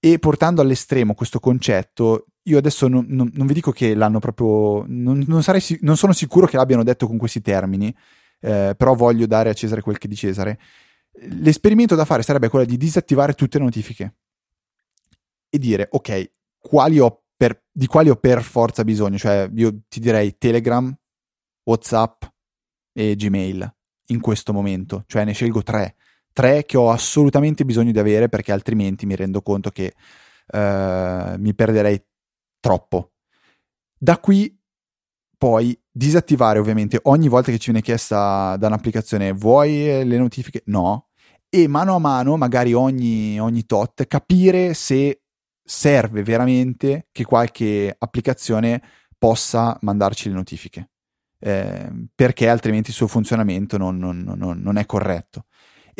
E 0.00 0.18
portando 0.18 0.60
all'estremo 0.60 1.14
questo 1.14 1.40
concetto, 1.40 2.26
io 2.44 2.58
adesso 2.58 2.86
non, 2.86 3.06
non, 3.08 3.30
non 3.34 3.46
vi 3.46 3.54
dico 3.54 3.72
che 3.72 3.94
l'hanno 3.94 4.20
proprio. 4.20 4.84
Non, 4.86 5.24
non, 5.26 5.42
sarei, 5.42 5.60
non 5.80 5.96
sono 5.96 6.12
sicuro 6.12 6.46
che 6.46 6.56
l'abbiano 6.56 6.84
detto 6.84 7.06
con 7.06 7.18
questi 7.18 7.40
termini, 7.40 7.94
eh, 8.40 8.74
però 8.76 8.94
voglio 8.94 9.26
dare 9.26 9.50
a 9.50 9.54
Cesare 9.54 9.82
quel 9.82 9.98
che 9.98 10.08
di 10.08 10.16
Cesare. 10.16 10.58
L'esperimento 11.40 11.96
da 11.96 12.04
fare 12.04 12.22
sarebbe 12.22 12.48
quello 12.48 12.64
di 12.64 12.76
disattivare 12.76 13.32
tutte 13.34 13.58
le 13.58 13.64
notifiche 13.64 14.14
e 15.50 15.58
dire, 15.58 15.88
ok, 15.90 16.30
quali 16.58 17.00
per, 17.36 17.64
di 17.70 17.86
quali 17.86 18.08
ho 18.08 18.16
per 18.16 18.42
forza 18.42 18.84
bisogno? 18.84 19.18
Cioè, 19.18 19.50
io 19.54 19.80
ti 19.88 19.98
direi 19.98 20.38
Telegram, 20.38 20.94
WhatsApp 21.64 22.22
e 22.92 23.16
Gmail 23.16 23.74
in 24.06 24.20
questo 24.20 24.52
momento, 24.52 25.04
cioè 25.06 25.24
ne 25.24 25.32
scelgo 25.32 25.62
tre 25.62 25.96
tre 26.38 26.64
che 26.64 26.76
ho 26.76 26.92
assolutamente 26.92 27.64
bisogno 27.64 27.90
di 27.90 27.98
avere 27.98 28.28
perché 28.28 28.52
altrimenti 28.52 29.06
mi 29.06 29.16
rendo 29.16 29.42
conto 29.42 29.70
che 29.70 29.92
uh, 30.52 31.36
mi 31.36 31.52
perderei 31.52 32.00
troppo. 32.60 33.14
Da 33.98 34.18
qui 34.18 34.56
poi 35.36 35.76
disattivare 35.90 36.60
ovviamente 36.60 37.00
ogni 37.04 37.26
volta 37.26 37.50
che 37.50 37.58
ci 37.58 37.72
viene 37.72 37.84
chiesta 37.84 38.56
da 38.56 38.68
un'applicazione 38.68 39.32
vuoi 39.32 40.04
le 40.06 40.16
notifiche? 40.16 40.62
No. 40.66 41.08
E 41.48 41.66
mano 41.66 41.96
a 41.96 41.98
mano, 41.98 42.36
magari 42.36 42.72
ogni, 42.72 43.40
ogni 43.40 43.66
tot, 43.66 44.06
capire 44.06 44.74
se 44.74 45.22
serve 45.64 46.22
veramente 46.22 47.08
che 47.10 47.24
qualche 47.24 47.92
applicazione 47.98 48.80
possa 49.18 49.76
mandarci 49.80 50.28
le 50.28 50.36
notifiche. 50.36 50.90
Eh, 51.40 51.90
perché 52.14 52.48
altrimenti 52.48 52.90
il 52.90 52.96
suo 52.96 53.08
funzionamento 53.08 53.76
non, 53.76 53.98
non, 53.98 54.22
non, 54.36 54.60
non 54.60 54.76
è 54.76 54.86
corretto. 54.86 55.46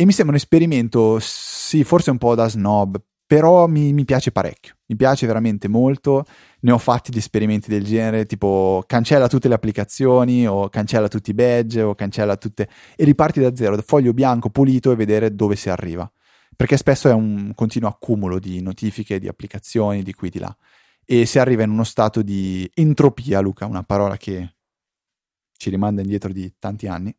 E 0.01 0.05
mi 0.05 0.13
sembra 0.13 0.37
un 0.37 0.41
esperimento, 0.41 1.19
sì, 1.19 1.83
forse 1.83 2.13
un 2.13 2.19
po' 2.19 2.37
da 2.37 2.49
snob, 2.49 3.03
però 3.27 3.67
mi, 3.67 3.93
mi, 3.93 4.05
piace 4.05 4.31
parecchio, 4.31 4.77
mi 4.87 4.95
piace 4.95 5.27
veramente 5.27 5.67
molto. 5.67 6.25
Ne 6.61 6.71
ho 6.71 6.79
fatti 6.79 7.11
di 7.11 7.19
esperimenti 7.19 7.69
del 7.69 7.83
genere, 7.83 8.25
tipo 8.25 8.85
cancella 8.87 9.27
tutte 9.27 9.49
le 9.49 9.55
applicazioni, 9.55 10.47
o 10.47 10.69
cancella 10.69 11.09
tutti 11.09 11.31
i 11.31 11.35
badge, 11.35 11.83
o 11.83 11.97
cancella 11.97 12.37
tutte. 12.37 12.69
e 12.95 13.05
riparti 13.05 13.41
da 13.41 13.57
zero, 13.57 13.75
da 13.75 13.83
foglio 13.83 14.13
bianco 14.13 14.51
pulito 14.51 14.93
e 14.93 14.95
vedere 14.95 15.35
dove 15.35 15.57
si 15.57 15.69
arriva. 15.69 16.09
Perché 16.55 16.77
spesso 16.77 17.09
è 17.09 17.13
un 17.13 17.51
continuo 17.57 17.89
accumulo 17.89 18.39
di 18.39 18.63
notifiche, 18.63 19.19
di 19.19 19.27
applicazioni, 19.27 20.05
di 20.05 20.15
qui, 20.15 20.31
di 20.31 20.39
là. 20.39 20.57
E 21.05 21.27
si 21.27 21.41
arriva 21.41 21.65
in 21.65 21.71
uno 21.71 21.83
stato 21.83 22.23
di 22.23 22.71
entropia, 22.75 23.41
Luca, 23.41 23.67
una 23.67 23.83
parola 23.83 24.17
che 24.17 24.55
ci 25.57 25.71
rimanda 25.71 26.03
indietro 26.03 26.33
di 26.33 26.55
tanti 26.57 26.87
anni. 26.87 27.13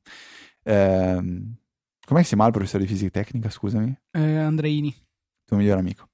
Ehm, 0.63 1.58
Com'è 2.09 2.21
che 2.21 2.25
si 2.25 2.33
chiama 2.33 2.47
il 2.47 2.53
professore 2.53 2.85
di 2.85 2.89
fisica 2.89 3.11
tecnica, 3.11 3.51
scusami? 3.51 3.95
Eh, 4.09 4.37
Andreini. 4.37 4.91
Tuo 5.45 5.57
migliore 5.57 5.79
amico. 5.79 6.09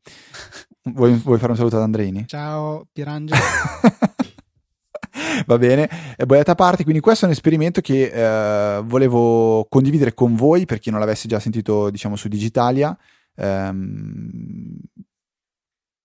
vuoi, 0.92 1.14
vuoi, 1.14 1.40
fare 1.40 1.54
un 1.54 1.58
saluto 1.58 1.78
ad 1.78 1.84
Andreini? 1.84 2.28
Ciao, 2.28 2.86
Pirangelo. 2.92 3.40
Va 5.48 5.58
bene, 5.58 5.90
e 6.18 6.26
boiata 6.26 6.52
a 6.52 6.56
parte, 6.56 6.84
quindi 6.84 7.00
questo 7.00 7.24
è 7.24 7.30
un 7.30 7.34
esperimento 7.34 7.80
che 7.80 8.12
eh, 8.12 8.82
volevo 8.82 9.68
condividere 9.70 10.14
con 10.14 10.36
voi 10.36 10.66
per 10.66 10.80
chi 10.80 10.90
non 10.90 11.00
l'avesse 11.00 11.30
già 11.30 11.40
sentito, 11.40 11.90
diciamo, 11.90 12.18
su 12.18 12.28
Digitalia. 12.28 12.98
Um, 13.36 14.78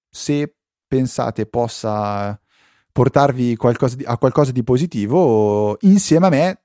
se 0.09 0.55
pensate 0.87 1.47
possa 1.47 2.41
portarvi 2.93 3.57
qualcosa 3.57 3.97
di, 3.97 4.05
a 4.05 4.17
qualcosa 4.19 4.53
di 4.53 4.63
positivo, 4.63 5.77
insieme 5.81 6.27
a 6.27 6.31
me 6.31 6.60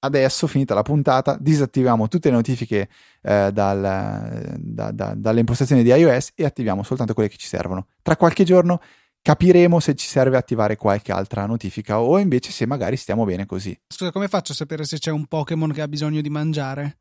adesso, 0.00 0.46
finita 0.46 0.74
la 0.74 0.82
puntata, 0.82 1.36
disattiviamo 1.40 2.08
tutte 2.08 2.28
le 2.28 2.36
notifiche 2.36 2.88
eh, 3.22 3.50
dal, 3.52 4.56
da, 4.58 4.90
da, 4.90 5.14
dalle 5.14 5.40
impostazioni 5.40 5.82
di 5.82 5.90
iOS 5.90 6.32
e 6.34 6.44
attiviamo 6.44 6.82
soltanto 6.82 7.14
quelle 7.14 7.28
che 7.28 7.36
ci 7.36 7.46
servono. 7.46 7.86
Tra 8.02 8.16
qualche 8.16 8.44
giorno 8.44 8.80
capiremo 9.22 9.80
se 9.80 9.94
ci 9.94 10.06
serve 10.08 10.36
attivare 10.36 10.76
qualche 10.76 11.12
altra 11.12 11.44
notifica 11.46 12.00
o 12.00 12.18
invece 12.18 12.50
se 12.50 12.66
magari 12.66 12.96
stiamo 12.96 13.24
bene 13.24 13.46
così. 13.46 13.78
Scusa, 13.88 14.10
come 14.10 14.28
faccio 14.28 14.52
a 14.52 14.54
sapere 14.54 14.84
se 14.84 14.98
c'è 14.98 15.10
un 15.10 15.26
Pokémon 15.26 15.72
che 15.72 15.82
ha 15.82 15.88
bisogno 15.88 16.20
di 16.20 16.30
mangiare? 16.30 16.98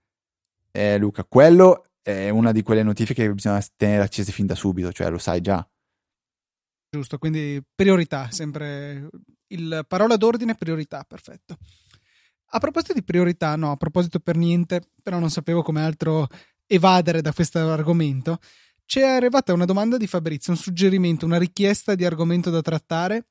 Eh, 0.71 0.97
Luca, 0.97 1.23
quello 1.23 1.85
è 2.01 2.29
una 2.29 2.51
di 2.51 2.61
quelle 2.61 2.83
notifiche 2.83 3.25
che 3.25 3.33
bisogna 3.33 3.63
tenere 3.75 4.03
accese 4.03 4.31
fin 4.31 4.45
da 4.45 4.55
subito, 4.55 4.91
cioè 4.91 5.09
lo 5.09 5.17
sai 5.17 5.41
già. 5.41 5.67
Giusto, 6.91 7.17
quindi 7.19 7.61
priorità, 7.75 8.31
sempre 8.31 9.09
il 9.47 9.85
parola 9.87 10.17
d'ordine 10.17 10.55
priorità, 10.55 11.05
perfetto. 11.07 11.57
A 12.51 12.59
proposito 12.59 12.93
di 12.93 13.03
priorità, 13.03 13.55
no, 13.55 13.71
a 13.71 13.77
proposito 13.77 14.19
per 14.19 14.35
niente, 14.35 14.81
però 15.01 15.19
non 15.19 15.29
sapevo 15.29 15.61
come 15.61 15.83
altro 15.83 16.27
evadere 16.65 17.21
da 17.21 17.33
questo 17.33 17.59
argomento. 17.59 18.39
Ci 18.85 18.99
è 18.99 19.03
arrivata 19.03 19.53
una 19.53 19.65
domanda 19.65 19.97
di 19.97 20.07
Fabrizio, 20.07 20.51
un 20.51 20.57
suggerimento, 20.57 21.25
una 21.25 21.37
richiesta 21.37 21.93
di 21.93 22.05
argomento 22.05 22.49
da 22.49 22.61
trattare 22.61 23.27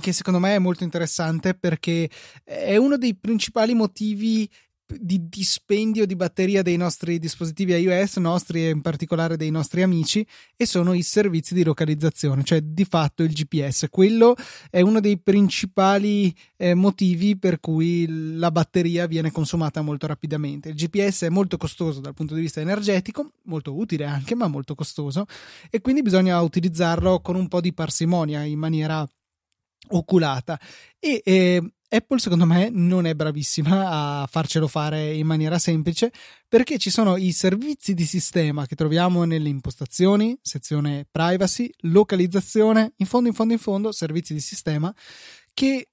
che 0.00 0.12
secondo 0.12 0.38
me 0.38 0.56
è 0.56 0.58
molto 0.58 0.84
interessante 0.84 1.54
perché 1.54 2.10
è 2.42 2.76
uno 2.76 2.96
dei 2.96 3.16
principali 3.16 3.74
motivi 3.74 4.48
di 4.86 5.28
dispendio 5.28 6.06
di 6.06 6.14
batteria 6.14 6.62
dei 6.62 6.76
nostri 6.76 7.18
dispositivi 7.18 7.72
iOS, 7.72 8.16
nostri 8.18 8.66
e 8.66 8.70
in 8.70 8.82
particolare 8.82 9.36
dei 9.36 9.50
nostri 9.50 9.82
amici, 9.82 10.26
e 10.56 10.66
sono 10.66 10.92
i 10.92 11.02
servizi 11.02 11.54
di 11.54 11.64
localizzazione, 11.64 12.44
cioè 12.44 12.60
di 12.60 12.84
fatto 12.84 13.22
il 13.22 13.32
GPS. 13.32 13.86
Quello 13.90 14.36
è 14.70 14.80
uno 14.80 15.00
dei 15.00 15.18
principali 15.18 16.34
eh, 16.56 16.74
motivi 16.74 17.36
per 17.38 17.60
cui 17.60 18.36
la 18.36 18.50
batteria 18.50 19.06
viene 19.06 19.30
consumata 19.30 19.80
molto 19.80 20.06
rapidamente. 20.06 20.68
Il 20.68 20.74
GPS 20.74 21.24
è 21.24 21.28
molto 21.28 21.56
costoso 21.56 22.00
dal 22.00 22.14
punto 22.14 22.34
di 22.34 22.42
vista 22.42 22.60
energetico, 22.60 23.32
molto 23.44 23.74
utile 23.74 24.04
anche, 24.04 24.34
ma 24.34 24.46
molto 24.48 24.74
costoso, 24.74 25.24
e 25.70 25.80
quindi 25.80 26.02
bisogna 26.02 26.40
utilizzarlo 26.40 27.20
con 27.20 27.36
un 27.36 27.48
po' 27.48 27.60
di 27.60 27.72
parsimonia 27.72 28.42
in 28.42 28.58
maniera 28.58 29.06
oculata 29.88 30.58
e 30.98 31.20
eh, 31.24 31.62
Apple 31.94 32.18
secondo 32.18 32.44
me 32.44 32.70
non 32.72 33.06
è 33.06 33.14
bravissima 33.14 34.22
a 34.22 34.26
farcelo 34.28 34.66
fare 34.66 35.14
in 35.14 35.26
maniera 35.26 35.60
semplice 35.60 36.10
perché 36.48 36.76
ci 36.76 36.90
sono 36.90 37.16
i 37.16 37.30
servizi 37.30 37.94
di 37.94 38.04
sistema 38.04 38.66
che 38.66 38.74
troviamo 38.74 39.22
nelle 39.22 39.48
impostazioni, 39.48 40.36
sezione 40.42 41.06
privacy, 41.08 41.70
localizzazione, 41.82 42.94
in 42.96 43.06
fondo 43.06 43.28
in 43.28 43.34
fondo 43.34 43.52
in 43.52 43.60
fondo 43.60 43.92
servizi 43.92 44.34
di 44.34 44.40
sistema 44.40 44.92
che 45.52 45.90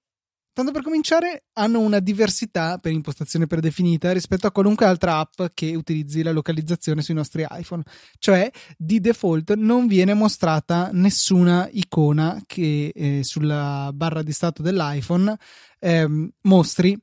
Tanto 0.53 0.73
per 0.73 0.81
cominciare, 0.81 1.45
hanno 1.53 1.79
una 1.79 1.99
diversità 1.99 2.77
per 2.77 2.91
impostazione 2.91 3.47
predefinita 3.47 4.11
rispetto 4.11 4.47
a 4.47 4.51
qualunque 4.51 4.85
altra 4.85 5.19
app 5.19 5.43
che 5.53 5.75
utilizzi 5.75 6.23
la 6.23 6.33
localizzazione 6.33 7.01
sui 7.01 7.13
nostri 7.13 7.45
iPhone. 7.49 7.83
Cioè, 8.19 8.51
di 8.77 8.99
default 8.99 9.53
non 9.55 9.87
viene 9.87 10.13
mostrata 10.13 10.89
nessuna 10.91 11.69
icona 11.71 12.41
che 12.45 12.91
eh, 12.93 13.23
sulla 13.23 13.91
barra 13.93 14.23
di 14.23 14.33
stato 14.33 14.61
dell'iPhone 14.61 15.37
eh, 15.79 16.31
mostri 16.41 16.99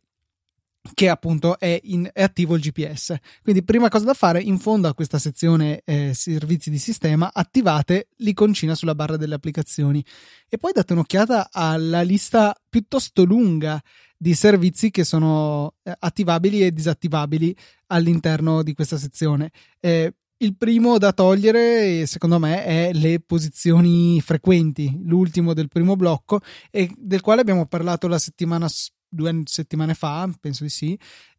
che 0.94 1.08
appunto 1.08 1.58
è, 1.58 1.78
in, 1.84 2.08
è, 2.12 2.22
attivo 2.22 2.54
il 2.54 2.62
GPS. 2.62 3.16
Quindi, 3.42 3.62
prima 3.62 3.88
cosa 3.88 4.04
da 4.04 4.14
fare, 4.14 4.40
in 4.40 4.58
fondo 4.58 4.88
a 4.88 4.94
questa 4.94 5.18
sezione 5.18 5.82
eh, 5.84 6.12
servizi 6.14 6.70
di 6.70 6.78
sistema, 6.78 7.30
attivate 7.32 8.08
l'iconcina 8.16 8.74
sulla 8.74 8.94
barra 8.94 9.16
delle 9.16 9.34
applicazioni 9.34 10.04
e 10.48 10.58
poi 10.58 10.72
date 10.72 10.92
un'occhiata 10.92 11.48
alla 11.50 12.02
lista 12.02 12.54
piuttosto 12.68 13.24
lunga 13.24 13.80
di 14.16 14.34
servizi 14.34 14.90
che 14.90 15.04
sono 15.04 15.74
eh, 15.82 15.94
attivabili 15.98 16.62
e 16.62 16.72
disattivabili 16.72 17.54
all'interno 17.86 18.62
di 18.62 18.74
questa 18.74 18.96
sezione. 18.96 19.50
Eh, 19.80 20.12
il 20.40 20.56
primo 20.56 20.98
da 20.98 21.12
togliere, 21.12 22.06
secondo 22.06 22.38
me, 22.38 22.64
è 22.64 22.92
le 22.92 23.18
posizioni 23.18 24.20
frequenti, 24.20 25.00
l'ultimo 25.02 25.52
del 25.52 25.66
primo 25.66 25.96
blocco, 25.96 26.40
del 26.70 27.20
quale 27.22 27.40
abbiamo 27.40 27.66
parlato 27.66 28.06
la 28.06 28.18
settimana 28.18 28.68
scorsa 28.68 28.96
due 29.08 29.42
settimane 29.44 29.94
fa, 29.94 30.28
penso 30.40 30.64
di 30.64 30.70
sì, 30.70 30.98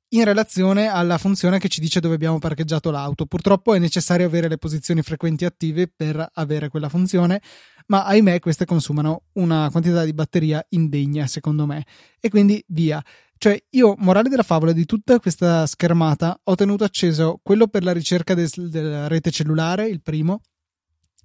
in 0.09 0.23
relazione 0.23 0.87
alla 0.87 1.17
funzione 1.17 1.59
che 1.59 1.67
ci 1.67 1.79
dice 1.79 1.99
dove 1.99 2.15
abbiamo 2.15 2.39
parcheggiato 2.39 2.89
l'auto. 2.89 3.25
Purtroppo 3.25 3.73
è 3.73 3.79
necessario 3.79 4.25
avere 4.25 4.47
le 4.47 4.57
posizioni 4.57 5.01
frequenti 5.01 5.45
attive 5.45 5.87
per 5.87 6.27
avere 6.33 6.69
quella 6.69 6.89
funzione, 6.89 7.41
ma 7.87 8.05
ahimè 8.05 8.39
queste 8.39 8.65
consumano 8.65 9.23
una 9.33 9.69
quantità 9.69 10.03
di 10.03 10.13
batteria 10.13 10.65
indegna, 10.69 11.27
secondo 11.27 11.65
me. 11.65 11.85
E 12.19 12.29
quindi 12.29 12.63
via. 12.67 13.03
Cioè, 13.37 13.61
io, 13.69 13.95
morale 13.99 14.29
della 14.29 14.43
favola 14.43 14.71
di 14.73 14.85
tutta 14.85 15.19
questa 15.19 15.65
schermata, 15.65 16.39
ho 16.43 16.55
tenuto 16.55 16.83
acceso 16.83 17.39
quello 17.41 17.67
per 17.67 17.83
la 17.83 17.93
ricerca 17.93 18.33
del, 18.33 18.49
della 18.69 19.07
rete 19.07 19.31
cellulare, 19.31 19.87
il 19.87 20.01
primo, 20.01 20.41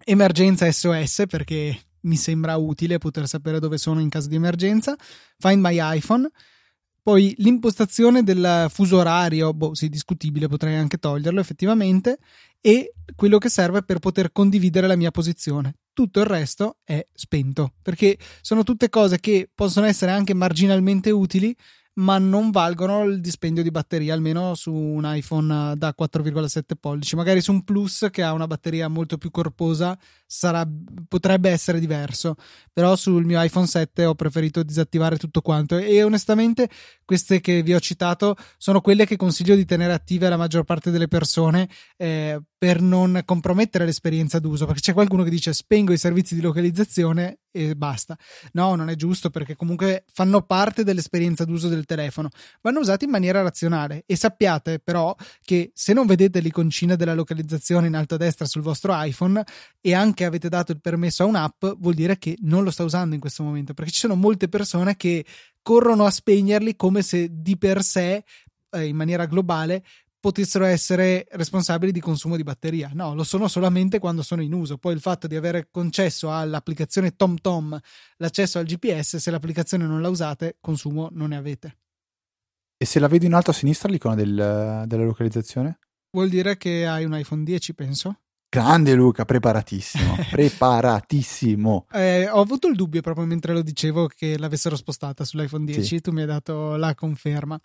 emergenza 0.04 0.70
SOS, 0.70 1.24
perché 1.26 1.76
mi 2.04 2.16
sembra 2.16 2.56
utile 2.56 2.98
poter 2.98 3.26
sapere 3.28 3.58
dove 3.58 3.76
sono 3.78 4.00
in 4.00 4.08
caso 4.08 4.28
di 4.28 4.36
emergenza. 4.36 4.96
Find 5.38 5.60
My 5.60 5.78
iPhone. 5.96 6.28
Poi 7.02 7.34
l'impostazione 7.38 8.22
del 8.22 8.66
fuso 8.70 8.96
orario, 8.96 9.52
boh, 9.52 9.74
sì, 9.74 9.90
discutibile, 9.90 10.48
potrei 10.48 10.76
anche 10.76 10.96
toglierlo 10.96 11.38
effettivamente. 11.38 12.18
E 12.60 12.94
quello 13.14 13.36
che 13.36 13.50
serve 13.50 13.82
per 13.82 13.98
poter 13.98 14.32
condividere 14.32 14.86
la 14.86 14.96
mia 14.96 15.10
posizione. 15.10 15.76
Tutto 15.92 16.20
il 16.20 16.26
resto 16.26 16.78
è 16.82 17.06
spento 17.12 17.74
perché 17.82 18.18
sono 18.40 18.62
tutte 18.62 18.88
cose 18.88 19.20
che 19.20 19.50
possono 19.54 19.86
essere 19.86 20.10
anche 20.12 20.34
marginalmente 20.34 21.10
utili, 21.10 21.54
ma 21.94 22.18
non 22.18 22.50
valgono 22.50 23.04
il 23.04 23.20
dispendio 23.20 23.62
di 23.62 23.70
batteria, 23.70 24.14
almeno 24.14 24.54
su 24.54 24.72
un 24.72 25.02
iPhone 25.04 25.74
da 25.76 25.94
4,7 25.98 26.62
pollici. 26.78 27.16
Magari 27.16 27.40
su 27.40 27.52
un 27.52 27.62
Plus 27.62 28.08
che 28.10 28.22
ha 28.22 28.32
una 28.32 28.46
batteria 28.46 28.88
molto 28.88 29.18
più 29.18 29.30
corposa 29.30 29.96
sarà, 30.26 30.68
potrebbe 31.06 31.50
essere 31.50 31.78
diverso, 31.78 32.34
però 32.72 32.96
sul 32.96 33.24
mio 33.24 33.40
iPhone 33.42 33.66
7 33.66 34.04
ho 34.04 34.14
preferito 34.14 34.62
disattivare 34.62 35.16
tutto 35.16 35.40
quanto 35.40 35.76
e 35.76 36.02
onestamente 36.02 36.68
queste 37.04 37.40
che 37.40 37.62
vi 37.62 37.74
ho 37.74 37.80
citato 37.80 38.36
sono 38.56 38.80
quelle 38.80 39.06
che 39.06 39.16
consiglio 39.16 39.54
di 39.54 39.64
tenere 39.64 39.92
attive 39.92 40.26
alla 40.26 40.36
maggior 40.36 40.64
parte 40.64 40.90
delle 40.90 41.08
persone 41.08 41.68
eh, 41.96 42.40
per 42.64 42.80
non 42.80 43.20
compromettere 43.26 43.84
l'esperienza 43.84 44.38
d'uso, 44.38 44.64
perché 44.64 44.80
c'è 44.80 44.94
qualcuno 44.94 45.22
che 45.22 45.28
dice 45.28 45.52
spengo 45.52 45.92
i 45.92 45.98
servizi 45.98 46.34
di 46.34 46.40
localizzazione 46.40 47.40
e 47.50 47.76
basta. 47.76 48.16
No, 48.52 48.74
non 48.74 48.88
è 48.88 48.94
giusto 48.94 49.28
perché 49.28 49.54
comunque 49.54 50.06
fanno 50.10 50.40
parte 50.40 50.82
dell'esperienza 50.82 51.44
d'uso 51.44 51.68
del 51.68 51.84
telefono, 51.84 52.30
vanno 52.62 52.80
usati 52.80 53.04
in 53.04 53.10
maniera 53.10 53.42
razionale 53.42 54.04
e 54.06 54.16
sappiate 54.16 54.78
però 54.78 55.14
che 55.44 55.72
se 55.74 55.92
non 55.92 56.06
vedete 56.06 56.40
l'iconcina 56.40 56.96
della 56.96 57.12
localizzazione 57.12 57.88
in 57.88 57.96
alto 57.96 58.14
a 58.14 58.16
destra 58.16 58.46
sul 58.46 58.62
vostro 58.62 58.94
iPhone 58.94 59.44
e 59.82 59.92
anche 59.92 60.24
avete 60.24 60.48
dato 60.48 60.72
il 60.72 60.80
permesso 60.80 61.24
a 61.24 61.26
un'app, 61.26 61.66
vuol 61.76 61.92
dire 61.92 62.16
che 62.16 62.38
non 62.40 62.64
lo 62.64 62.70
sta 62.70 62.82
usando 62.82 63.14
in 63.14 63.20
questo 63.20 63.42
momento, 63.42 63.74
perché 63.74 63.90
ci 63.90 64.00
sono 64.00 64.14
molte 64.14 64.48
persone 64.48 64.96
che 64.96 65.22
corrono 65.60 66.06
a 66.06 66.10
spegnerli 66.10 66.76
come 66.76 67.02
se 67.02 67.28
di 67.30 67.58
per 67.58 67.82
sé 67.82 68.24
eh, 68.74 68.86
in 68.86 68.96
maniera 68.96 69.26
globale 69.26 69.84
potessero 70.24 70.64
essere 70.64 71.26
responsabili 71.32 71.92
di 71.92 72.00
consumo 72.00 72.36
di 72.36 72.42
batteria. 72.42 72.90
No, 72.94 73.14
lo 73.14 73.24
sono 73.24 73.46
solamente 73.46 73.98
quando 73.98 74.22
sono 74.22 74.40
in 74.40 74.54
uso. 74.54 74.78
Poi 74.78 74.94
il 74.94 75.00
fatto 75.00 75.26
di 75.26 75.36
avere 75.36 75.68
concesso 75.70 76.32
all'applicazione 76.32 77.14
TomTom 77.14 77.78
l'accesso 78.16 78.58
al 78.58 78.64
GPS, 78.64 79.18
se 79.18 79.30
l'applicazione 79.30 79.84
non 79.84 80.00
la 80.00 80.08
usate, 80.08 80.56
consumo 80.62 81.10
non 81.12 81.28
ne 81.28 81.36
avete. 81.36 81.76
E 82.78 82.86
se 82.86 83.00
la 83.00 83.06
vedo 83.06 83.26
in 83.26 83.34
alto 83.34 83.50
a 83.50 83.52
sinistra 83.52 83.90
l'icona 83.90 84.14
del, 84.14 84.84
della 84.86 85.04
localizzazione? 85.04 85.78
Vuol 86.12 86.30
dire 86.30 86.56
che 86.56 86.86
hai 86.86 87.04
un 87.04 87.14
iPhone 87.18 87.44
10, 87.44 87.74
penso. 87.74 88.20
Grande 88.48 88.94
Luca, 88.94 89.26
preparatissimo, 89.26 90.16
preparatissimo. 90.30 91.86
Eh, 91.92 92.30
ho 92.30 92.40
avuto 92.40 92.68
il 92.68 92.76
dubbio 92.76 93.02
proprio 93.02 93.26
mentre 93.26 93.52
lo 93.52 93.60
dicevo 93.60 94.06
che 94.06 94.38
l'avessero 94.38 94.76
spostata 94.76 95.22
sull'iPhone 95.22 95.66
10, 95.66 95.82
sì. 95.82 96.00
tu 96.00 96.12
mi 96.12 96.22
hai 96.22 96.26
dato 96.26 96.76
la 96.76 96.94
conferma. 96.94 97.60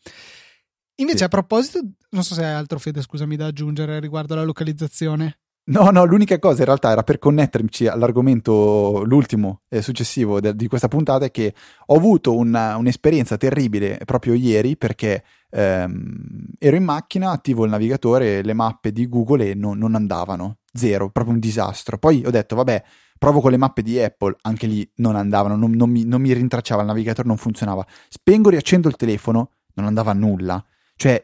Invece, 0.99 1.19
sì. 1.19 1.23
a 1.23 1.27
proposito, 1.27 1.79
non 2.11 2.23
so 2.23 2.33
se 2.33 2.43
hai 2.43 2.53
altro 2.53 2.79
Fede, 2.79 3.01
scusami, 3.01 3.35
da 3.35 3.47
aggiungere 3.47 3.99
riguardo 3.99 4.33
alla 4.33 4.43
localizzazione. 4.43 5.39
No, 5.69 5.91
no, 5.91 6.03
l'unica 6.03 6.39
cosa 6.39 6.59
in 6.59 6.65
realtà 6.65 6.89
era 6.89 7.03
per 7.03 7.19
connettermi 7.19 7.69
all'argomento, 7.87 9.03
l'ultimo 9.05 9.61
e 9.69 9.83
successivo 9.83 10.39
de- 10.39 10.55
di 10.55 10.67
questa 10.67 10.87
puntata, 10.87 11.25
è 11.25 11.31
che 11.31 11.53
ho 11.85 11.95
avuto 11.95 12.35
una, 12.35 12.75
un'esperienza 12.75 13.37
terribile 13.37 13.99
proprio 14.03 14.33
ieri 14.33 14.77
perché 14.77 15.23
ehm, 15.51 16.53
ero 16.57 16.75
in 16.75 16.83
macchina, 16.83 17.29
attivo 17.29 17.65
il 17.65 17.69
navigatore, 17.69 18.41
le 18.41 18.53
mappe 18.53 18.91
di 18.91 19.07
Google 19.07 19.51
e 19.51 19.53
no, 19.53 19.75
non 19.75 19.93
andavano, 19.93 20.57
zero, 20.73 21.11
proprio 21.11 21.35
un 21.35 21.39
disastro. 21.39 21.99
Poi 21.99 22.23
ho 22.25 22.31
detto, 22.31 22.55
vabbè, 22.55 22.83
provo 23.19 23.39
con 23.39 23.51
le 23.51 23.57
mappe 23.57 23.83
di 23.83 23.99
Apple, 24.01 24.37
anche 24.41 24.65
lì 24.65 24.89
non 24.95 25.15
andavano, 25.15 25.55
non, 25.55 25.69
non, 25.71 25.91
mi, 25.91 26.03
non 26.03 26.19
mi 26.19 26.33
rintracciava, 26.33 26.81
il 26.81 26.87
navigatore 26.87 27.27
non 27.27 27.37
funzionava. 27.37 27.85
Spengo, 28.07 28.49
riaccendo 28.49 28.87
il 28.87 28.95
telefono, 28.95 29.51
non 29.75 29.85
andava 29.85 30.13
nulla. 30.13 30.63
Cioè, 30.99 31.23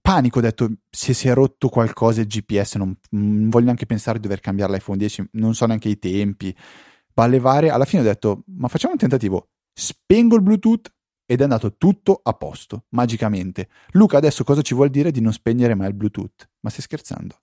panico, 0.00 0.38
ho 0.38 0.40
detto, 0.40 0.70
se 0.88 1.12
si 1.12 1.28
è 1.28 1.34
rotto 1.34 1.68
qualcosa 1.68 2.22
il 2.22 2.26
GPS, 2.26 2.76
non, 2.76 2.98
non 3.10 3.50
voglio 3.50 3.66
neanche 3.66 3.84
pensare 3.84 4.18
di 4.18 4.22
dover 4.22 4.40
cambiare 4.40 4.72
l'iPhone 4.72 4.96
10, 4.96 5.28
non 5.32 5.54
so 5.54 5.66
neanche 5.66 5.90
i 5.90 5.98
tempi. 5.98 6.56
Va 7.12 7.24
a 7.24 7.26
levare, 7.26 7.68
alla 7.68 7.84
fine 7.84 8.00
ho 8.00 8.04
detto, 8.06 8.44
ma 8.46 8.68
facciamo 8.68 8.94
un 8.94 8.98
tentativo. 8.98 9.50
Spengo 9.74 10.36
il 10.36 10.42
Bluetooth 10.42 10.90
ed 11.26 11.40
è 11.40 11.42
andato 11.42 11.76
tutto 11.76 12.18
a 12.22 12.32
posto, 12.32 12.86
magicamente. 12.92 13.68
Luca, 13.90 14.16
adesso 14.16 14.42
cosa 14.42 14.62
ci 14.62 14.72
vuol 14.72 14.88
dire 14.88 15.10
di 15.10 15.20
non 15.20 15.34
spegnere 15.34 15.74
mai 15.74 15.88
il 15.88 15.94
Bluetooth? 15.94 16.48
Ma 16.60 16.70
stai 16.70 16.82
scherzando? 16.82 17.38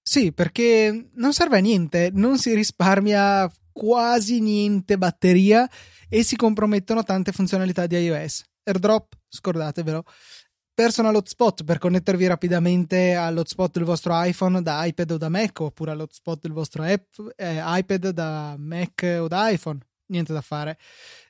Sì, 0.00 0.32
perché 0.32 1.10
non 1.12 1.34
serve 1.34 1.58
a 1.58 1.60
niente, 1.60 2.08
non 2.14 2.38
si 2.38 2.54
risparmia 2.54 3.52
quasi 3.70 4.40
niente 4.40 4.96
batteria 4.96 5.68
e 6.08 6.22
si 6.22 6.36
compromettono 6.36 7.02
tante 7.02 7.32
funzionalità 7.32 7.86
di 7.86 7.96
iOS. 7.96 8.44
AirDrop, 8.64 9.12
scordatevelo. 9.28 10.04
Personal 10.76 11.14
hotspot 11.14 11.62
per 11.62 11.78
connettervi 11.78 12.26
rapidamente 12.26 13.14
all'hotspot 13.14 13.74
del 13.74 13.84
vostro 13.84 14.20
iPhone 14.24 14.60
da 14.60 14.84
iPad 14.84 15.12
o 15.12 15.16
da 15.18 15.28
Mac 15.28 15.60
oppure 15.60 15.92
all'hotspot 15.92 16.40
del 16.40 16.50
vostro 16.50 16.82
app, 16.82 17.14
eh, 17.36 17.60
iPad 17.62 18.08
da 18.08 18.56
Mac 18.58 19.18
o 19.20 19.28
da 19.28 19.50
iPhone. 19.50 19.78
Niente 20.06 20.32
da 20.32 20.40
fare. 20.40 20.76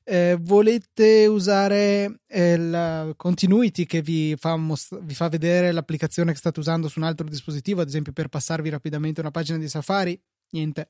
Eh, 0.03 0.39
volete 0.41 1.27
usare 1.27 2.23
eh, 2.27 2.57
la 2.57 3.13
continuity 3.17 3.85
che 3.85 4.01
vi 4.01 4.35
fa, 4.39 4.57
most- 4.57 4.99
vi 5.03 5.15
fa 5.15 5.29
vedere 5.29 5.73
l'applicazione 5.73 6.33
che 6.33 6.39
state 6.39 6.61
usando 6.61 6.89
su 6.89 6.99
un 6.99 7.05
altro 7.05 7.29
dispositivo, 7.29 7.83
ad 7.83 7.89
esempio 7.89 8.13
per 8.15 8.29
passarvi 8.29 8.71
rapidamente 8.71 9.21
una 9.21 9.31
pagina 9.31 9.59
di 9.59 9.69
Safari? 9.69 10.19
Niente. 10.53 10.89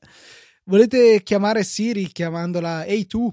Volete 0.63 1.23
chiamare 1.23 1.65
Siri 1.65 2.07
chiamandola 2.07 2.85
A2, 2.85 3.27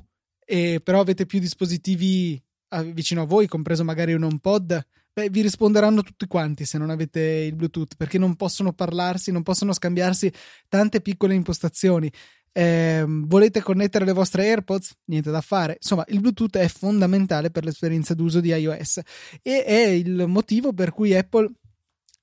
e 0.45 0.81
però 0.83 0.99
avete 0.99 1.27
più 1.27 1.39
dispositivi 1.39 2.43
vicino 2.87 3.23
a 3.23 3.27
voi, 3.27 3.47
compreso 3.47 3.85
magari 3.85 4.15
un 4.15 4.25
HomePod? 4.25 4.87
Beh, 5.15 5.29
vi 5.29 5.43
risponderanno 5.43 6.03
tutti 6.03 6.27
quanti 6.27 6.65
se 6.65 6.79
non 6.79 6.89
avete 6.89 7.21
il 7.21 7.55
Bluetooth, 7.55 7.97
perché 7.97 8.17
non 8.17 8.35
possono 8.35 8.73
parlarsi, 8.73 9.31
non 9.31 9.43
possono 9.43 9.75
scambiarsi 9.75 10.33
tante 10.69 11.03
piccole 11.03 11.35
impostazioni. 11.35 12.11
Eh, 12.51 13.05
volete 13.07 13.61
connettere 13.61 14.07
le 14.07 14.13
vostre 14.13 14.45
AirPods? 14.45 14.97
Niente 15.07 15.31
da 15.31 15.43
fare. 15.43 15.75
Insomma, 15.75 16.05
il 16.09 16.21
Bluetooth 16.21 16.57
è 16.57 16.67
fondamentale 16.67 17.51
per 17.51 17.65
l'esperienza 17.65 18.15
d'uso 18.15 18.41
di 18.41 18.49
iOS 18.49 19.01
e 19.43 19.65
è 19.65 19.87
il 19.89 20.25
motivo 20.29 20.73
per 20.73 20.93
cui 20.93 21.15
Apple 21.15 21.51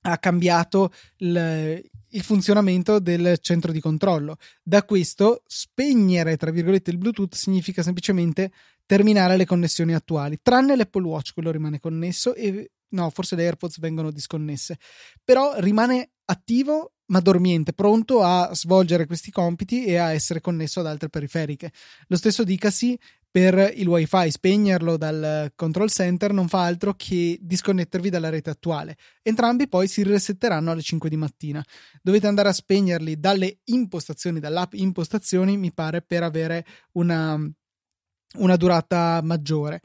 ha 0.02 0.18
cambiato 0.18 0.92
il, 1.18 1.80
il 2.08 2.22
funzionamento 2.22 2.98
del 2.98 3.38
centro 3.40 3.70
di 3.70 3.80
controllo. 3.80 4.36
Da 4.64 4.82
questo, 4.82 5.44
spegnere, 5.46 6.36
tra 6.36 6.50
virgolette, 6.50 6.90
il 6.90 6.98
Bluetooth 6.98 7.36
significa 7.36 7.84
semplicemente 7.84 8.50
terminare 8.84 9.36
le 9.36 9.46
connessioni 9.46 9.94
attuali, 9.94 10.38
tranne 10.42 10.74
l'Apple 10.74 11.04
Watch, 11.04 11.34
quello 11.34 11.52
rimane 11.52 11.78
connesso 11.78 12.34
e 12.34 12.70
no, 12.90 13.10
forse 13.10 13.36
le 13.36 13.44
AirPods 13.44 13.78
vengono 13.80 14.10
disconnesse, 14.10 14.78
però 15.24 15.54
rimane 15.58 16.10
attivo 16.26 16.92
ma 17.10 17.20
dormiente, 17.20 17.72
pronto 17.72 18.22
a 18.22 18.50
svolgere 18.54 19.06
questi 19.06 19.32
compiti 19.32 19.84
e 19.84 19.96
a 19.96 20.12
essere 20.12 20.40
connesso 20.40 20.78
ad 20.80 20.86
altre 20.86 21.08
periferiche. 21.08 21.72
Lo 22.06 22.16
stesso 22.16 22.44
dicasi 22.44 22.96
per 23.32 23.72
il 23.76 23.86
wifi, 23.86 24.30
spegnerlo 24.30 24.96
dal 24.96 25.52
control 25.54 25.88
center 25.88 26.32
non 26.32 26.48
fa 26.48 26.64
altro 26.64 26.94
che 26.94 27.38
disconnettervi 27.40 28.10
dalla 28.10 28.28
rete 28.28 28.50
attuale. 28.50 28.96
Entrambi 29.22 29.68
poi 29.68 29.86
si 29.86 30.02
resetteranno 30.02 30.72
alle 30.72 30.82
5 30.82 31.08
di 31.08 31.16
mattina. 31.16 31.64
Dovete 32.02 32.26
andare 32.26 32.48
a 32.48 32.52
spegnerli 32.52 33.20
dalle 33.20 33.58
impostazioni, 33.64 34.40
dall'app 34.40 34.74
impostazioni, 34.74 35.56
mi 35.56 35.72
pare, 35.72 36.02
per 36.02 36.24
avere 36.24 36.66
una, 36.92 37.38
una 38.38 38.56
durata 38.56 39.20
maggiore, 39.22 39.80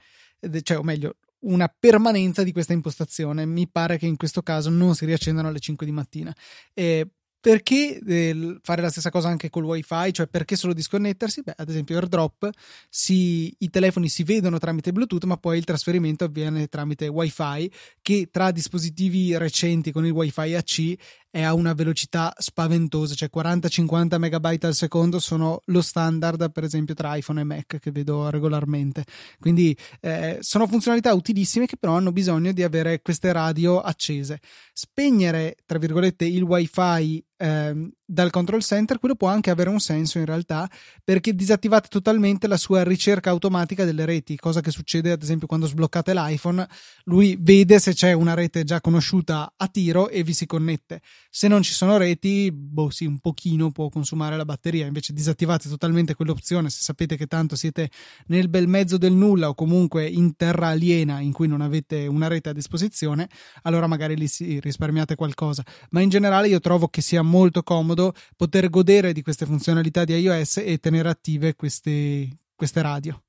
cioè 0.64 0.80
o 0.80 0.84
meglio 0.84 1.18
una 1.46 1.74
permanenza 1.78 2.44
di 2.44 2.52
questa 2.52 2.74
impostazione. 2.74 3.46
Mi 3.46 3.68
pare 3.68 3.98
che 3.98 4.06
in 4.06 4.18
questo 4.18 4.42
caso 4.42 4.70
non 4.70 4.96
si 4.96 5.06
riaccendano 5.06 5.48
alle 5.48 5.60
5 5.60 5.86
di 5.86 5.92
mattina. 5.92 6.36
E 6.74 7.08
perché 7.46 8.00
eh, 8.04 8.58
fare 8.64 8.82
la 8.82 8.90
stessa 8.90 9.12
cosa 9.12 9.28
anche 9.28 9.52
col 9.52 9.66
wifi? 9.66 10.12
Cioè, 10.12 10.26
perché 10.26 10.56
solo 10.56 10.74
disconnettersi? 10.74 11.44
Beh, 11.44 11.54
ad 11.56 11.70
esempio, 11.70 11.96
AirDrop, 11.96 12.50
si, 12.90 13.56
i 13.60 13.70
telefoni 13.70 14.10
si 14.10 14.24
vedono 14.24 14.58
tramite 14.58 14.92
Bluetooth, 14.92 15.26
ma 15.26 15.38
poi 15.38 15.60
il 15.60 15.64
trasferimento 15.64 16.24
avviene 16.24 16.66
tramite 16.66 17.08
wifi, 17.08 17.72
che 18.02 18.30
tra 18.32 18.50
dispositivi 18.50 19.38
recenti 19.38 19.92
con 19.92 20.08
il 20.08 20.12
wifi 20.12 20.56
AC 20.56 20.96
è 21.36 21.42
a 21.42 21.54
una 21.54 21.74
velocità 21.74 22.34
spaventosa, 22.38 23.14
cioè 23.14 23.30
40-50 23.30 24.18
megabyte 24.18 24.68
al 24.68 24.74
secondo 24.74 25.20
sono 25.20 25.64
lo 25.66 25.82
standard 25.82 26.50
per 26.50 26.64
esempio 26.64 26.94
tra 26.94 27.14
iPhone 27.14 27.42
e 27.42 27.44
Mac 27.44 27.78
che 27.78 27.92
vedo 27.92 28.30
regolarmente. 28.30 29.04
Quindi 29.38 29.76
eh, 30.00 30.38
sono 30.40 30.66
funzionalità 30.66 31.14
utilissime 31.14 31.66
che 31.66 31.76
però 31.76 31.98
hanno 31.98 32.14
bisogno 32.14 32.54
di 32.54 32.64
avere 32.64 33.02
queste 33.02 33.34
radio 33.34 33.82
accese. 33.82 34.40
Spegnere, 34.72 35.58
tra 35.66 35.78
virgolette, 35.78 36.24
il 36.24 36.44
wifi 36.44 37.22
eh, 37.38 37.92
dal 38.08 38.30
control 38.30 38.62
center, 38.62 39.00
quello 39.00 39.16
può 39.16 39.28
anche 39.28 39.50
avere 39.50 39.70
un 39.70 39.80
senso 39.80 40.20
in 40.20 40.26
realtà 40.26 40.70
perché 41.04 41.34
disattivate 41.34 41.88
totalmente 41.90 42.48
la 42.48 42.58
sua 42.58 42.84
ricerca 42.84 43.32
automatica 43.32 43.84
delle 43.84 44.06
reti, 44.06 44.36
cosa 44.38 44.62
che 44.62 44.72
succede 44.72 45.12
ad 45.12 45.24
esempio 45.24 45.48
quando 45.48 45.66
sbloccate 45.66 46.14
l'iPhone, 46.14 46.68
lui 47.06 47.36
vede 47.40 47.80
se 47.80 47.94
c'è 47.94 48.14
una 48.14 48.36
rete 48.36 48.64
già 48.64 48.80
conosciuta 48.80 49.54
a 49.58 49.68
tiro 49.68 50.10
e 50.10 50.24
vi 50.24 50.34
si 50.34 50.46
connette. 50.46 51.02
Se 51.30 51.48
non 51.48 51.64
ci 51.64 51.74
sono 51.74 51.98
reti, 51.98 52.52
boh 52.52 52.90
sì, 52.92 53.06
un 53.06 53.20
pochino 53.20 53.72
può 53.72 53.90
consumare 53.90 54.38
la 54.38 54.46
batteria, 54.46 54.86
invece 54.86 55.12
disattivate 55.12 55.68
totalmente 55.68 56.14
quell'opzione 56.14 56.70
se 56.70 56.82
sapete 56.82 57.18
che 57.18 57.26
tanto 57.26 57.56
siete 57.56 57.90
nel 58.28 58.50
bel 58.50 58.68
mezzo 58.68 58.98
del 58.98 59.14
nulla 59.14 59.50
o 59.50 59.56
comunque 59.56 60.08
in 60.08 60.36
terra 60.36 60.68
aliena 60.68 61.20
in 61.20 61.32
cui 61.32 61.48
non 61.48 61.62
avete 61.62 62.06
una 62.06 62.28
rete 62.28 62.50
a 62.50 62.54
disposizione, 62.54 63.30
allora 63.64 63.88
magari 63.88 64.16
lì 64.16 64.28
si 64.28 64.60
risparmiate 64.60 65.16
qualcosa, 65.16 65.64
ma 65.90 66.02
in 66.02 66.10
generale 66.10 66.48
io 66.48 66.60
trovo 66.60 66.88
che 66.88 67.02
sia 67.02 67.24
molto 67.26 67.64
comodo 67.64 68.14
poter 68.36 68.70
godere 68.70 69.14
di 69.14 69.22
queste 69.22 69.46
funzionalità 69.46 70.04
di 70.06 70.14
iOS 70.14 70.58
e 70.58 70.78
tenere 70.78 71.10
attive 71.10 71.56
queste, 71.56 72.30
queste 72.56 72.82
radio. 72.82 73.20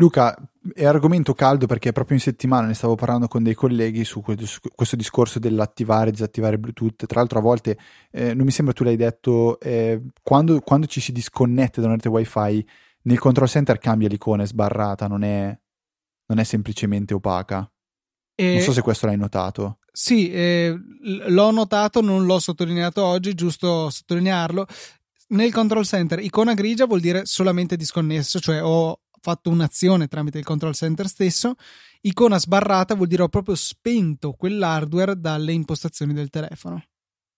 Luca, 0.00 0.36
è 0.74 0.84
argomento 0.84 1.34
caldo 1.34 1.66
perché 1.66 1.90
proprio 1.90 2.16
in 2.16 2.22
settimana 2.22 2.68
ne 2.68 2.74
stavo 2.74 2.94
parlando 2.94 3.26
con 3.26 3.42
dei 3.42 3.54
colleghi 3.54 4.04
su 4.04 4.20
questo 4.20 4.94
discorso 4.94 5.40
dell'attivare 5.40 6.10
e 6.10 6.12
disattivare 6.12 6.56
Bluetooth. 6.56 7.04
Tra 7.06 7.18
l'altro, 7.18 7.40
a 7.40 7.42
volte 7.42 7.76
eh, 8.12 8.32
non 8.32 8.44
mi 8.44 8.52
sembra 8.52 8.72
tu 8.72 8.84
l'hai 8.84 8.94
detto, 8.94 9.58
eh, 9.58 10.00
quando, 10.22 10.60
quando, 10.60 10.86
ci 10.86 11.00
si 11.00 11.10
disconnette 11.10 11.80
da 11.80 11.88
una 11.88 11.96
rete 11.96 12.08
WiFi, 12.08 12.64
nel 13.02 13.18
control 13.18 13.48
center 13.48 13.78
cambia 13.78 14.06
l'icona, 14.06 14.44
è 14.44 14.46
sbarrata, 14.46 15.08
non 15.08 15.24
è, 15.24 15.58
non 16.26 16.38
è 16.38 16.44
semplicemente 16.44 17.14
opaca. 17.14 17.68
E... 18.36 18.52
Non 18.52 18.62
so 18.62 18.72
se 18.72 18.82
questo 18.82 19.06
l'hai 19.06 19.16
notato. 19.16 19.78
Sì, 20.00 20.30
eh, 20.30 20.78
l'ho 21.26 21.50
notato, 21.50 22.00
non 22.00 22.24
l'ho 22.24 22.38
sottolineato 22.38 23.02
oggi, 23.02 23.34
giusto 23.34 23.90
sottolinearlo. 23.90 24.64
Nel 25.30 25.52
control 25.52 25.84
center, 25.84 26.20
icona 26.20 26.54
grigia 26.54 26.86
vuol 26.86 27.00
dire 27.00 27.26
solamente 27.26 27.74
disconnesso, 27.74 28.38
cioè 28.38 28.62
ho 28.62 29.00
fatto 29.20 29.50
un'azione 29.50 30.06
tramite 30.06 30.38
il 30.38 30.44
control 30.44 30.76
center 30.76 31.08
stesso. 31.08 31.56
Icona 32.02 32.38
sbarrata 32.38 32.94
vuol 32.94 33.08
dire 33.08 33.24
ho 33.24 33.28
proprio 33.28 33.56
spento 33.56 34.34
quell'hardware 34.34 35.18
dalle 35.18 35.50
impostazioni 35.50 36.12
del 36.12 36.30
telefono. 36.30 36.80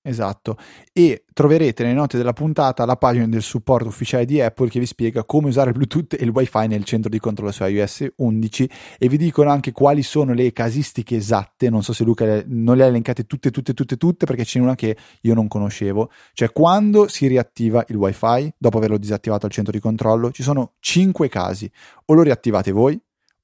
Esatto, 0.03 0.57
e 0.95 1.25
troverete 1.31 1.83
nelle 1.83 1.95
note 1.95 2.17
della 2.17 2.33
puntata 2.33 2.87
la 2.87 2.97
pagina 2.97 3.27
del 3.27 3.43
supporto 3.43 3.89
ufficiale 3.89 4.25
di 4.25 4.41
Apple 4.41 4.71
che 4.71 4.79
vi 4.79 4.87
spiega 4.87 5.25
come 5.25 5.49
usare 5.49 5.69
il 5.71 5.77
Bluetooth 5.77 6.15
e 6.15 6.25
il 6.25 6.31
WiFi 6.31 6.69
nel 6.69 6.85
centro 6.85 7.11
di 7.11 7.19
controllo 7.19 7.53
su 7.53 7.65
iOS 7.65 8.07
11 8.17 8.71
e 8.99 9.09
vi 9.09 9.19
dicono 9.19 9.51
anche 9.51 9.73
quali 9.73 10.03
sono 10.03 10.33
le 10.33 10.53
casistiche 10.53 11.17
esatte, 11.17 11.69
non 11.69 11.83
so 11.83 11.93
se 11.93 12.05
Luca 12.05 12.43
non 12.47 12.79
le 12.79 12.85
ha 12.85 12.87
elencate 12.87 13.27
tutte, 13.27 13.51
tutte, 13.51 13.75
tutte, 13.75 13.99
tutte 13.99 14.25
perché 14.25 14.45
c'è 14.45 14.59
una 14.59 14.75
che 14.75 14.97
io 15.21 15.35
non 15.35 15.49
conoscevo, 15.49 16.11
cioè 16.33 16.51
quando 16.51 17.07
si 17.07 17.27
riattiva 17.27 17.85
il 17.89 17.97
WiFi 17.97 18.55
dopo 18.57 18.79
averlo 18.79 18.97
disattivato 18.97 19.45
al 19.45 19.53
centro 19.53 19.71
di 19.71 19.81
controllo 19.81 20.31
ci 20.31 20.43
sono 20.43 20.77
5 20.81 21.29
casi, 21.29 21.71
o 22.07 22.15
lo 22.15 22.23
riattivate 22.23 22.73
voi 22.73 22.99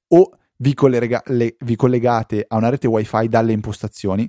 o 0.07 0.31
vi, 0.57 0.73
collega- 0.73 1.21
le- 1.27 1.55
vi 1.59 1.75
collegate 1.75 2.45
a 2.47 2.55
una 2.55 2.69
rete 2.69 2.87
WiFi 2.87 3.27
dalle 3.27 3.51
impostazioni 3.51 4.27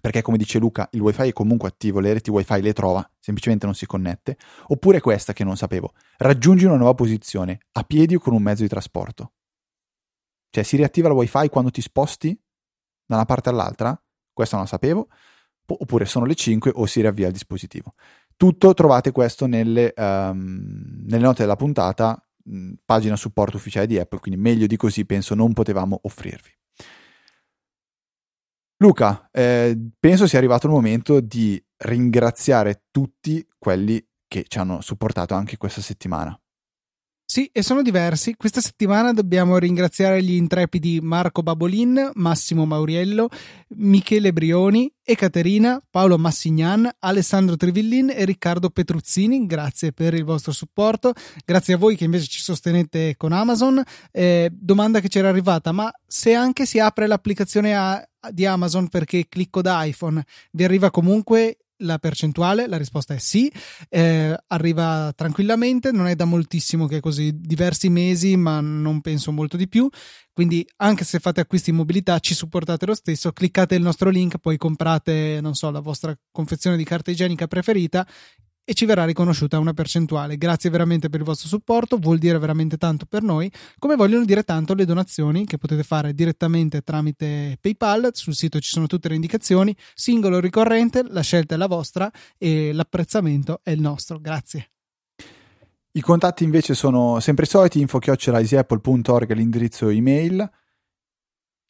perché 0.00 0.22
come 0.22 0.36
dice 0.36 0.58
Luca 0.58 0.88
il 0.92 1.00
wifi 1.00 1.28
è 1.28 1.32
comunque 1.32 1.68
attivo, 1.68 2.00
le 2.00 2.12
reti 2.12 2.30
wifi 2.30 2.60
le 2.60 2.72
trova, 2.72 3.08
semplicemente 3.18 3.66
non 3.66 3.74
si 3.74 3.86
connette, 3.86 4.36
oppure 4.68 5.00
questa 5.00 5.32
che 5.32 5.44
non 5.44 5.56
sapevo, 5.56 5.92
raggiungi 6.18 6.64
una 6.64 6.76
nuova 6.76 6.94
posizione, 6.94 7.60
a 7.72 7.82
piedi 7.82 8.14
o 8.14 8.20
con 8.20 8.34
un 8.34 8.42
mezzo 8.42 8.62
di 8.62 8.68
trasporto. 8.68 9.32
Cioè 10.50 10.64
si 10.64 10.76
riattiva 10.76 11.08
il 11.08 11.14
wifi 11.14 11.48
quando 11.48 11.70
ti 11.70 11.80
sposti 11.80 12.38
da 13.06 13.16
una 13.16 13.24
parte 13.24 13.48
all'altra, 13.48 14.00
questo 14.32 14.56
non 14.56 14.64
lo 14.64 14.70
sapevo, 14.70 15.08
oppure 15.66 16.04
sono 16.04 16.24
le 16.24 16.34
5 16.34 16.72
o 16.74 16.86
si 16.86 17.00
riavvia 17.00 17.26
il 17.26 17.32
dispositivo. 17.32 17.94
Tutto 18.36 18.74
trovate 18.74 19.12
questo 19.12 19.46
nelle, 19.46 19.92
um, 19.96 21.04
nelle 21.06 21.22
note 21.22 21.42
della 21.42 21.56
puntata, 21.56 22.20
mh, 22.44 22.72
pagina 22.84 23.16
supporto 23.16 23.56
ufficiale 23.56 23.86
di 23.86 23.98
Apple, 23.98 24.20
quindi 24.20 24.40
meglio 24.40 24.66
di 24.66 24.76
così 24.76 25.04
penso 25.04 25.34
non 25.34 25.52
potevamo 25.52 25.98
offrirvi. 26.02 26.59
Luca, 28.82 29.28
eh, 29.30 29.78
penso 29.98 30.26
sia 30.26 30.38
arrivato 30.38 30.66
il 30.66 30.72
momento 30.72 31.20
di 31.20 31.62
ringraziare 31.84 32.84
tutti 32.90 33.46
quelli 33.58 34.02
che 34.26 34.46
ci 34.48 34.58
hanno 34.58 34.80
supportato 34.80 35.34
anche 35.34 35.58
questa 35.58 35.82
settimana. 35.82 36.38
Sì, 37.30 37.48
e 37.52 37.62
sono 37.62 37.82
diversi. 37.82 38.34
Questa 38.34 38.60
settimana 38.60 39.12
dobbiamo 39.12 39.56
ringraziare 39.58 40.20
gli 40.20 40.32
intrepidi 40.32 40.98
Marco 41.00 41.42
Babolin, 41.42 42.10
Massimo 42.14 42.64
Mauriello, 42.64 43.28
Michele 43.76 44.32
Brioni, 44.32 44.92
Ekaterina, 45.04 45.80
Paolo 45.90 46.18
Massignan, 46.18 46.90
Alessandro 46.98 47.56
Trivillin 47.56 48.10
e 48.10 48.24
Riccardo 48.24 48.70
Petruzzini. 48.70 49.46
Grazie 49.46 49.92
per 49.92 50.14
il 50.14 50.24
vostro 50.24 50.50
supporto. 50.50 51.12
Grazie 51.44 51.74
a 51.74 51.76
voi 51.76 51.94
che 51.94 52.02
invece 52.02 52.26
ci 52.26 52.40
sostenete 52.40 53.14
con 53.16 53.30
Amazon. 53.30 53.80
Eh, 54.10 54.50
domanda 54.52 54.98
che 54.98 55.08
c'era 55.08 55.28
arrivata, 55.28 55.70
ma 55.70 55.88
se 56.04 56.34
anche 56.34 56.66
si 56.66 56.80
apre 56.80 57.06
l'applicazione 57.06 57.76
a, 57.76 58.04
di 58.32 58.46
Amazon 58.46 58.88
perché 58.88 59.26
clicco 59.28 59.62
da 59.62 59.84
iPhone, 59.84 60.24
vi 60.52 60.64
arriva 60.64 60.90
comunque 60.90 61.58
la 61.80 61.98
percentuale? 61.98 62.66
La 62.66 62.76
risposta 62.76 63.14
è 63.14 63.18
sì, 63.18 63.50
eh, 63.88 64.36
arriva 64.48 65.12
tranquillamente, 65.14 65.92
non 65.92 66.06
è 66.06 66.14
da 66.14 66.24
moltissimo 66.24 66.86
che 66.86 66.98
è 66.98 67.00
così, 67.00 67.32
diversi 67.40 67.88
mesi, 67.88 68.36
ma 68.36 68.60
non 68.60 69.00
penso 69.00 69.32
molto 69.32 69.56
di 69.56 69.68
più. 69.68 69.88
Quindi 70.32 70.66
anche 70.76 71.04
se 71.04 71.18
fate 71.18 71.40
acquisti 71.40 71.70
in 71.70 71.76
mobilità 71.76 72.18
ci 72.18 72.34
supportate 72.34 72.86
lo 72.86 72.94
stesso, 72.94 73.32
cliccate 73.32 73.74
il 73.74 73.82
nostro 73.82 74.10
link, 74.10 74.38
poi 74.38 74.56
comprate, 74.56 75.38
non 75.40 75.54
so, 75.54 75.70
la 75.70 75.80
vostra 75.80 76.14
confezione 76.30 76.76
di 76.76 76.84
carta 76.84 77.10
igienica 77.10 77.46
preferita 77.46 78.06
e 78.64 78.74
ci 78.74 78.84
verrà 78.84 79.04
riconosciuta 79.04 79.58
una 79.58 79.72
percentuale. 79.72 80.36
Grazie 80.36 80.70
veramente 80.70 81.08
per 81.08 81.20
il 81.20 81.26
vostro 81.26 81.48
supporto, 81.48 81.96
vuol 81.96 82.18
dire 82.18 82.38
veramente 82.38 82.76
tanto 82.76 83.06
per 83.06 83.22
noi, 83.22 83.50
come 83.78 83.96
vogliono 83.96 84.24
dire 84.24 84.42
tanto 84.44 84.74
le 84.74 84.84
donazioni 84.84 85.44
che 85.44 85.58
potete 85.58 85.82
fare 85.82 86.14
direttamente 86.14 86.82
tramite 86.82 87.58
PayPal, 87.60 88.10
sul 88.12 88.34
sito 88.34 88.60
ci 88.60 88.70
sono 88.70 88.86
tutte 88.86 89.08
le 89.08 89.14
indicazioni, 89.16 89.74
singolo 89.94 90.40
ricorrente, 90.40 91.04
la 91.08 91.22
scelta 91.22 91.54
è 91.54 91.58
la 91.58 91.66
vostra 91.66 92.10
e 92.38 92.72
l'apprezzamento 92.72 93.60
è 93.62 93.70
il 93.70 93.80
nostro. 93.80 94.20
Grazie. 94.20 94.70
I 95.92 96.00
contatti 96.02 96.44
invece 96.44 96.74
sono 96.74 97.18
sempre 97.18 97.46
soliti, 97.46 97.80
info-easyapple.org 97.80 99.32
l'indirizzo 99.32 99.88
email, 99.88 100.48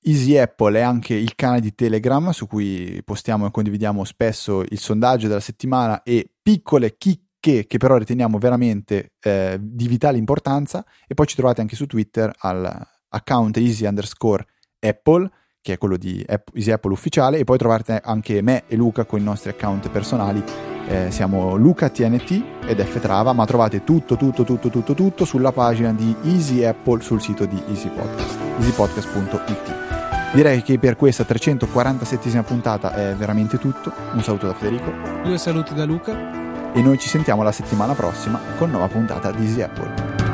Easy 0.03 0.37
Apple 0.37 0.79
è 0.79 0.83
anche 0.83 1.15
il 1.15 1.35
canale 1.35 1.61
di 1.61 1.75
Telegram 1.75 2.31
su 2.31 2.47
cui 2.47 3.03
postiamo 3.05 3.47
e 3.47 3.51
condividiamo 3.51 4.05
spesso 4.05 4.63
il 4.63 4.79
sondaggio 4.79 5.29
della 5.29 5.41
settimana 5.41 6.03
e 6.03 6.31
piccole 6.43 6.97
chicche 6.97 7.67
che 7.67 7.79
però 7.79 7.97
riteniamo 7.97 8.39
veramente 8.39 9.13
eh, 9.21 9.59
di 9.61 9.89
vitale 9.89 10.19
importanza. 10.19 10.85
E 11.07 11.15
poi 11.15 11.27
ci 11.27 11.37
trovate 11.37 11.61
anche 11.61 11.77
su 11.77 11.87
Twitter 11.87 12.33
all'account 12.39 13.57
easy 13.59 13.87
underscore 13.87 14.47
Apple 14.79 15.31
che 15.63 15.75
è 15.75 15.79
quello 15.79 15.99
di 15.99 16.25
Easy 16.55 16.71
Apple 16.71 16.93
ufficiale. 16.93 17.39
E 17.39 17.45
poi 17.45 17.59
trovate 17.59 18.01
anche 18.03 18.41
me 18.41 18.65
e 18.67 18.77
Luca 18.77 19.05
con 19.05 19.21
i 19.21 19.25
nostri 19.25 19.51
account 19.51 19.91
personali 19.91 20.70
eh, 20.91 21.11
siamo 21.11 21.57
Luca 21.57 21.89
TNT 21.89 22.67
ed 22.67 22.83
F 22.83 22.99
Trava 22.99 23.33
ma 23.33 23.47
trovate 23.47 23.85
tutto 23.85 24.17
tutto 24.17 24.43
tutto 24.43 24.69
tutto 24.69 24.95
tutto 24.95 25.25
sulla 25.25 25.53
pagina 25.53 25.93
di 25.93 26.15
Easy 26.25 26.65
Apple 26.65 27.01
sul 27.01 27.23
sito 27.23 27.47
di 27.47 27.63
Easy 27.69 27.89
Podcast 27.89 28.39
easypodcast.it 28.59 29.89
Direi 30.33 30.63
che 30.63 30.79
per 30.79 30.95
questa 30.95 31.25
347esima 31.25 32.45
puntata 32.45 32.95
è 32.95 33.17
veramente 33.17 33.59
tutto. 33.59 33.93
Un 34.13 34.23
saluto 34.23 34.47
da 34.47 34.55
Federico. 34.55 34.93
Due 35.25 35.37
saluti 35.39 35.75
da 35.75 35.85
Luca. 35.85 36.73
E 36.73 36.81
noi 36.83 36.99
ci 36.99 37.09
sentiamo 37.09 37.43
la 37.43 37.51
settimana 37.51 37.95
prossima 37.95 38.39
con 38.57 38.71
nuova 38.71 38.87
puntata 38.87 39.33
di 39.33 39.43
Easy 39.43 39.61
Apple. 39.61 40.30